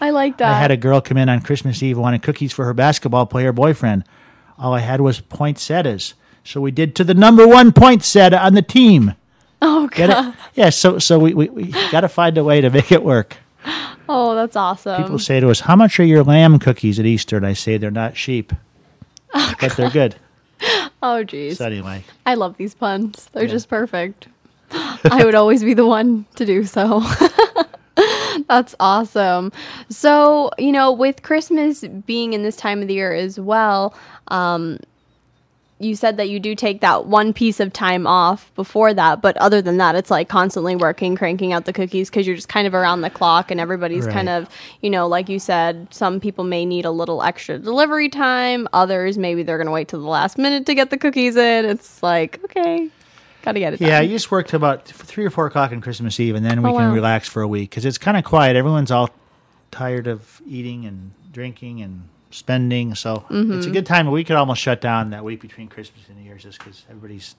I 0.00 0.10
like 0.10 0.38
that. 0.38 0.52
I 0.54 0.58
had 0.60 0.70
a 0.70 0.76
girl 0.76 1.00
come 1.00 1.16
in 1.16 1.28
on 1.28 1.40
Christmas 1.40 1.82
Eve 1.82 1.98
wanting 1.98 2.20
cookies 2.20 2.52
for 2.52 2.64
her 2.64 2.74
basketball 2.74 3.26
player 3.26 3.52
boyfriend. 3.52 4.04
All 4.58 4.72
I 4.74 4.80
had 4.80 5.00
was 5.00 5.20
poinsettias. 5.20 6.14
So 6.44 6.60
we 6.60 6.70
did 6.70 6.94
to 6.96 7.04
the 7.04 7.14
number 7.14 7.46
one 7.48 7.72
poinsettia 7.72 8.38
on 8.40 8.54
the 8.54 8.62
team. 8.62 9.14
Oh 9.60 9.88
Get 9.88 10.08
god. 10.10 10.28
it? 10.28 10.34
Yeah. 10.54 10.70
So 10.70 10.98
so 10.98 11.18
we 11.18 11.34
we, 11.34 11.48
we 11.48 11.64
got 11.90 12.02
to 12.02 12.08
find 12.08 12.38
a 12.38 12.44
way 12.44 12.60
to 12.60 12.70
make 12.70 12.92
it 12.92 13.02
work. 13.02 13.38
Oh, 14.08 14.34
that's 14.36 14.54
awesome. 14.56 15.02
People 15.02 15.18
say 15.18 15.40
to 15.40 15.50
us, 15.50 15.60
"How 15.60 15.74
much 15.76 15.98
are 15.98 16.04
your 16.04 16.22
lamb 16.22 16.58
cookies 16.60 16.98
at 17.00 17.06
Easter?" 17.06 17.36
And 17.36 17.44
I 17.46 17.52
say 17.54 17.76
they're 17.76 17.90
not 17.90 18.16
sheep, 18.16 18.52
but 19.32 19.72
they're 19.76 19.90
good. 19.90 20.14
oh 21.02 21.24
jeez. 21.24 21.56
So 21.56 21.66
anyway, 21.66 22.04
I 22.26 22.34
love 22.34 22.56
these 22.56 22.74
puns. 22.74 23.28
They're 23.32 23.44
Yeah. 23.44 23.50
just 23.50 23.68
perfect. 23.68 24.28
I 24.70 25.24
would 25.24 25.34
always 25.34 25.62
be 25.64 25.74
the 25.74 25.86
one 25.86 26.26
to 26.36 26.44
do 26.44 26.64
so. 26.64 27.02
That's 28.48 28.74
awesome. 28.80 29.50
So, 29.88 30.50
you 30.58 30.70
know, 30.72 30.92
with 30.92 31.22
Christmas 31.22 31.80
being 32.06 32.32
in 32.32 32.42
this 32.42 32.56
time 32.56 32.80
of 32.82 32.88
the 32.88 32.94
year 32.94 33.12
as 33.12 33.40
well, 33.40 33.94
um, 34.28 34.78
you 35.80 35.94
said 35.94 36.16
that 36.16 36.28
you 36.28 36.40
do 36.40 36.54
take 36.54 36.80
that 36.80 37.06
one 37.06 37.32
piece 37.32 37.60
of 37.60 37.72
time 37.72 38.06
off 38.06 38.52
before 38.56 38.92
that, 38.94 39.22
but 39.22 39.36
other 39.36 39.62
than 39.62 39.76
that, 39.76 39.94
it's 39.94 40.10
like 40.10 40.28
constantly 40.28 40.74
working, 40.74 41.14
cranking 41.16 41.52
out 41.52 41.66
the 41.66 41.72
cookies 41.72 42.10
because 42.10 42.26
you're 42.26 42.34
just 42.36 42.48
kind 42.48 42.66
of 42.66 42.74
around 42.74 43.02
the 43.02 43.10
clock 43.10 43.50
and 43.52 43.60
everybody's 43.60 44.06
kind 44.06 44.28
of, 44.28 44.48
you 44.80 44.90
know, 44.90 45.06
like 45.06 45.28
you 45.28 45.38
said, 45.38 45.86
some 45.94 46.18
people 46.18 46.42
may 46.44 46.64
need 46.66 46.84
a 46.84 46.90
little 46.90 47.22
extra 47.22 47.58
delivery 47.58 48.08
time. 48.08 48.66
Others, 48.72 49.18
maybe 49.18 49.42
they're 49.44 49.56
going 49.58 49.66
to 49.66 49.72
wait 49.72 49.86
till 49.88 50.00
the 50.00 50.08
last 50.08 50.36
minute 50.36 50.66
to 50.66 50.74
get 50.74 50.90
the 50.90 50.98
cookies 50.98 51.36
in. 51.36 51.64
It's 51.64 52.02
like, 52.02 52.42
okay, 52.44 52.88
got 53.42 53.52
to 53.52 53.60
get 53.60 53.74
it 53.74 53.80
yeah, 53.80 54.00
done. 54.00 54.08
you 54.10 54.16
just 54.16 54.30
work 54.32 54.48
till 54.48 54.56
about 54.56 54.84
three 54.84 55.24
or 55.24 55.30
four 55.30 55.46
o'clock 55.46 55.70
on 55.70 55.80
Christmas 55.80 56.18
Eve, 56.18 56.34
and 56.34 56.44
then 56.44 56.62
we 56.62 56.70
Oh, 56.70 56.72
can 56.74 56.88
wow. 56.88 56.92
relax 56.94 57.28
for 57.28 57.42
a 57.42 57.48
week 57.48 57.70
because 57.70 57.84
it's 57.84 57.98
kind 57.98 58.16
of 58.16 58.24
quiet. 58.24 58.56
Everyone's 58.56 58.90
all 58.90 59.10
tired 59.70 60.06
of 60.08 60.42
eating 60.46 60.86
and 60.86 61.12
drinking 61.30 61.82
and 61.82 62.08
spending, 62.30 62.94
so 62.94 63.24
Mm-hmm. 63.30 63.52
it's 63.54 63.66
a 63.66 63.70
good 63.70 63.86
time. 63.86 64.10
We 64.10 64.24
could 64.24 64.36
almost 64.36 64.60
shut 64.60 64.80
down 64.80 65.10
that 65.10 65.24
week 65.24 65.40
between 65.40 65.68
Christmas 65.68 66.08
and 66.08 66.18
New 66.18 66.24
Year's 66.24 66.42
just 66.42 66.58
because 66.58 66.84
everybody's 66.88 67.36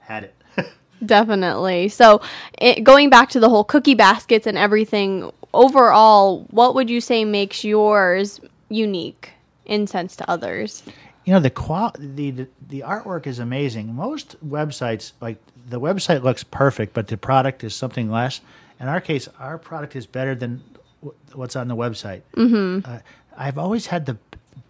had 0.00 0.24
it. 0.24 0.34
Definitely. 1.04 1.88
So, 1.88 2.20
it, 2.58 2.82
going 2.82 3.10
back 3.10 3.28
to 3.30 3.40
the 3.40 3.48
whole 3.50 3.64
cookie 3.64 3.94
baskets 3.94 4.46
and 4.46 4.56
everything, 4.56 5.30
overall, 5.52 6.46
what 6.50 6.74
would 6.74 6.88
you 6.88 7.00
say 7.00 7.24
makes 7.24 7.64
yours 7.64 8.40
unique 8.68 9.30
in 9.66 9.86
sense 9.86 10.16
to 10.16 10.30
others? 10.30 10.82
you 11.24 11.32
know 11.32 11.40
the 11.40 11.50
qual 11.50 11.92
the, 11.98 12.30
the 12.30 12.46
the 12.68 12.80
artwork 12.86 13.26
is 13.26 13.40
amazing. 13.40 13.92
Most 13.92 14.36
websites 14.48 15.10
like 15.20 15.38
the 15.68 15.80
website 15.80 16.22
looks 16.22 16.44
perfect, 16.44 16.94
but 16.94 17.08
the 17.08 17.16
product 17.16 17.64
is 17.64 17.74
something 17.74 18.08
less. 18.10 18.40
In 18.78 18.86
our 18.86 19.00
case, 19.00 19.28
our 19.40 19.58
product 19.58 19.96
is 19.96 20.06
better 20.06 20.36
than 20.36 20.62
wh- 21.04 21.08
what's 21.36 21.56
on 21.56 21.66
the 21.66 21.74
website. 21.74 22.22
Mm-hmm. 22.36 22.88
Uh, 22.88 22.98
I've 23.36 23.58
always 23.58 23.86
had 23.86 24.06
the 24.06 24.16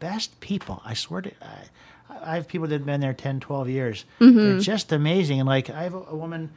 best 0.00 0.40
people. 0.40 0.82
I 0.84 0.94
swear 0.94 1.22
to. 1.22 1.32
I, 1.42 1.62
I 2.22 2.34
have 2.36 2.48
people 2.48 2.66
that 2.68 2.74
have 2.74 2.86
been 2.86 3.00
there 3.00 3.12
10, 3.12 3.40
12 3.40 3.68
years. 3.68 4.04
Mm-hmm. 4.20 4.36
They're 4.36 4.58
just 4.58 4.92
amazing. 4.92 5.40
And 5.40 5.48
like 5.48 5.70
I 5.70 5.82
have 5.82 5.94
a, 5.94 6.02
a 6.08 6.16
woman, 6.16 6.50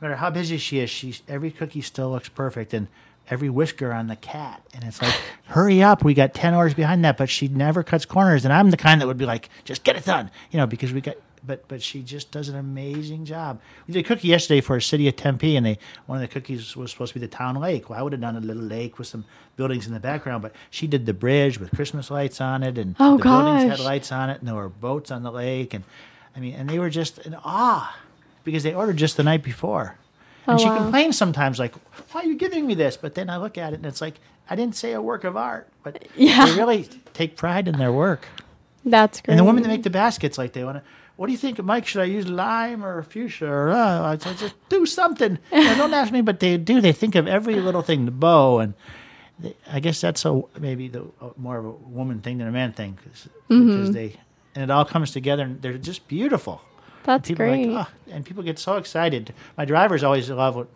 no 0.00 0.08
matter 0.08 0.16
how 0.16 0.30
busy 0.30 0.58
she 0.58 0.80
is, 0.80 0.90
she 0.90 1.16
every 1.28 1.50
cookie 1.50 1.80
still 1.80 2.10
looks 2.10 2.28
perfect, 2.28 2.74
and 2.74 2.88
every 3.30 3.48
whisker 3.48 3.92
on 3.92 4.06
the 4.06 4.16
cat. 4.16 4.62
And 4.74 4.84
it's 4.84 5.00
like, 5.02 5.14
hurry 5.44 5.82
up, 5.82 6.04
we 6.04 6.14
got 6.14 6.34
ten 6.34 6.54
hours 6.54 6.74
behind 6.74 7.04
that, 7.04 7.16
but 7.16 7.30
she 7.30 7.48
never 7.48 7.82
cuts 7.82 8.04
corners. 8.04 8.44
And 8.44 8.52
I'm 8.52 8.70
the 8.70 8.76
kind 8.76 9.00
that 9.00 9.06
would 9.06 9.18
be 9.18 9.26
like, 9.26 9.48
just 9.64 9.84
get 9.84 9.96
it 9.96 10.04
done, 10.04 10.30
you 10.50 10.58
know, 10.58 10.66
because 10.66 10.92
we 10.92 11.00
got. 11.00 11.16
But 11.46 11.68
but 11.68 11.80
she 11.82 12.02
just 12.02 12.30
does 12.30 12.48
an 12.48 12.56
amazing 12.56 13.24
job. 13.24 13.60
We 13.86 13.94
did 13.94 14.04
a 14.04 14.08
cookie 14.08 14.28
yesterday 14.28 14.60
for 14.60 14.76
a 14.76 14.82
city 14.82 15.06
of 15.08 15.16
Tempe, 15.16 15.56
and 15.56 15.64
they 15.64 15.78
one 16.06 16.16
of 16.16 16.22
the 16.22 16.32
cookies 16.32 16.74
was 16.76 16.90
supposed 16.90 17.12
to 17.12 17.20
be 17.20 17.24
the 17.26 17.30
town 17.32 17.54
lake. 17.56 17.88
Well, 17.88 17.98
I 17.98 18.02
would 18.02 18.12
have 18.12 18.20
done 18.20 18.36
a 18.36 18.40
little 18.40 18.62
lake 18.62 18.98
with 18.98 19.06
some 19.08 19.24
buildings 19.56 19.86
in 19.86 19.94
the 19.94 20.00
background, 20.00 20.42
but 20.42 20.52
she 20.70 20.86
did 20.86 21.06
the 21.06 21.14
bridge 21.14 21.60
with 21.60 21.70
Christmas 21.70 22.10
lights 22.10 22.40
on 22.40 22.62
it, 22.62 22.78
and 22.78 22.96
Oh, 22.98 23.16
the 23.16 23.22
buildings 23.24 23.62
had 23.62 23.78
lights 23.80 24.10
on 24.10 24.28
it, 24.30 24.38
and 24.40 24.48
there 24.48 24.54
were 24.56 24.68
boats 24.68 25.10
on 25.10 25.22
the 25.22 25.30
lake, 25.32 25.72
and 25.74 25.84
I 26.34 26.40
mean, 26.40 26.54
and 26.54 26.68
they 26.68 26.78
were 26.78 26.90
just 26.90 27.18
in 27.20 27.34
awe 27.44 27.96
because 28.44 28.62
they 28.62 28.74
ordered 28.74 28.96
just 28.96 29.16
the 29.16 29.22
night 29.22 29.42
before. 29.42 29.96
Oh, 30.48 30.52
and 30.52 30.60
Oh, 30.60 30.62
she 30.62 30.68
wow. 30.68 30.76
complains 30.76 31.16
sometimes, 31.16 31.58
like, 31.58 31.74
"Why 32.12 32.22
are 32.22 32.26
you 32.26 32.36
giving 32.36 32.66
me 32.66 32.74
this?" 32.74 32.96
But 32.96 33.14
then 33.14 33.30
I 33.30 33.36
look 33.36 33.56
at 33.58 33.72
it, 33.72 33.76
and 33.76 33.86
it's 33.86 34.00
like, 34.00 34.20
I 34.50 34.56
didn't 34.56 34.76
say 34.76 34.92
a 34.92 35.02
work 35.02 35.24
of 35.24 35.36
art, 35.36 35.68
but 35.82 36.06
Yeah. 36.16 36.46
they 36.46 36.52
really 36.54 36.88
take 37.14 37.36
pride 37.36 37.66
in 37.68 37.78
their 37.78 37.92
work. 37.92 38.26
That's 38.84 39.20
great. 39.20 39.32
And 39.32 39.40
the 39.40 39.44
women 39.44 39.64
that 39.64 39.68
make 39.68 39.82
the 39.82 39.90
baskets, 39.90 40.38
like, 40.38 40.52
they 40.52 40.62
want 40.62 40.76
to. 40.78 40.82
What 41.16 41.26
do 41.26 41.32
you 41.32 41.38
think, 41.38 41.62
Mike? 41.62 41.86
Should 41.86 42.02
I 42.02 42.04
use 42.04 42.28
lime 42.28 42.84
or 42.84 43.02
fuchsia? 43.02 43.46
Or 43.46 43.70
uh, 43.70 44.02
I 44.02 44.18
said, 44.18 44.36
just 44.38 44.54
do 44.68 44.84
something. 44.86 45.38
You 45.52 45.62
know, 45.64 45.76
don't 45.76 45.94
ask 45.94 46.12
me, 46.12 46.20
but 46.20 46.40
they 46.40 46.56
do. 46.58 46.80
They 46.80 46.92
think 46.92 47.14
of 47.14 47.26
every 47.26 47.54
little 47.56 47.82
thing, 47.82 48.04
the 48.04 48.10
bow, 48.10 48.58
and 48.58 48.74
they, 49.38 49.56
I 49.70 49.80
guess 49.80 50.00
that's 50.00 50.24
a 50.26 50.42
maybe 50.60 50.88
the 50.88 51.02
uh, 51.20 51.30
more 51.36 51.56
of 51.58 51.64
a 51.64 51.70
woman 51.70 52.20
thing 52.20 52.38
than 52.38 52.48
a 52.48 52.52
man 52.52 52.72
thing, 52.72 52.98
cause, 53.02 53.28
Mm-hmm. 53.50 53.66
because 53.70 53.94
they 53.94 54.16
and 54.54 54.64
it 54.64 54.70
all 54.70 54.84
comes 54.84 55.10
together, 55.12 55.42
and 55.44 55.62
they're 55.62 55.78
just 55.78 56.06
beautiful. 56.08 56.60
That's 57.04 57.28
people 57.28 57.44
are 57.44 57.48
great. 57.48 57.68
Like, 57.68 57.86
oh, 57.88 58.12
and 58.12 58.24
people 58.24 58.42
get 58.42 58.58
so 58.58 58.76
excited. 58.76 59.32
My 59.56 59.64
drivers 59.64 60.02
always 60.02 60.28
love 60.28 60.56
it. 60.58 60.66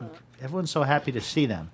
Everyone's 0.43 0.70
so 0.70 0.82
happy 0.84 1.12
to 1.12 1.20
see 1.20 1.47
them. 1.47 1.70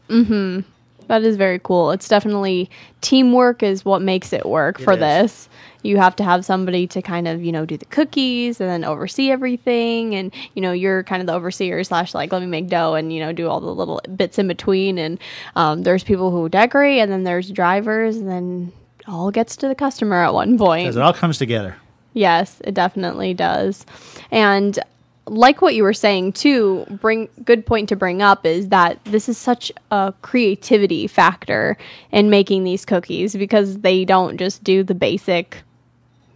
That 1.09 1.23
is 1.23 1.37
very 1.37 1.59
cool. 1.59 1.93
It's 1.93 2.09
definitely 2.09 2.69
teamwork 3.01 3.63
is 3.63 3.85
what 3.85 4.03
makes 4.03 4.33
it 4.33 4.47
work 4.47 4.81
It 4.81 4.85
for 4.85 4.95
is. 4.95 4.99
this. 4.99 5.49
You 5.83 5.99
have 5.99 6.17
to 6.17 6.25
have 6.25 6.45
somebody 6.45 6.87
to 6.89 7.01
kind 7.01 7.29
of, 7.29 7.45
you 7.45 7.53
know, 7.53 7.65
do 7.65 7.77
the 7.77 7.85
cookies 7.85 8.61
and 8.61 8.69
then 8.69 8.83
oversee 8.83 9.31
everything. 9.31 10.17
And, 10.17 10.35
you 10.55 10.63
know, 10.63 10.73
you're 10.73 11.05
kind 11.05 11.21
of 11.21 11.27
the 11.27 11.33
overseer 11.35 11.85
slash 11.85 12.13
like, 12.13 12.33
let 12.33 12.41
me 12.41 12.49
make 12.49 12.69
dough 12.69 12.95
and, 12.95 13.13
you 13.13 13.21
know, 13.21 13.33
do 13.33 13.49
all 13.49 13.61
the 13.61 13.73
little 13.73 14.01
bits 14.17 14.39
in 14.39 14.49
between. 14.49 14.99
And 14.99 15.21
um, 15.55 15.83
there's 15.85 16.03
people 16.03 16.33
who 16.33 16.49
decorate 16.49 16.99
and 16.99 17.13
then 17.13 17.23
there's 17.23 17.51
drivers 17.51 18.17
and 18.17 18.29
then 18.29 18.73
all 19.07 19.31
gets 19.31 19.57
to 19.59 19.69
the 19.69 19.77
customer 19.77 20.17
at 20.17 20.35
one 20.35 20.59
point. 20.59 20.87
Because 20.87 20.97
it 20.97 21.03
all 21.03 21.13
comes 21.13 21.39
together. 21.39 21.77
Yes, 22.15 22.61
it 22.65 22.75
definitely 22.75 23.35
does. 23.35 23.87
And 24.33 24.79
like 25.27 25.61
what 25.61 25.75
you 25.75 25.83
were 25.83 25.93
saying 25.93 26.33
too, 26.33 26.87
bring 27.01 27.29
good 27.45 27.67
point 27.67 27.89
to 27.89 27.97
bring 27.97 28.23
up 28.23 28.47
is 28.47 28.69
that 28.69 29.05
this 29.05 29.29
is 29.29 29.37
such 29.37 29.73
a 29.91 30.15
creativity 30.23 31.07
factor 31.07 31.77
in 32.13 32.31
making 32.31 32.65
these 32.65 32.85
cookies 32.85 33.35
because 33.35 33.79
they 33.79 34.05
don't 34.05 34.39
just 34.39 34.63
do 34.63 34.83
the 34.85 34.95
basic 34.95 35.63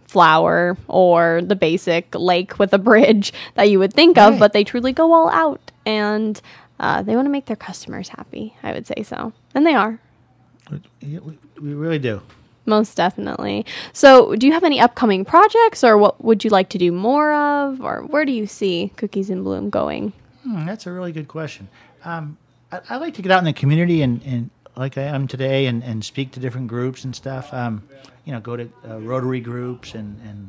flour 0.07 0.77
or 0.89 1.41
the 1.41 1.55
basic 1.55 2.13
lake 2.15 2.59
with 2.59 2.73
a 2.73 2.77
bridge 2.77 3.31
that 3.55 3.69
you 3.69 3.79
would 3.79 3.93
think 3.93 4.17
of, 4.17 4.37
but 4.39 4.51
they 4.51 4.63
truly 4.63 4.91
go 4.91 5.13
all 5.13 5.29
out 5.29 5.71
and 5.85 6.41
uh, 6.81 7.01
they 7.01 7.15
want 7.15 7.25
to 7.25 7.29
make 7.29 7.45
their 7.45 7.55
customers 7.55 8.09
happy. 8.09 8.55
I 8.61 8.73
would 8.73 8.85
say 8.87 9.03
so, 9.03 9.31
and 9.55 9.65
they 9.65 9.73
are. 9.73 9.99
We 11.61 11.73
really 11.73 11.99
do. 11.99 12.21
Most 12.65 12.95
definitely. 12.95 13.65
So, 13.91 14.35
do 14.35 14.45
you 14.45 14.53
have 14.53 14.63
any 14.63 14.79
upcoming 14.79 15.25
projects, 15.25 15.83
or 15.83 15.97
what 15.97 16.23
would 16.23 16.43
you 16.43 16.49
like 16.49 16.69
to 16.69 16.77
do 16.77 16.91
more 16.91 17.33
of, 17.33 17.81
or 17.81 18.03
where 18.03 18.23
do 18.23 18.31
you 18.31 18.45
see 18.45 18.91
Cookies 18.97 19.29
in 19.29 19.43
Bloom 19.43 19.69
going? 19.69 20.13
Hmm, 20.43 20.65
that's 20.65 20.85
a 20.85 20.91
really 20.91 21.11
good 21.11 21.27
question. 21.27 21.67
Um, 22.03 22.37
I, 22.71 22.81
I 22.89 22.97
like 22.97 23.15
to 23.15 23.21
get 23.21 23.31
out 23.31 23.39
in 23.39 23.45
the 23.45 23.53
community 23.53 24.01
and, 24.01 24.21
and 24.23 24.49
like 24.75 24.97
I 24.97 25.03
am 25.03 25.27
today, 25.27 25.65
and, 25.65 25.83
and 25.83 26.05
speak 26.05 26.31
to 26.33 26.39
different 26.39 26.67
groups 26.67 27.03
and 27.03 27.15
stuff. 27.15 27.53
Um, 27.53 27.83
you 28.25 28.31
know, 28.31 28.39
go 28.39 28.55
to 28.55 28.69
uh, 28.87 28.99
Rotary 28.99 29.39
groups 29.41 29.95
and, 29.95 30.19
and 30.23 30.47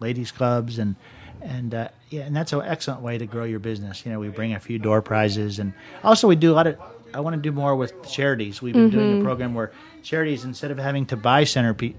ladies 0.00 0.32
clubs 0.32 0.78
and 0.78 0.96
and 1.42 1.74
uh, 1.74 1.88
yeah, 2.10 2.22
and 2.22 2.34
that's 2.34 2.52
an 2.52 2.62
excellent 2.62 3.02
way 3.02 3.18
to 3.18 3.26
grow 3.26 3.44
your 3.44 3.58
business. 3.58 4.04
You 4.04 4.12
know, 4.12 4.18
we 4.18 4.28
bring 4.28 4.54
a 4.54 4.60
few 4.60 4.78
door 4.78 5.02
prizes, 5.02 5.58
and 5.58 5.74
also 6.02 6.26
we 6.26 6.36
do 6.36 6.52
a 6.52 6.54
lot 6.54 6.66
of. 6.66 6.78
I 7.12 7.20
want 7.20 7.36
to 7.36 7.42
do 7.42 7.52
more 7.52 7.76
with 7.76 7.92
charities. 8.08 8.60
We've 8.60 8.74
been 8.74 8.90
doing 8.90 9.20
a 9.20 9.24
program 9.24 9.54
where 9.54 9.70
charities, 10.04 10.44
instead 10.44 10.70
of 10.70 10.78
having 10.78 11.06
to 11.06 11.16
buy 11.16 11.44
center 11.44 11.74
pe- 11.74 11.94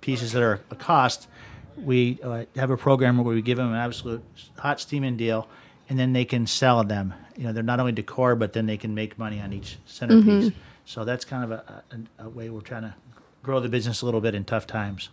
pieces 0.00 0.32
that 0.32 0.42
are 0.42 0.60
a 0.70 0.74
cost, 0.74 1.28
we 1.76 2.18
uh, 2.22 2.44
have 2.56 2.70
a 2.70 2.76
program 2.76 3.16
where 3.18 3.34
we 3.34 3.40
give 3.40 3.56
them 3.56 3.68
an 3.72 3.76
absolute 3.78 4.22
hot 4.58 4.80
steaming 4.80 5.16
deal, 5.16 5.48
and 5.88 5.98
then 5.98 6.12
they 6.12 6.24
can 6.24 6.46
sell 6.46 6.84
them. 6.84 7.14
You 7.36 7.44
know, 7.44 7.52
they're 7.52 7.62
not 7.62 7.80
only 7.80 7.92
decor, 7.92 8.34
but 8.34 8.52
then 8.52 8.66
they 8.66 8.76
can 8.76 8.94
make 8.94 9.16
money 9.18 9.40
on 9.40 9.52
each 9.52 9.78
centerpiece. 9.86 10.52
So 10.84 11.04
that's 11.04 11.24
kind 11.24 11.44
of 11.44 11.50
a, 11.52 11.82
a, 12.18 12.24
a 12.24 12.28
way 12.28 12.50
we're 12.50 12.60
trying 12.60 12.82
to 12.82 12.94
grow 13.42 13.60
the 13.60 13.68
business 13.68 14.02
a 14.02 14.04
little 14.04 14.20
bit 14.20 14.34
in 14.34 14.44
tough 14.44 14.66
times. 14.66 15.08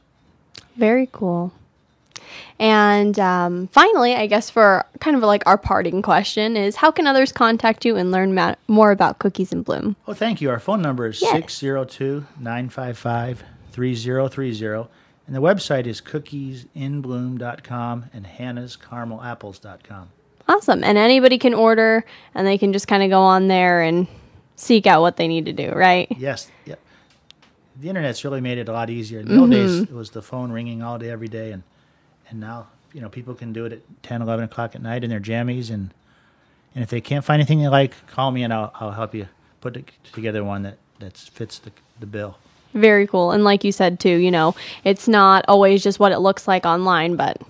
Very 0.76 1.08
cool. 1.12 1.54
And 2.60 3.18
um, 3.20 3.68
finally, 3.68 4.16
I 4.16 4.28
guess 4.28 4.50
for 4.50 4.86
kind 5.00 5.16
of 5.16 5.24
like 5.24 5.44
our 5.46 5.58
parting 5.58 6.02
question 6.02 6.58
is 6.58 6.78
how 6.78 6.92
can 6.92 7.08
others 7.08 7.32
contact 7.32 7.86
you 7.86 7.96
and 7.96 8.12
learn 8.12 8.34
ma- 8.34 8.56
more 8.68 8.92
about 8.92 9.20
Cookies 9.20 9.52
in 9.52 9.62
Bloom? 9.64 9.96
Oh, 10.08 10.14
thank 10.14 10.42
you. 10.42 10.50
Our 10.50 10.60
phone 10.60 10.82
number 10.82 11.08
is 11.08 11.22
Yes. 11.22 11.32
602 11.34 12.26
955 12.40 13.44
3030. 13.72 14.90
And 15.28 15.36
the 15.36 15.42
website 15.42 15.88
is 15.88 16.02
cookiesinbloom.com 16.02 18.06
and 18.14 18.26
hannahscaramelapples.com. 18.26 20.10
Awesome. 20.48 20.84
And 20.84 20.98
anybody 20.98 21.38
can 21.40 21.54
order 21.56 22.06
and 22.36 22.46
they 22.46 22.58
can 22.58 22.72
just 22.72 22.88
kind 22.88 23.02
of 23.04 23.10
go 23.10 23.22
on 23.22 23.48
there 23.48 23.82
and 23.82 24.08
seek 24.56 24.86
out 24.86 25.02
what 25.02 25.18
they 25.18 25.28
need 25.28 25.46
to 25.46 25.54
do, 25.54 25.72
right? 25.72 26.08
Yes. 26.18 26.52
Yep. 26.66 26.80
The 27.82 27.90
internet's 27.90 28.24
really 28.24 28.42
made 28.42 28.58
it 28.60 28.70
a 28.70 28.72
lot 28.72 28.90
easier. 28.90 29.20
In 29.20 29.28
the 29.28 29.38
old 29.40 29.52
days, 29.52 29.82
it 29.82 29.92
was 29.92 30.12
the 30.12 30.22
phone 30.22 30.52
ringing 30.52 30.82
all 30.82 30.98
day, 30.98 31.10
every 31.10 31.28
day. 31.28 31.52
And, 31.52 31.64
and 32.30 32.40
now, 32.40 32.68
you 32.94 33.02
know, 33.02 33.10
people 33.10 33.34
can 33.34 33.54
do 33.54 33.66
it 33.66 33.74
at 33.74 33.80
10, 34.04 34.22
11 34.22 34.46
o'clock 34.46 34.76
at 34.76 34.82
night 34.82 35.04
in 35.04 35.10
their 35.10 35.20
jammies. 35.20 35.70
And, 35.70 35.94
and 36.74 36.84
if 36.84 36.90
they 36.90 37.02
can't 37.02 37.24
find 37.24 37.40
anything 37.40 37.60
they 37.60 37.68
like, 37.68 37.94
call 38.08 38.32
me 38.32 38.44
and 38.44 38.54
I'll, 38.54 38.72
I'll 38.76 38.92
help 38.92 39.14
you 39.14 39.28
put 39.62 39.78
together 40.14 40.44
one 40.44 40.64
that, 40.64 40.78
that 41.00 41.18
fits 41.18 41.60
the, 41.60 41.72
the 42.00 42.06
bill. 42.06 42.38
Very 42.74 43.08
cool. 43.08 43.32
And 43.32 43.44
like 43.44 43.64
you 43.64 43.72
said 43.72 44.00
too, 44.00 44.18
you 44.18 44.32
know, 44.32 44.54
it's 44.84 45.08
not 45.08 45.46
always 45.48 45.82
just 45.84 46.00
what 46.00 46.12
it 46.12 46.20
looks 46.20 46.48
like 46.48 46.66
online, 46.66 47.16
but 47.16 47.42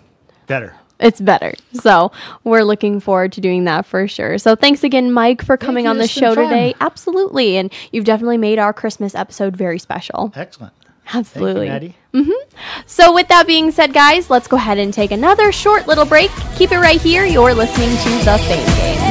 Better. 0.45 0.75
it's 0.99 1.19
better. 1.19 1.55
So 1.73 2.11
we're 2.43 2.61
looking 2.63 2.99
forward 2.99 3.31
to 3.33 3.41
doing 3.41 3.63
that 3.63 3.87
for 3.87 4.07
sure. 4.07 4.37
So 4.37 4.55
thanks 4.55 4.83
again, 4.83 5.11
Mike, 5.11 5.43
for 5.43 5.57
coming 5.57 5.87
on 5.87 5.97
the 5.97 6.07
show 6.07 6.35
fun. 6.35 6.49
today. 6.49 6.75
Absolutely. 6.79 7.57
And 7.57 7.73
you've 7.91 8.05
definitely 8.05 8.37
made 8.37 8.59
our 8.59 8.71
Christmas 8.71 9.15
episode 9.15 9.57
very 9.57 9.79
special. 9.79 10.31
Excellent. 10.35 10.73
Absolutely. 11.13 11.67
Thank 11.67 11.83
you, 11.83 11.89
Maddie. 12.13 12.29
Mm-hmm. 12.31 12.83
So, 12.85 13.13
with 13.13 13.27
that 13.27 13.45
being 13.47 13.71
said, 13.71 13.93
guys, 13.93 14.29
let's 14.29 14.47
go 14.47 14.57
ahead 14.57 14.77
and 14.77 14.93
take 14.93 15.11
another 15.11 15.51
short 15.51 15.87
little 15.87 16.05
break. 16.05 16.31
Keep 16.55 16.71
it 16.71 16.79
right 16.79 16.99
here. 16.99 17.25
You're 17.25 17.53
listening 17.53 17.89
to 17.89 18.25
The 18.25 18.37
Fame 18.39 18.65
Game. 18.77 19.01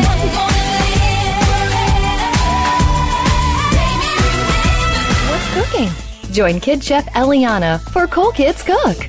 What's 5.30 5.54
cooking? 5.54 6.32
Join 6.32 6.60
Kid 6.60 6.82
Chef 6.82 7.06
Eliana 7.12 7.80
for 7.92 8.06
Cool 8.06 8.32
Kids 8.32 8.62
Cook. 8.62 9.08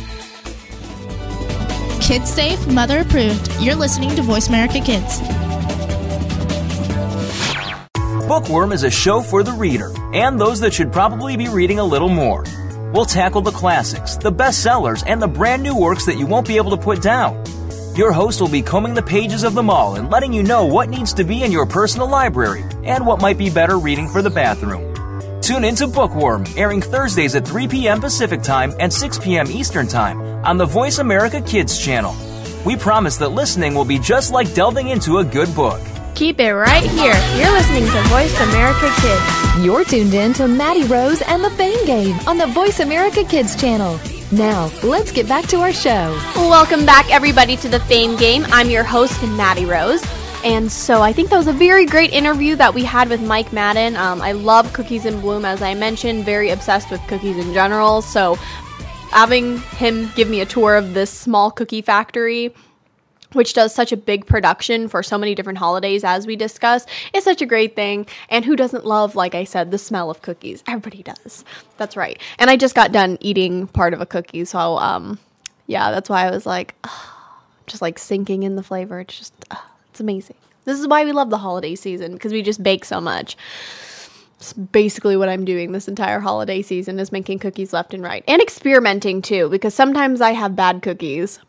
Kids 2.01 2.33
safe, 2.33 2.67
mother 2.67 2.99
approved. 2.99 3.49
You're 3.59 3.75
listening 3.75 4.09
to 4.15 4.23
Voice 4.23 4.49
America 4.49 4.81
Kids. 4.81 5.19
Bookworm 8.27 8.71
is 8.71 8.83
a 8.83 8.89
show 8.89 9.21
for 9.21 9.43
the 9.43 9.51
reader 9.51 9.93
and 10.13 10.41
those 10.41 10.59
that 10.61 10.73
should 10.73 10.91
probably 10.91 11.37
be 11.37 11.47
reading 11.47 11.77
a 11.77 11.83
little 11.83 12.09
more. 12.09 12.43
We'll 12.91 13.05
tackle 13.05 13.41
the 13.41 13.51
classics, 13.51 14.17
the 14.17 14.31
bestsellers, 14.31 15.03
and 15.05 15.21
the 15.21 15.27
brand 15.27 15.61
new 15.61 15.77
works 15.77 16.05
that 16.07 16.17
you 16.17 16.25
won't 16.25 16.47
be 16.47 16.57
able 16.57 16.71
to 16.71 16.77
put 16.77 17.01
down. 17.03 17.43
Your 17.95 18.11
host 18.11 18.41
will 18.41 18.49
be 18.49 18.63
combing 18.63 18.95
the 18.95 19.03
pages 19.03 19.43
of 19.43 19.53
them 19.53 19.69
all 19.69 19.95
and 19.95 20.09
letting 20.09 20.33
you 20.33 20.41
know 20.41 20.65
what 20.65 20.89
needs 20.89 21.13
to 21.13 21.23
be 21.23 21.43
in 21.43 21.51
your 21.51 21.67
personal 21.67 22.09
library 22.09 22.63
and 22.83 23.05
what 23.05 23.21
might 23.21 23.37
be 23.37 23.49
better 23.49 23.77
reading 23.77 24.09
for 24.09 24.21
the 24.21 24.29
bathroom. 24.29 24.90
Tune 25.41 25.65
in 25.65 25.75
to 25.77 25.87
Bookworm, 25.87 26.45
airing 26.55 26.83
Thursdays 26.83 27.33
at 27.33 27.47
3 27.47 27.67
p.m. 27.67 27.99
Pacific 27.99 28.43
Time 28.43 28.73
and 28.79 28.93
6 28.93 29.17
p.m. 29.19 29.49
Eastern 29.49 29.87
Time 29.87 30.21
on 30.45 30.57
the 30.57 30.65
Voice 30.65 30.99
America 30.99 31.41
Kids 31.41 31.83
channel. 31.83 32.15
We 32.63 32.75
promise 32.75 33.17
that 33.17 33.29
listening 33.29 33.73
will 33.73 33.85
be 33.85 33.97
just 33.97 34.31
like 34.31 34.53
delving 34.53 34.89
into 34.89 35.17
a 35.17 35.23
good 35.23 35.53
book. 35.55 35.81
Keep 36.13 36.39
it 36.39 36.53
right 36.53 36.83
here. 36.83 37.15
You're 37.35 37.51
listening 37.51 37.85
to 37.85 38.01
Voice 38.09 38.39
America 38.39 38.91
Kids. 39.01 39.65
You're 39.65 39.83
tuned 39.83 40.13
in 40.13 40.33
to 40.33 40.47
Maddie 40.47 40.83
Rose 40.83 41.23
and 41.23 41.43
the 41.43 41.49
Fame 41.51 41.85
Game 41.87 42.19
on 42.27 42.37
the 42.37 42.47
Voice 42.47 42.79
America 42.79 43.23
Kids 43.23 43.59
channel. 43.59 43.99
Now, 44.31 44.71
let's 44.83 45.11
get 45.11 45.27
back 45.27 45.47
to 45.47 45.57
our 45.57 45.73
show. 45.73 46.15
Welcome 46.35 46.85
back, 46.85 47.11
everybody, 47.11 47.57
to 47.57 47.67
the 47.67 47.79
Fame 47.81 48.15
Game. 48.15 48.45
I'm 48.49 48.69
your 48.69 48.83
host, 48.83 49.21
Maddie 49.23 49.65
Rose. 49.65 50.03
And 50.43 50.71
so 50.71 51.03
I 51.03 51.13
think 51.13 51.29
that 51.29 51.37
was 51.37 51.47
a 51.47 51.53
very 51.53 51.85
great 51.85 52.11
interview 52.13 52.55
that 52.55 52.73
we 52.73 52.83
had 52.83 53.09
with 53.09 53.21
Mike 53.21 53.53
Madden. 53.53 53.95
Um, 53.95 54.21
I 54.21 54.31
love 54.31 54.73
Cookies 54.73 55.05
in 55.05 55.21
Bloom, 55.21 55.45
as 55.45 55.61
I 55.61 55.75
mentioned, 55.75 56.25
very 56.25 56.49
obsessed 56.49 56.89
with 56.89 56.99
cookies 57.07 57.37
in 57.37 57.53
general. 57.53 58.01
So 58.01 58.35
having 59.11 59.59
him 59.59 60.11
give 60.15 60.29
me 60.29 60.41
a 60.41 60.45
tour 60.45 60.75
of 60.75 60.95
this 60.95 61.11
small 61.11 61.51
cookie 61.51 61.81
factory 61.81 62.53
which 63.33 63.53
does 63.53 63.73
such 63.73 63.93
a 63.93 63.97
big 63.97 64.25
production 64.25 64.89
for 64.89 65.01
so 65.01 65.17
many 65.17 65.33
different 65.33 65.57
holidays 65.57 66.03
as 66.03 66.27
we 66.27 66.35
discussed 66.35 66.89
is 67.13 67.23
such 67.23 67.41
a 67.41 67.45
great 67.45 67.77
thing. 67.77 68.05
And 68.27 68.43
who 68.43 68.57
doesn't 68.57 68.85
love 68.85 69.15
like 69.15 69.35
i 69.35 69.45
said 69.45 69.71
the 69.71 69.77
smell 69.77 70.09
of 70.09 70.21
cookies? 70.21 70.63
Everybody 70.67 71.01
does. 71.03 71.45
That's 71.77 71.95
right. 71.95 72.19
And 72.39 72.49
i 72.49 72.57
just 72.57 72.75
got 72.75 72.91
done 72.91 73.17
eating 73.21 73.67
part 73.67 73.93
of 73.93 74.01
a 74.01 74.05
cookie 74.05 74.43
so 74.43 74.77
um 74.79 75.17
yeah 75.67 75.91
that's 75.91 76.09
why 76.09 76.27
i 76.27 76.31
was 76.31 76.45
like 76.45 76.75
just 77.67 77.81
like 77.81 77.97
sinking 77.97 78.43
in 78.43 78.55
the 78.55 78.63
flavor. 78.63 78.99
It's 78.99 79.17
just 79.17 79.33
ah, 79.51 79.70
it's 79.91 79.99
amazing 79.99 80.35
this 80.65 80.79
is 80.79 80.87
why 80.87 81.03
we 81.05 81.11
love 81.11 81.29
the 81.29 81.37
holiday 81.37 81.75
season 81.75 82.13
because 82.13 82.31
we 82.31 82.41
just 82.41 82.63
bake 82.63 82.83
so 82.83 82.99
much 82.99 83.37
it's 84.37 84.53
basically 84.53 85.15
what 85.15 85.29
I'm 85.29 85.45
doing 85.45 85.71
this 85.71 85.87
entire 85.87 86.19
holiday 86.19 86.63
season 86.63 86.99
is 86.99 87.11
making 87.11 87.37
cookies 87.37 87.73
left 87.73 87.93
and 87.93 88.01
right 88.01 88.23
and 88.27 88.41
experimenting 88.41 89.21
too 89.21 89.49
because 89.49 89.75
sometimes 89.75 90.19
I 90.19 90.31
have 90.31 90.55
bad 90.55 90.81
cookies 90.81 91.39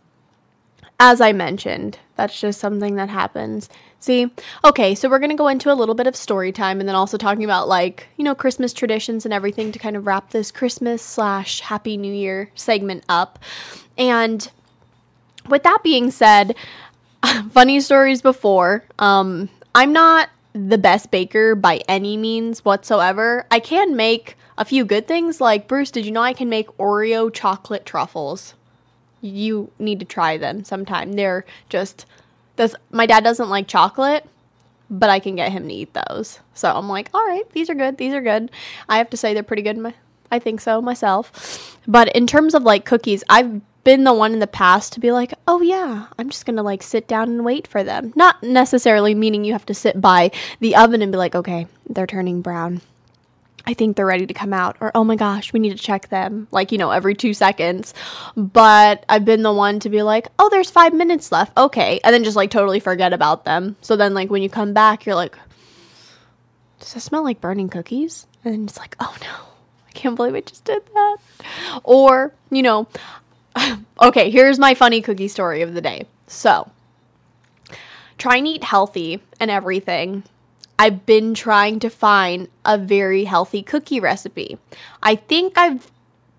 as 1.05 1.21
I 1.21 1.33
mentioned, 1.33 1.99
that's 2.15 2.41
just 2.41 2.61
something 2.61 2.95
that 2.95 3.09
happens. 3.09 3.69
See? 3.99 4.31
Okay, 4.65 4.95
so 4.95 5.09
we're 5.09 5.19
going 5.19 5.31
to 5.31 5.37
go 5.37 5.49
into 5.49 5.73
a 5.73 5.75
little 5.75 5.97
bit 5.97 6.07
of 6.07 6.15
story 6.15 6.53
time 6.53 6.79
and 6.79 6.89
then 6.89 6.95
also 6.95 7.19
talking 7.19 7.43
about 7.43 7.67
like, 7.67 8.07
you 8.17 8.23
know, 8.25 8.37
Christmas 8.37 8.73
traditions 8.73 9.25
and 9.25 9.35
everything 9.35 9.73
to 9.73 9.81
kind 9.81 9.97
of 9.97 10.07
wrap 10.07 10.31
this 10.31 10.53
Christmas 10.53 11.03
slash 11.03 11.59
Happy 11.59 11.97
New 11.97 12.13
Year 12.15 12.51
segment 12.55 13.03
up. 13.09 13.41
And 13.99 14.49
with 15.49 15.65
that 15.65 15.81
being 15.83 16.13
said, 16.13 16.55
funny 17.51 17.81
stories 17.81 18.23
before. 18.23 18.85
Um, 18.99 19.49
I'm 19.75 19.93
not 19.93 20.29
the 20.53 20.79
best 20.79 21.11
baker 21.11 21.55
by 21.55 21.81
any 21.89 22.17
means 22.17 22.65
whatsoever. 22.65 23.47
I 23.51 23.61
can 23.61 23.97
make 23.97 24.37
a 24.59 24.65
few 24.65 24.85
good 24.85 25.09
things. 25.09 25.41
Like, 25.41 25.67
Bruce, 25.67 25.91
did 25.91 26.05
you 26.05 26.13
know 26.13 26.23
I 26.23 26.35
can 26.35 26.49
make 26.49 26.69
Oreo 26.77 27.33
chocolate 27.33 27.87
truffles? 27.87 28.55
you 29.23 29.71
need 29.79 30.01
to 30.01 30.05
try 30.05 30.37
them 30.37 30.65
sometime. 30.65 31.13
They're 31.13 31.47
just 31.71 32.05
this 32.57 32.75
my 32.91 33.07
dad 33.07 33.25
doesn't 33.25 33.49
like 33.49 33.67
chocolate, 33.69 34.29
but 34.91 35.09
I 35.09 35.21
can 35.21 35.37
get 35.37 35.53
him 35.53 35.69
to 35.69 35.75
eat 35.75 35.95
those. 35.95 36.41
So 36.53 36.71
I'm 36.71 36.89
like, 36.89 37.09
"All 37.15 37.25
right, 37.25 37.49
these 37.53 37.71
are 37.71 37.75
good. 37.75 37.97
These 37.97 38.13
are 38.13 38.21
good." 38.21 38.51
I 38.89 38.99
have 38.99 39.09
to 39.11 39.17
say 39.17 39.33
they're 39.33 39.43
pretty 39.43 39.63
good. 39.63 39.79
My, 39.79 39.95
I 40.31 40.39
think 40.39 40.61
so 40.61 40.83
myself. 40.83 41.79
But 41.87 42.15
in 42.15 42.27
terms 42.27 42.55
of 42.55 42.65
like 42.65 42.85
cookies, 42.85 43.25
I've 43.31 43.63
been 43.85 44.05
the 44.05 44.13
one 44.13 44.33
in 44.33 44.39
the 44.39 44.47
past 44.47 44.93
to 44.93 45.01
be 45.01 45.13
like, 45.13 45.35
"Oh 45.47 45.61
yeah, 45.61 46.07
I'm 46.19 46.31
just 46.31 46.47
to 46.47 46.63
like 46.63 46.83
sit 46.83 47.09
down 47.09 47.29
and 47.29 47.45
wait 47.45 47.67
for 47.67 47.83
them." 47.83 48.13
Not 48.17 48.43
necessarily 48.43 49.15
meaning 49.15 49.45
you 49.45 49.53
have 49.53 49.67
to 49.67 49.75
sit 49.75 50.01
by 50.01 50.31
the 50.61 50.77
oven 50.77 51.03
and 51.03 51.13
be 51.13 51.19
like, 51.19 51.35
"Okay, 51.35 51.67
they're 51.89 52.07
turning 52.07 52.43
brown." 52.43 52.81
I 53.65 53.75
think 53.75 53.97
they're 53.97 54.07
ready 54.07 54.27
to 54.27 54.35
come 54.35 54.53
out, 54.53 54.77
or 54.81 54.91
oh 54.95 55.05
my 55.05 55.15
gosh, 55.15 55.53
we 55.53 55.61
need 55.61 55.71
to 55.71 55.83
check 55.83 56.09
them, 56.09 56.49
like, 56.51 56.73
you 56.73 56.79
know, 56.79 56.91
every 56.91 57.15
two 57.15 57.33
seconds. 57.33 57.95
But 58.37 59.05
I've 59.09 59.25
been 59.25 59.43
the 59.43 59.53
one 59.53 59.79
to 59.81 59.89
be 59.89 60.03
like, 60.03 60.27
oh, 60.39 60.49
there's 60.49 60.71
five 60.71 60.93
minutes 60.93 61.31
left. 61.31 61.57
Okay. 61.57 62.01
And 62.03 62.13
then 62.13 62.25
just 62.25 62.37
like 62.37 62.51
totally 62.51 62.81
forget 62.81 63.13
about 63.13 63.45
them. 63.45 63.77
So 63.81 63.95
then, 63.95 64.15
like, 64.15 64.31
when 64.31 64.43
you 64.43 64.51
come 64.51 64.73
back, 64.73 65.07
you're 65.07 65.15
like, 65.15 65.39
does 66.81 66.95
that 66.95 67.01
smell 67.01 67.23
like 67.23 67.41
burning 67.41 67.69
cookies? 67.69 68.27
And 68.45 68.69
it's 68.69 68.79
like, 68.79 68.97
oh 68.99 69.15
no, 69.21 69.47
I 69.89 69.93
can't 69.93 70.17
believe 70.17 70.35
I 70.35 70.41
just 70.41 70.65
did 70.65 70.83
that. 70.95 71.17
Or, 71.85 72.35
you 72.51 72.63
know, 72.63 72.89
okay, 74.03 74.31
here's 74.31 74.59
my 74.59 74.75
funny 74.75 75.01
cookie 75.01 75.29
story 75.29 75.63
of 75.63 75.75
the 75.75 75.81
day. 75.81 76.07
So, 76.27 76.71
try 78.19 78.37
and 78.37 78.47
eat 78.47 78.65
healthy 78.65 79.23
and 79.41 79.51
everything. 79.51 80.25
I've 80.79 81.07
been 81.07 81.35
trying 81.35 81.79
to 81.81 81.91
find 81.91 82.49
a 82.65 82.77
very 82.77 83.25
healthy 83.25 83.63
cookie 83.63 84.01
recipe. 84.01 84.59
I 85.03 85.15
think 85.15 85.57
I've 85.57 85.91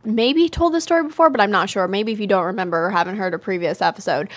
maybe 0.03 0.49
told 0.49 0.73
this 0.73 0.83
story 0.83 1.03
before, 1.03 1.29
but 1.29 1.39
I'm 1.39 1.51
not 1.51 1.69
sure. 1.69 1.87
Maybe 1.87 2.11
if 2.11 2.19
you 2.19 2.27
don't 2.27 2.45
remember 2.45 2.85
or 2.85 2.89
haven't 2.89 3.17
heard 3.17 3.33
a 3.33 3.39
previous 3.39 3.81
episode. 3.81 4.29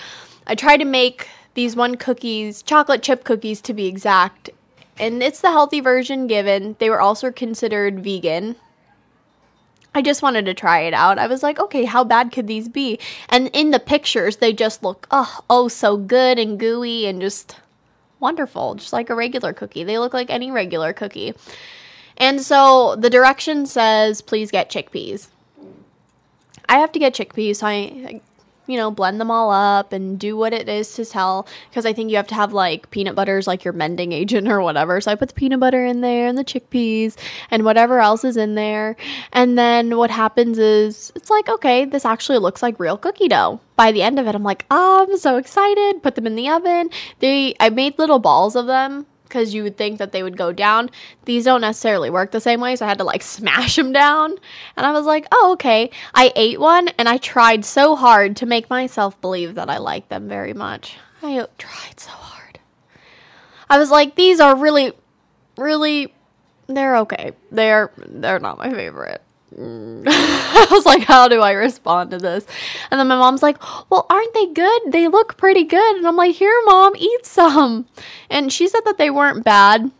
I 0.47 0.55
tried 0.55 0.77
to 0.79 0.85
make 0.85 1.29
these 1.55 1.75
one 1.75 1.97
cookies, 1.97 2.63
chocolate 2.63 3.03
chip 3.03 3.25
cookies 3.25 3.61
to 3.63 3.75
be 3.75 3.87
exact, 3.87 4.51
and 4.99 5.23
it's 5.23 5.41
the 5.41 5.51
healthy 5.51 5.81
version 5.81 6.27
given. 6.27 6.77
They 6.79 6.91
were 6.91 7.01
also 7.01 7.31
considered 7.31 8.01
vegan. 8.01 8.57
I 9.97 10.03
just 10.03 10.21
wanted 10.21 10.45
to 10.45 10.53
try 10.53 10.81
it 10.81 10.93
out. 10.93 11.19
I 11.19 11.27
was 11.27 11.43
like, 11.43 11.59
okay, 11.59 11.87
how 11.87 12.05
bad 12.05 12.31
could 12.31 12.47
these 12.47 12.69
be? 12.69 12.99
And 13.31 13.49
in 13.55 13.71
the 13.71 13.81
pictures, 13.81 14.37
they 14.37 14.53
just 14.53 14.83
look 14.83 15.07
oh, 15.11 15.41
oh 15.49 15.69
so 15.69 15.97
good 15.97 16.39
and 16.39 16.61
gooey 16.61 17.07
and 17.07 17.19
just 17.19 17.57
wonderful, 18.21 18.75
just 18.75 18.93
like 18.93 19.09
a 19.09 19.15
regular 19.15 19.55
cookie. 19.55 19.85
They 19.85 19.99
look 19.99 20.13
like 20.13 20.29
any 20.29 20.51
regular 20.51 20.93
cookie. 20.93 21.33
And 22.19 22.43
so 22.43 22.95
the 22.97 23.09
direction 23.09 23.65
says, 23.65 24.21
please 24.21 24.51
get 24.51 24.71
chickpeas. 24.71 25.29
I 26.69 26.77
have 26.77 26.93
to 26.93 26.99
get 26.99 27.15
chickpeas, 27.15 27.57
so 27.57 27.67
I, 27.67 28.21
you 28.67 28.77
know, 28.77 28.91
blend 28.91 29.21
them 29.21 29.31
all 29.31 29.51
up 29.51 29.93
and 29.93 30.19
do 30.19 30.37
what 30.37 30.53
it 30.53 30.69
is 30.69 30.95
to 30.95 31.05
tell. 31.05 31.47
Because 31.71 31.87
I 31.87 31.93
think 31.93 32.11
you 32.11 32.17
have 32.17 32.27
to 32.29 32.35
have 32.35 32.53
like 32.53 32.91
peanut 32.91 33.15
butter 33.15 33.39
is 33.39 33.47
like 33.47 33.65
your 33.65 33.73
mending 33.73 34.13
agent 34.13 34.49
or 34.53 34.61
whatever. 34.61 35.01
So 35.01 35.11
I 35.11 35.15
put 35.15 35.29
the 35.29 35.35
peanut 35.35 35.61
butter 35.61 35.85
in 35.85 36.01
there 36.01 36.27
and 36.27 36.37
the 36.37 36.45
chickpeas 36.45 37.17
and 37.51 37.65
whatever 37.65 38.01
else 38.01 38.25
is 38.25 38.37
in 38.37 38.55
there. 38.55 38.97
And 39.33 39.59
then 39.59 39.97
what 39.97 40.11
happens 40.11 40.59
is 40.59 41.13
it's 41.15 41.31
like, 41.31 41.49
okay, 41.49 41.85
this 41.85 42.05
actually 42.05 42.39
looks 42.39 42.63
like 42.63 42.81
real 42.81 42.99
cookie 42.99 43.29
dough. 43.29 43.61
By 43.77 43.93
the 43.93 44.03
end 44.03 44.19
of 44.19 44.27
it, 44.27 44.35
I'm 44.35 44.43
like, 44.43 44.65
oh, 44.71 45.07
I'm 45.09 45.19
so 45.19 45.37
excited. 45.37 46.03
Put 46.03 46.15
them 46.15 46.27
in 46.27 46.35
the 46.35 46.49
oven. 46.49 46.91
They, 47.19 47.55
I 47.61 47.69
made 47.69 47.99
little 47.99 48.19
balls 48.19 48.57
of 48.57 48.67
them 48.67 49.07
because 49.29 49.55
you 49.55 49.63
would 49.63 49.77
think 49.77 49.99
that 49.99 50.13
they 50.13 50.23
would 50.23 50.37
go 50.37 50.53
down. 50.53 50.91
These 51.25 51.45
don't 51.45 51.61
necessarily 51.61 52.11
work 52.11 52.31
the 52.31 52.41
same 52.41 52.61
way, 52.61 52.77
so 52.77 52.85
I 52.85 52.89
had 52.89 52.99
to 52.99 53.05
like 53.05 53.23
smash 53.37 53.77
them 53.77 53.93
down. 53.93 54.37
And 54.77 54.87
I 54.87 54.93
was 54.93 55.07
like, 55.07 55.27
oh, 55.33 55.53
okay. 55.53 55.91
I 56.15 56.33
ate 56.37 56.61
one 56.61 56.89
and 56.99 57.09
I 57.09 57.19
tried 57.19 57.65
so 57.65 57.97
hard 57.97 58.37
to 58.37 58.47
make 58.47 58.71
myself 58.71 59.21
believe 59.21 59.55
that 59.57 59.71
I 59.71 59.79
like 59.79 60.09
them 60.09 60.29
very 60.29 60.55
much. 60.55 60.97
I 61.23 61.47
tried 61.59 61.99
so 61.99 62.11
hard. 62.11 62.61
I 63.69 63.79
was 63.79 63.91
like, 63.91 64.15
these 64.15 64.39
are 64.41 64.57
really, 64.57 64.93
really, 65.57 66.15
they're 66.69 66.97
okay. 66.99 67.33
They're 67.51 67.91
they're 67.97 68.39
not 68.39 68.59
my 68.59 68.71
favorite. 68.71 69.23
Mm. 69.55 70.05
I 70.07 70.67
was 70.71 70.85
like, 70.85 71.05
how 71.05 71.29
do 71.29 71.41
I 71.41 71.53
respond 71.53 72.11
to 72.11 72.19
this? 72.19 72.47
And 72.91 72.99
then 72.99 73.09
my 73.09 73.17
mom's 73.17 73.43
like, 73.43 73.59
well, 73.91 74.07
aren't 74.11 74.35
they 74.35 74.47
good? 74.47 74.83
They 74.89 75.09
look 75.09 75.37
pretty 75.37 75.65
good. 75.65 75.97
And 75.97 76.07
I'm 76.07 76.17
like, 76.17 76.35
here, 76.35 76.61
mom, 76.65 76.95
eat 76.97 77.25
some. 77.25 77.87
And 78.29 78.53
she 78.53 78.69
said 78.69 78.83
that 78.85 78.99
they 78.99 79.11
weren't 79.11 79.45
bad. 79.45 79.91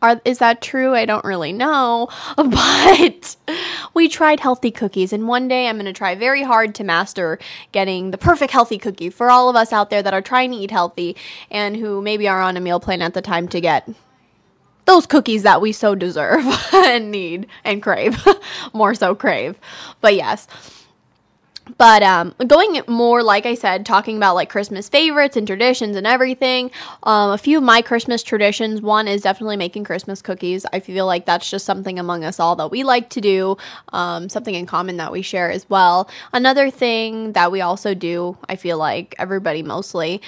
Are, 0.00 0.20
is 0.24 0.38
that 0.38 0.62
true? 0.62 0.94
I 0.94 1.06
don't 1.06 1.24
really 1.24 1.52
know. 1.52 2.08
But 2.36 3.36
we 3.94 4.08
tried 4.08 4.40
healthy 4.40 4.70
cookies, 4.70 5.12
and 5.12 5.26
one 5.26 5.48
day 5.48 5.66
I'm 5.66 5.76
going 5.76 5.86
to 5.86 5.92
try 5.92 6.14
very 6.14 6.42
hard 6.42 6.74
to 6.76 6.84
master 6.84 7.38
getting 7.72 8.10
the 8.10 8.18
perfect 8.18 8.52
healthy 8.52 8.78
cookie 8.78 9.10
for 9.10 9.30
all 9.30 9.48
of 9.48 9.56
us 9.56 9.72
out 9.72 9.90
there 9.90 10.02
that 10.02 10.14
are 10.14 10.22
trying 10.22 10.52
to 10.52 10.56
eat 10.56 10.70
healthy 10.70 11.16
and 11.50 11.76
who 11.76 12.00
maybe 12.00 12.28
are 12.28 12.40
on 12.40 12.56
a 12.56 12.60
meal 12.60 12.78
plan 12.78 13.02
at 13.02 13.14
the 13.14 13.22
time 13.22 13.48
to 13.48 13.60
get 13.60 13.88
those 14.88 15.06
cookies 15.06 15.42
that 15.44 15.60
we 15.60 15.70
so 15.70 15.94
deserve 15.94 16.44
and 16.72 17.10
need 17.10 17.46
and 17.64 17.82
crave. 17.82 18.18
more 18.72 18.94
so 18.94 19.14
crave. 19.14 19.54
But 20.00 20.14
yes. 20.14 20.48
But 21.76 22.02
um, 22.02 22.34
going 22.46 22.80
more, 22.88 23.22
like 23.22 23.46
I 23.46 23.54
said, 23.54 23.84
talking 23.84 24.16
about 24.16 24.34
like 24.34 24.48
Christmas 24.48 24.88
favorites 24.88 25.36
and 25.36 25.46
traditions 25.46 25.96
and 25.96 26.06
everything. 26.06 26.70
Um, 27.02 27.30
a 27.30 27.38
few 27.38 27.58
of 27.58 27.64
my 27.64 27.82
Christmas 27.82 28.22
traditions. 28.22 28.80
One 28.80 29.06
is 29.06 29.22
definitely 29.22 29.56
making 29.56 29.84
Christmas 29.84 30.22
cookies. 30.22 30.64
I 30.72 30.80
feel 30.80 31.06
like 31.06 31.26
that's 31.26 31.50
just 31.50 31.66
something 31.66 31.98
among 31.98 32.24
us 32.24 32.40
all 32.40 32.56
that 32.56 32.70
we 32.70 32.84
like 32.84 33.10
to 33.10 33.20
do, 33.20 33.56
um, 33.92 34.28
something 34.28 34.54
in 34.54 34.66
common 34.66 34.96
that 34.96 35.12
we 35.12 35.22
share 35.22 35.50
as 35.50 35.68
well. 35.68 36.08
Another 36.32 36.70
thing 36.70 37.32
that 37.32 37.52
we 37.52 37.60
also 37.60 37.94
do, 37.94 38.38
I 38.48 38.56
feel 38.56 38.78
like 38.78 39.14
everybody 39.18 39.62
mostly 39.62 40.22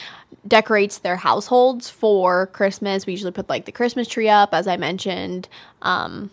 decorates 0.47 0.99
their 0.99 1.17
households 1.17 1.91
for 1.91 2.47
Christmas. 2.49 3.07
We 3.07 3.13
usually 3.13 3.33
put 3.33 3.49
like 3.49 3.65
the 3.65 3.73
Christmas 3.73 4.09
tree 4.09 4.29
up, 4.29 4.55
as 4.55 4.67
I 4.67 4.77
mentioned 4.77 5.49
um, 5.83 6.31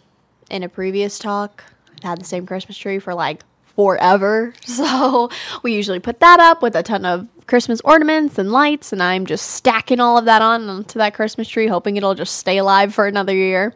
in 0.49 0.63
a 0.63 0.69
previous 0.69 1.19
talk. 1.19 1.63
I've 1.97 2.03
had 2.03 2.19
the 2.19 2.25
same 2.25 2.45
Christmas 2.45 2.77
tree 2.77 2.99
for 2.99 3.13
like 3.13 3.43
forever. 3.77 4.53
So 4.67 5.29
we 5.63 5.73
usually 5.73 5.99
put 5.99 6.19
that 6.19 6.39
up 6.39 6.61
with 6.61 6.75
a 6.75 6.83
ton 6.83 7.05
of 7.05 7.27
Christmas 7.47 7.79
ornaments 7.81 8.37
and 8.37 8.51
lights, 8.51 8.91
and 8.91 9.01
I'm 9.01 9.25
just 9.25 9.51
stacking 9.51 9.99
all 9.99 10.17
of 10.17 10.25
that 10.25 10.41
on 10.41 10.83
to 10.85 10.97
that 10.97 11.13
Christmas 11.13 11.47
tree, 11.47 11.67
hoping 11.67 11.95
it'll 11.95 12.13
just 12.13 12.35
stay 12.35 12.57
alive 12.57 12.93
for 12.93 13.07
another 13.07 13.33
year. 13.33 13.73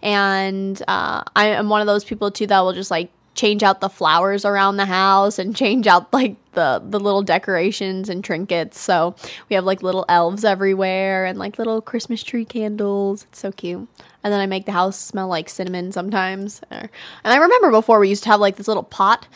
And 0.00 0.80
uh, 0.86 1.24
I 1.34 1.48
am 1.48 1.68
one 1.68 1.80
of 1.80 1.86
those 1.86 2.04
people 2.04 2.30
too 2.30 2.46
that 2.46 2.60
will 2.60 2.72
just 2.72 2.90
like 2.90 3.10
change 3.38 3.62
out 3.62 3.80
the 3.80 3.88
flowers 3.88 4.44
around 4.44 4.78
the 4.78 4.84
house 4.84 5.38
and 5.38 5.54
change 5.54 5.86
out 5.86 6.12
like 6.12 6.36
the 6.52 6.82
the 6.84 6.98
little 6.98 7.22
decorations 7.22 8.08
and 8.08 8.24
trinkets. 8.24 8.80
So 8.80 9.14
we 9.48 9.54
have 9.54 9.64
like 9.64 9.80
little 9.80 10.04
elves 10.08 10.44
everywhere 10.44 11.24
and 11.24 11.38
like 11.38 11.56
little 11.56 11.80
Christmas 11.80 12.24
tree 12.24 12.44
candles. 12.44 13.24
It's 13.30 13.38
so 13.38 13.52
cute. 13.52 13.88
And 14.24 14.32
then 14.32 14.40
I 14.40 14.46
make 14.46 14.66
the 14.66 14.72
house 14.72 14.98
smell 14.98 15.28
like 15.28 15.48
cinnamon 15.48 15.92
sometimes. 15.92 16.60
And 16.70 16.90
I 17.24 17.36
remember 17.36 17.70
before 17.70 18.00
we 18.00 18.08
used 18.08 18.24
to 18.24 18.28
have 18.30 18.40
like 18.40 18.56
this 18.56 18.66
little 18.66 18.82
pot 18.82 19.28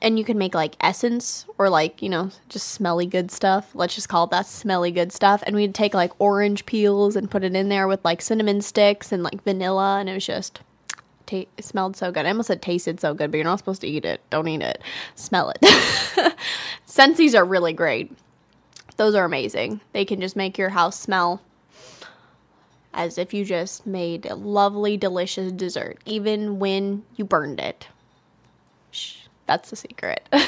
and 0.00 0.18
you 0.18 0.24
can 0.24 0.38
make 0.38 0.54
like 0.54 0.76
essence 0.80 1.44
or 1.58 1.68
like, 1.68 2.00
you 2.00 2.08
know, 2.08 2.30
just 2.48 2.68
smelly 2.68 3.04
good 3.04 3.30
stuff. 3.30 3.70
Let's 3.74 3.94
just 3.94 4.08
call 4.08 4.24
it 4.24 4.30
that 4.30 4.46
smelly 4.46 4.90
good 4.90 5.12
stuff. 5.12 5.42
And 5.46 5.54
we'd 5.54 5.74
take 5.74 5.92
like 5.92 6.12
orange 6.18 6.64
peels 6.64 7.14
and 7.14 7.30
put 7.30 7.44
it 7.44 7.54
in 7.54 7.68
there 7.68 7.86
with 7.86 8.02
like 8.06 8.22
cinnamon 8.22 8.62
sticks 8.62 9.12
and 9.12 9.22
like 9.22 9.44
vanilla 9.44 10.00
and 10.00 10.08
it 10.08 10.14
was 10.14 10.24
just 10.24 10.60
ta- 11.30 11.50
smelled 11.60 11.96
so 11.96 12.10
good. 12.12 12.26
I 12.26 12.30
almost 12.30 12.48
said 12.48 12.62
tasted 12.62 13.00
so 13.00 13.14
good, 13.14 13.30
but 13.30 13.36
you're 13.38 13.44
not 13.44 13.58
supposed 13.58 13.80
to 13.82 13.86
eat 13.86 14.04
it. 14.04 14.20
Don't 14.30 14.48
eat 14.48 14.62
it. 14.62 14.82
Smell 15.14 15.50
it. 15.50 15.60
Scentsies 16.86 17.34
are 17.34 17.44
really 17.44 17.72
great. 17.72 18.12
Those 18.96 19.14
are 19.14 19.24
amazing. 19.24 19.80
They 19.92 20.04
can 20.04 20.20
just 20.20 20.36
make 20.36 20.58
your 20.58 20.70
house 20.70 20.98
smell 20.98 21.42
as 22.92 23.18
if 23.18 23.32
you 23.32 23.44
just 23.44 23.86
made 23.86 24.26
a 24.26 24.34
lovely, 24.34 24.96
delicious 24.96 25.52
dessert, 25.52 25.98
even 26.04 26.58
when 26.58 27.04
you 27.16 27.24
burned 27.24 27.60
it. 27.60 27.86
Shh, 28.90 29.26
that's 29.46 29.70
the 29.70 29.76
secret. 29.76 30.28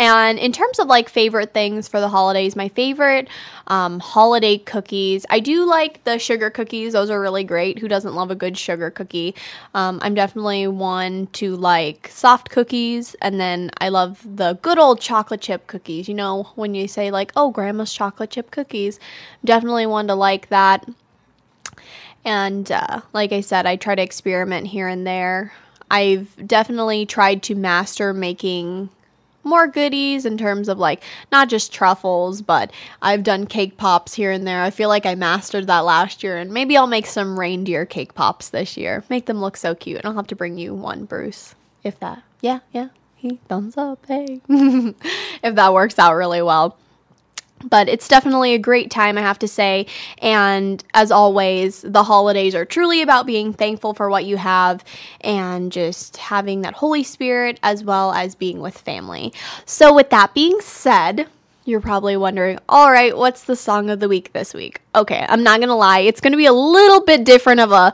And 0.00 0.38
in 0.38 0.50
terms 0.50 0.78
of 0.78 0.88
like 0.88 1.10
favorite 1.10 1.52
things 1.52 1.86
for 1.86 2.00
the 2.00 2.08
holidays, 2.08 2.56
my 2.56 2.68
favorite 2.68 3.28
um, 3.66 4.00
holiday 4.00 4.56
cookies, 4.56 5.26
I 5.28 5.40
do 5.40 5.66
like 5.66 6.02
the 6.04 6.18
sugar 6.18 6.48
cookies. 6.48 6.94
Those 6.94 7.10
are 7.10 7.20
really 7.20 7.44
great. 7.44 7.78
Who 7.78 7.86
doesn't 7.86 8.14
love 8.14 8.30
a 8.30 8.34
good 8.34 8.56
sugar 8.56 8.90
cookie? 8.90 9.34
Um, 9.74 9.98
I'm 10.00 10.14
definitely 10.14 10.66
one 10.68 11.26
to 11.34 11.54
like 11.54 12.08
soft 12.08 12.48
cookies, 12.48 13.14
and 13.20 13.38
then 13.38 13.72
I 13.78 13.90
love 13.90 14.24
the 14.24 14.54
good 14.62 14.78
old 14.78 15.02
chocolate 15.02 15.42
chip 15.42 15.66
cookies. 15.66 16.08
You 16.08 16.14
know, 16.14 16.48
when 16.54 16.74
you 16.74 16.88
say 16.88 17.10
like, 17.10 17.30
oh, 17.36 17.50
grandma's 17.50 17.92
chocolate 17.92 18.30
chip 18.30 18.50
cookies, 18.50 18.98
definitely 19.44 19.84
one 19.84 20.06
to 20.06 20.14
like 20.14 20.48
that. 20.48 20.88
And 22.24 22.72
uh, 22.72 23.02
like 23.12 23.32
I 23.32 23.42
said, 23.42 23.66
I 23.66 23.76
try 23.76 23.96
to 23.96 24.02
experiment 24.02 24.68
here 24.68 24.88
and 24.88 25.06
there. 25.06 25.52
I've 25.90 26.46
definitely 26.46 27.04
tried 27.04 27.42
to 27.44 27.54
master 27.54 28.14
making 28.14 28.88
more 29.44 29.66
goodies 29.66 30.26
in 30.26 30.36
terms 30.38 30.68
of 30.68 30.78
like 30.78 31.02
not 31.32 31.48
just 31.48 31.72
truffles, 31.72 32.42
but 32.42 32.72
I've 33.02 33.22
done 33.22 33.46
cake 33.46 33.76
pops 33.76 34.14
here 34.14 34.30
and 34.30 34.46
there. 34.46 34.62
I 34.62 34.70
feel 34.70 34.88
like 34.88 35.06
I 35.06 35.14
mastered 35.14 35.66
that 35.66 35.80
last 35.80 36.22
year, 36.22 36.38
and 36.38 36.52
maybe 36.52 36.76
I'll 36.76 36.86
make 36.86 37.06
some 37.06 37.38
reindeer 37.38 37.86
cake 37.86 38.14
pops 38.14 38.48
this 38.48 38.76
year. 38.76 39.04
Make 39.08 39.26
them 39.26 39.40
look 39.40 39.56
so 39.56 39.74
cute. 39.74 39.98
And 39.98 40.06
I'll 40.06 40.14
have 40.14 40.26
to 40.28 40.36
bring 40.36 40.58
you 40.58 40.74
one, 40.74 41.04
Bruce, 41.04 41.54
if 41.82 41.98
that. 42.00 42.22
Yeah, 42.40 42.60
yeah. 42.72 42.88
He 43.16 43.38
thumbs 43.48 43.76
up. 43.76 44.06
Hey, 44.06 44.40
if 44.48 45.54
that 45.54 45.74
works 45.74 45.98
out 45.98 46.14
really 46.14 46.40
well 46.40 46.76
but 47.64 47.88
it's 47.88 48.08
definitely 48.08 48.54
a 48.54 48.58
great 48.58 48.90
time, 48.90 49.18
I 49.18 49.22
have 49.22 49.38
to 49.40 49.48
say. 49.48 49.86
And 50.18 50.82
as 50.94 51.10
always, 51.10 51.82
the 51.82 52.04
holidays 52.04 52.54
are 52.54 52.64
truly 52.64 53.02
about 53.02 53.26
being 53.26 53.52
thankful 53.52 53.94
for 53.94 54.08
what 54.08 54.24
you 54.24 54.36
have 54.36 54.84
and 55.20 55.70
just 55.70 56.16
having 56.16 56.62
that 56.62 56.74
Holy 56.74 57.02
Spirit 57.02 57.58
as 57.62 57.84
well 57.84 58.12
as 58.12 58.34
being 58.34 58.60
with 58.60 58.78
family. 58.78 59.32
So, 59.64 59.94
with 59.94 60.10
that 60.10 60.34
being 60.34 60.60
said, 60.60 61.28
you're 61.64 61.80
probably 61.80 62.16
wondering, 62.16 62.58
all 62.68 62.90
right, 62.90 63.16
what's 63.16 63.44
the 63.44 63.56
song 63.56 63.90
of 63.90 64.00
the 64.00 64.08
week 64.08 64.32
this 64.32 64.54
week? 64.54 64.80
Okay, 64.94 65.24
I'm 65.28 65.42
not 65.42 65.60
gonna 65.60 65.76
lie, 65.76 66.00
it's 66.00 66.20
gonna 66.20 66.36
be 66.36 66.46
a 66.46 66.52
little 66.52 67.02
bit 67.02 67.24
different 67.24 67.60
of 67.60 67.72
a 67.72 67.92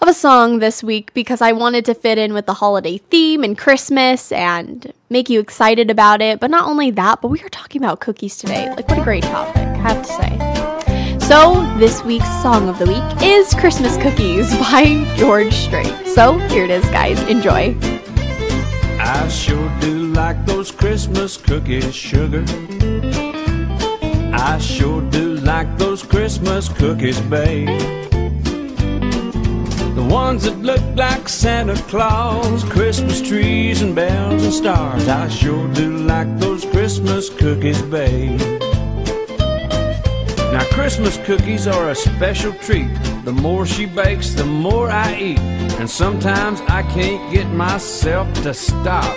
of 0.00 0.08
a 0.08 0.14
song 0.14 0.60
this 0.60 0.82
week 0.82 1.12
because 1.12 1.42
I 1.42 1.52
wanted 1.52 1.84
to 1.86 1.94
fit 1.94 2.18
in 2.18 2.32
with 2.32 2.46
the 2.46 2.54
holiday 2.54 2.98
theme 2.98 3.42
and 3.42 3.58
Christmas 3.58 4.30
and 4.30 4.92
make 5.10 5.28
you 5.28 5.40
excited 5.40 5.90
about 5.90 6.20
it. 6.20 6.38
But 6.38 6.50
not 6.50 6.68
only 6.68 6.90
that, 6.92 7.20
but 7.20 7.28
we 7.28 7.42
are 7.42 7.48
talking 7.48 7.82
about 7.82 8.00
cookies 8.00 8.36
today. 8.36 8.68
Like, 8.70 8.88
what 8.88 8.98
a 8.98 9.02
great 9.02 9.24
topic, 9.24 9.56
I 9.56 9.76
have 9.76 10.06
to 10.06 10.12
say. 10.12 11.18
So, 11.18 11.62
this 11.78 12.02
week's 12.04 12.30
song 12.42 12.68
of 12.68 12.78
the 12.78 12.86
week 12.86 13.22
is 13.22 13.52
Christmas 13.54 13.96
Cookies 13.96 14.56
by 14.58 15.04
George 15.16 15.52
Strait. 15.52 15.92
So, 16.06 16.38
here 16.48 16.64
it 16.64 16.70
is, 16.70 16.84
guys. 16.90 17.20
Enjoy. 17.24 17.76
I 19.00 19.28
sure 19.28 19.70
do 19.80 20.06
like 20.12 20.46
those 20.46 20.70
Christmas 20.70 21.36
cookies, 21.36 21.94
sugar. 21.94 22.44
I 24.32 24.58
sure 24.58 25.02
do 25.10 25.34
like 25.36 25.76
those 25.76 26.02
Christmas 26.02 26.68
cookies, 26.68 27.20
babe. 27.20 27.68
Ones 30.08 30.44
that 30.44 30.58
look 30.60 30.80
like 30.96 31.28
Santa 31.28 31.74
Claus, 31.82 32.64
Christmas 32.64 33.20
trees 33.20 33.82
and 33.82 33.94
bells 33.94 34.42
and 34.42 34.54
stars. 34.54 35.06
I 35.06 35.28
sure 35.28 35.68
do 35.74 35.98
like 35.98 36.38
those 36.38 36.64
Christmas 36.64 37.28
cookies, 37.28 37.82
babe. 37.82 38.40
Now, 40.50 40.64
Christmas 40.72 41.18
cookies 41.18 41.66
are 41.66 41.90
a 41.90 41.94
special 41.94 42.54
treat. 42.54 42.88
The 43.24 43.32
more 43.32 43.66
she 43.66 43.84
bakes, 43.84 44.30
the 44.30 44.46
more 44.46 44.90
I 44.90 45.14
eat. 45.14 45.40
And 45.78 45.90
sometimes 45.90 46.62
I 46.62 46.84
can't 46.84 47.30
get 47.30 47.46
myself 47.48 48.32
to 48.44 48.54
stop. 48.54 49.14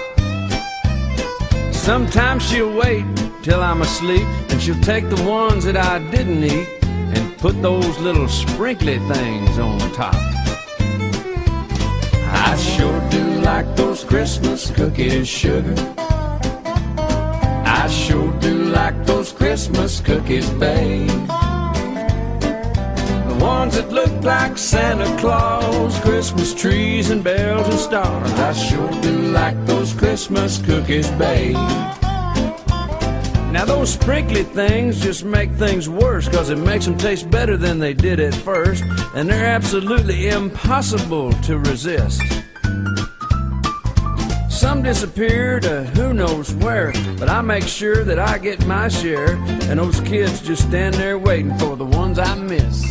Sometimes 1.72 2.44
she'll 2.44 2.76
wait 2.76 3.06
till 3.44 3.64
I'm 3.64 3.82
asleep, 3.82 4.28
and 4.50 4.62
she'll 4.62 4.82
take 4.82 5.10
the 5.10 5.24
ones 5.24 5.64
that 5.64 5.78
I 5.78 6.00
didn't 6.12 6.44
eat 6.44 6.68
and 6.84 7.38
put 7.38 7.62
those 7.62 7.98
little 8.00 8.28
sprinkly 8.28 9.00
things 9.00 9.58
on 9.58 9.80
top. 9.94 10.31
I 12.62 12.64
sure 12.64 13.10
do 13.10 13.42
like 13.42 13.76
those 13.76 14.04
Christmas 14.04 14.70
cookies, 14.70 15.28
sugar. 15.28 15.74
I 17.66 17.88
sure 17.90 18.32
do 18.40 18.66
like 18.66 19.04
those 19.04 19.32
Christmas 19.32 20.00
cookies, 20.00 20.48
babe. 20.52 21.08
The 23.30 23.38
ones 23.42 23.78
that 23.78 23.90
look 23.90 24.12
like 24.24 24.60
Santa 24.60 25.08
Claus, 25.18 26.00
Christmas 26.02 26.54
trees 26.54 27.10
and 27.10 27.24
bells 27.24 27.68
and 27.68 27.80
stars. 27.80 28.32
I 28.34 28.54
sure 28.54 28.92
do 29.02 29.18
like 29.32 29.66
those 29.66 29.92
Christmas 29.96 30.60
cookies, 30.60 31.10
babe. 31.18 31.56
Now 33.52 33.66
those 33.66 33.92
sprinkly 33.92 34.44
things 34.44 35.02
just 35.02 35.26
make 35.26 35.52
things 35.52 35.90
worse 35.90 36.30
Cause 36.30 36.50
it 36.50 36.58
makes 36.58 36.86
them 36.86 36.98
taste 36.98 37.30
better 37.30 37.58
than 37.58 37.80
they 37.80 37.94
did 37.94 38.22
at 38.22 38.34
first 38.34 38.82
And 39.14 39.30
they're 39.30 39.46
absolutely 39.46 40.30
impossible 40.30 41.34
to 41.34 41.60
resist 41.60 42.41
some 44.62 44.84
disappear 44.84 45.60
to 45.60 45.86
who 45.96 46.14
knows 46.14 46.54
where, 46.54 46.94
but 47.18 47.28
I 47.28 47.42
make 47.42 47.64
sure 47.64 48.04
that 48.04 48.20
I 48.20 48.38
get 48.38 48.64
my 48.68 48.90
share, 48.90 49.34
and 49.64 49.80
those 49.80 50.00
kids 50.02 50.40
just 50.40 50.68
stand 50.68 50.94
there 50.94 51.18
waiting 51.18 51.58
for 51.58 51.76
the 51.76 51.84
ones 51.84 52.20
I 52.20 52.36
miss. 52.36 52.86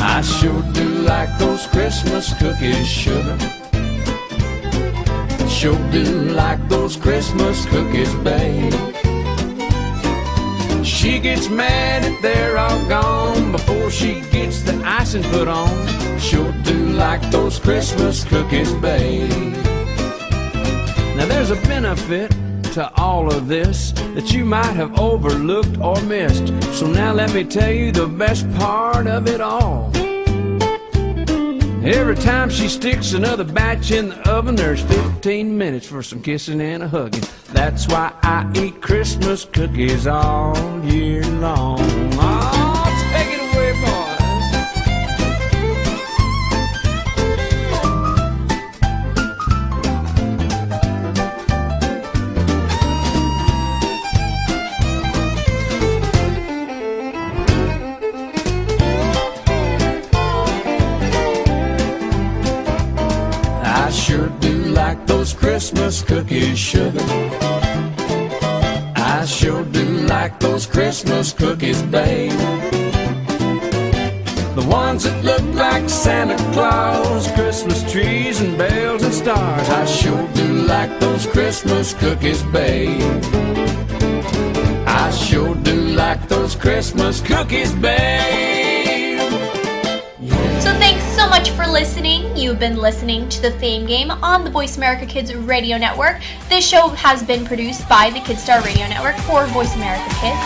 I 0.00 0.20
sure 0.20 0.62
do 0.72 0.88
like 1.02 1.28
those 1.38 1.64
Christmas 1.68 2.36
cookies, 2.40 2.88
sugar. 2.88 3.38
Sure 5.48 5.78
do 5.92 6.32
like 6.32 6.68
those 6.68 6.96
Christmas 6.96 7.64
cookies, 7.66 8.12
babe. 8.16 8.74
She 10.84 11.20
gets 11.20 11.48
mad 11.48 12.04
if 12.04 12.20
they're 12.20 12.58
all 12.58 12.84
gone 12.88 13.52
before 13.52 13.92
she 13.92 14.22
gets 14.32 14.62
the 14.62 14.74
icing 14.84 15.22
put 15.30 15.46
on. 15.46 16.07
Sure 16.20 16.52
do 16.62 16.74
like 16.90 17.22
those 17.30 17.58
Christmas 17.58 18.24
cookies, 18.24 18.72
babe. 18.74 19.30
Now 21.16 21.26
there's 21.26 21.50
a 21.50 21.56
benefit 21.66 22.30
to 22.74 22.92
all 22.96 23.32
of 23.32 23.48
this 23.48 23.92
that 24.14 24.32
you 24.32 24.44
might 24.44 24.74
have 24.74 24.98
overlooked 24.98 25.78
or 25.78 26.00
missed. 26.02 26.48
So 26.74 26.86
now 26.86 27.12
let 27.12 27.32
me 27.32 27.44
tell 27.44 27.72
you 27.72 27.92
the 27.92 28.06
best 28.06 28.50
part 28.54 29.06
of 29.06 29.26
it 29.26 29.40
all. 29.40 29.90
Every 31.84 32.16
time 32.16 32.50
she 32.50 32.68
sticks 32.68 33.14
another 33.14 33.44
batch 33.44 33.92
in 33.92 34.10
the 34.10 34.28
oven, 34.28 34.56
there's 34.56 34.82
15 34.82 35.56
minutes 35.56 35.86
for 35.86 36.02
some 36.02 36.20
kissing 36.20 36.60
and 36.60 36.82
a 36.82 36.88
hugging. 36.88 37.22
That's 37.52 37.88
why 37.88 38.12
I 38.22 38.50
eat 38.54 38.82
Christmas 38.82 39.44
cookies 39.44 40.06
all 40.06 40.84
year 40.84 41.24
long. 41.24 42.07
Christmas 65.58 66.02
cookies, 66.02 66.56
sugar. 66.56 67.00
I 68.94 69.24
sure 69.26 69.64
do 69.64 69.84
like 70.06 70.38
those 70.38 70.66
Christmas 70.66 71.32
cookies, 71.32 71.82
babe. 71.82 72.30
The 74.54 74.64
ones 74.70 75.02
that 75.02 75.24
look 75.24 75.42
like 75.56 75.88
Santa 75.88 76.36
Claus, 76.52 77.28
Christmas 77.32 77.82
trees 77.90 78.40
and 78.40 78.56
bells 78.56 79.02
and 79.02 79.12
stars. 79.12 79.68
I 79.68 79.84
sure 79.84 80.28
do 80.34 80.46
like 80.62 81.00
those 81.00 81.26
Christmas 81.26 81.92
cookies, 81.92 82.40
babe. 82.44 83.24
I 84.86 85.10
sure 85.10 85.56
do 85.56 85.74
like 85.74 86.28
those 86.28 86.54
Christmas 86.54 87.20
cookies, 87.20 87.72
babe. 87.72 88.57
Much 91.38 91.50
for 91.50 91.68
listening. 91.68 92.36
You've 92.36 92.58
been 92.58 92.78
listening 92.78 93.28
to 93.28 93.40
the 93.40 93.52
Fame 93.52 93.86
Game 93.86 94.10
on 94.10 94.42
the 94.42 94.50
Voice 94.50 94.76
America 94.76 95.06
Kids 95.06 95.32
Radio 95.32 95.78
Network. 95.78 96.20
This 96.48 96.66
show 96.66 96.88
has 96.88 97.22
been 97.22 97.46
produced 97.46 97.88
by 97.88 98.10
the 98.10 98.18
Kidstar 98.18 98.60
Radio 98.64 98.88
Network 98.88 99.14
for 99.18 99.46
Voice 99.46 99.72
America 99.76 100.02
Kids. 100.16 100.40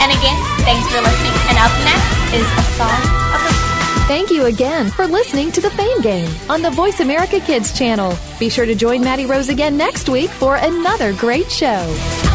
And 0.00 0.10
again, 0.10 0.40
thanks 0.64 0.88
for 0.88 1.02
listening. 1.02 1.36
And 1.50 1.58
up 1.58 1.70
next 1.84 2.32
is 2.32 2.46
a 2.46 2.62
song 2.78 2.98
of 3.34 3.44
the 3.44 4.04
Thank 4.08 4.30
you 4.30 4.46
again 4.46 4.88
for 4.88 5.06
listening 5.06 5.52
to 5.52 5.60
the 5.60 5.68
Fame 5.68 6.00
Game 6.00 6.30
on 6.48 6.62
the 6.62 6.70
Voice 6.70 7.00
America 7.00 7.40
Kids 7.40 7.76
channel. 7.76 8.16
Be 8.38 8.48
sure 8.48 8.64
to 8.64 8.74
join 8.74 9.02
Maddie 9.02 9.26
Rose 9.26 9.50
again 9.50 9.76
next 9.76 10.08
week 10.08 10.30
for 10.30 10.56
another 10.56 11.12
great 11.12 11.52
show. 11.52 12.27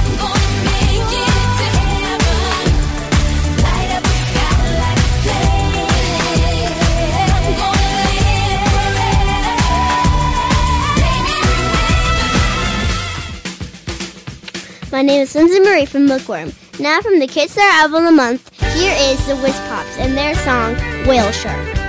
My 14.93 15.01
name 15.01 15.21
is 15.21 15.33
Lindsay 15.33 15.59
Marie 15.59 15.87
from 15.87 16.05
Bookworm. 16.05 16.53
Now 16.79 17.01
from 17.01 17.17
the 17.17 17.25
Kidstar 17.25 17.67
Album 17.81 18.03
of 18.03 18.03
the 18.03 18.11
Month, 18.11 18.51
here 18.75 18.95
is 18.95 19.25
the 19.25 19.35
Whiz 19.37 19.57
Pops 19.61 19.97
and 19.97 20.15
their 20.15 20.35
song, 20.35 20.75
Whale 21.07 21.31
Shark. 21.31 21.82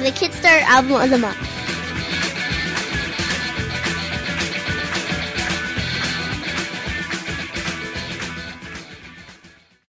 The 0.00 0.10
Kidstar 0.10 0.60
Album 0.62 1.00
of 1.00 1.10
the 1.10 1.18
Month. 1.18 1.45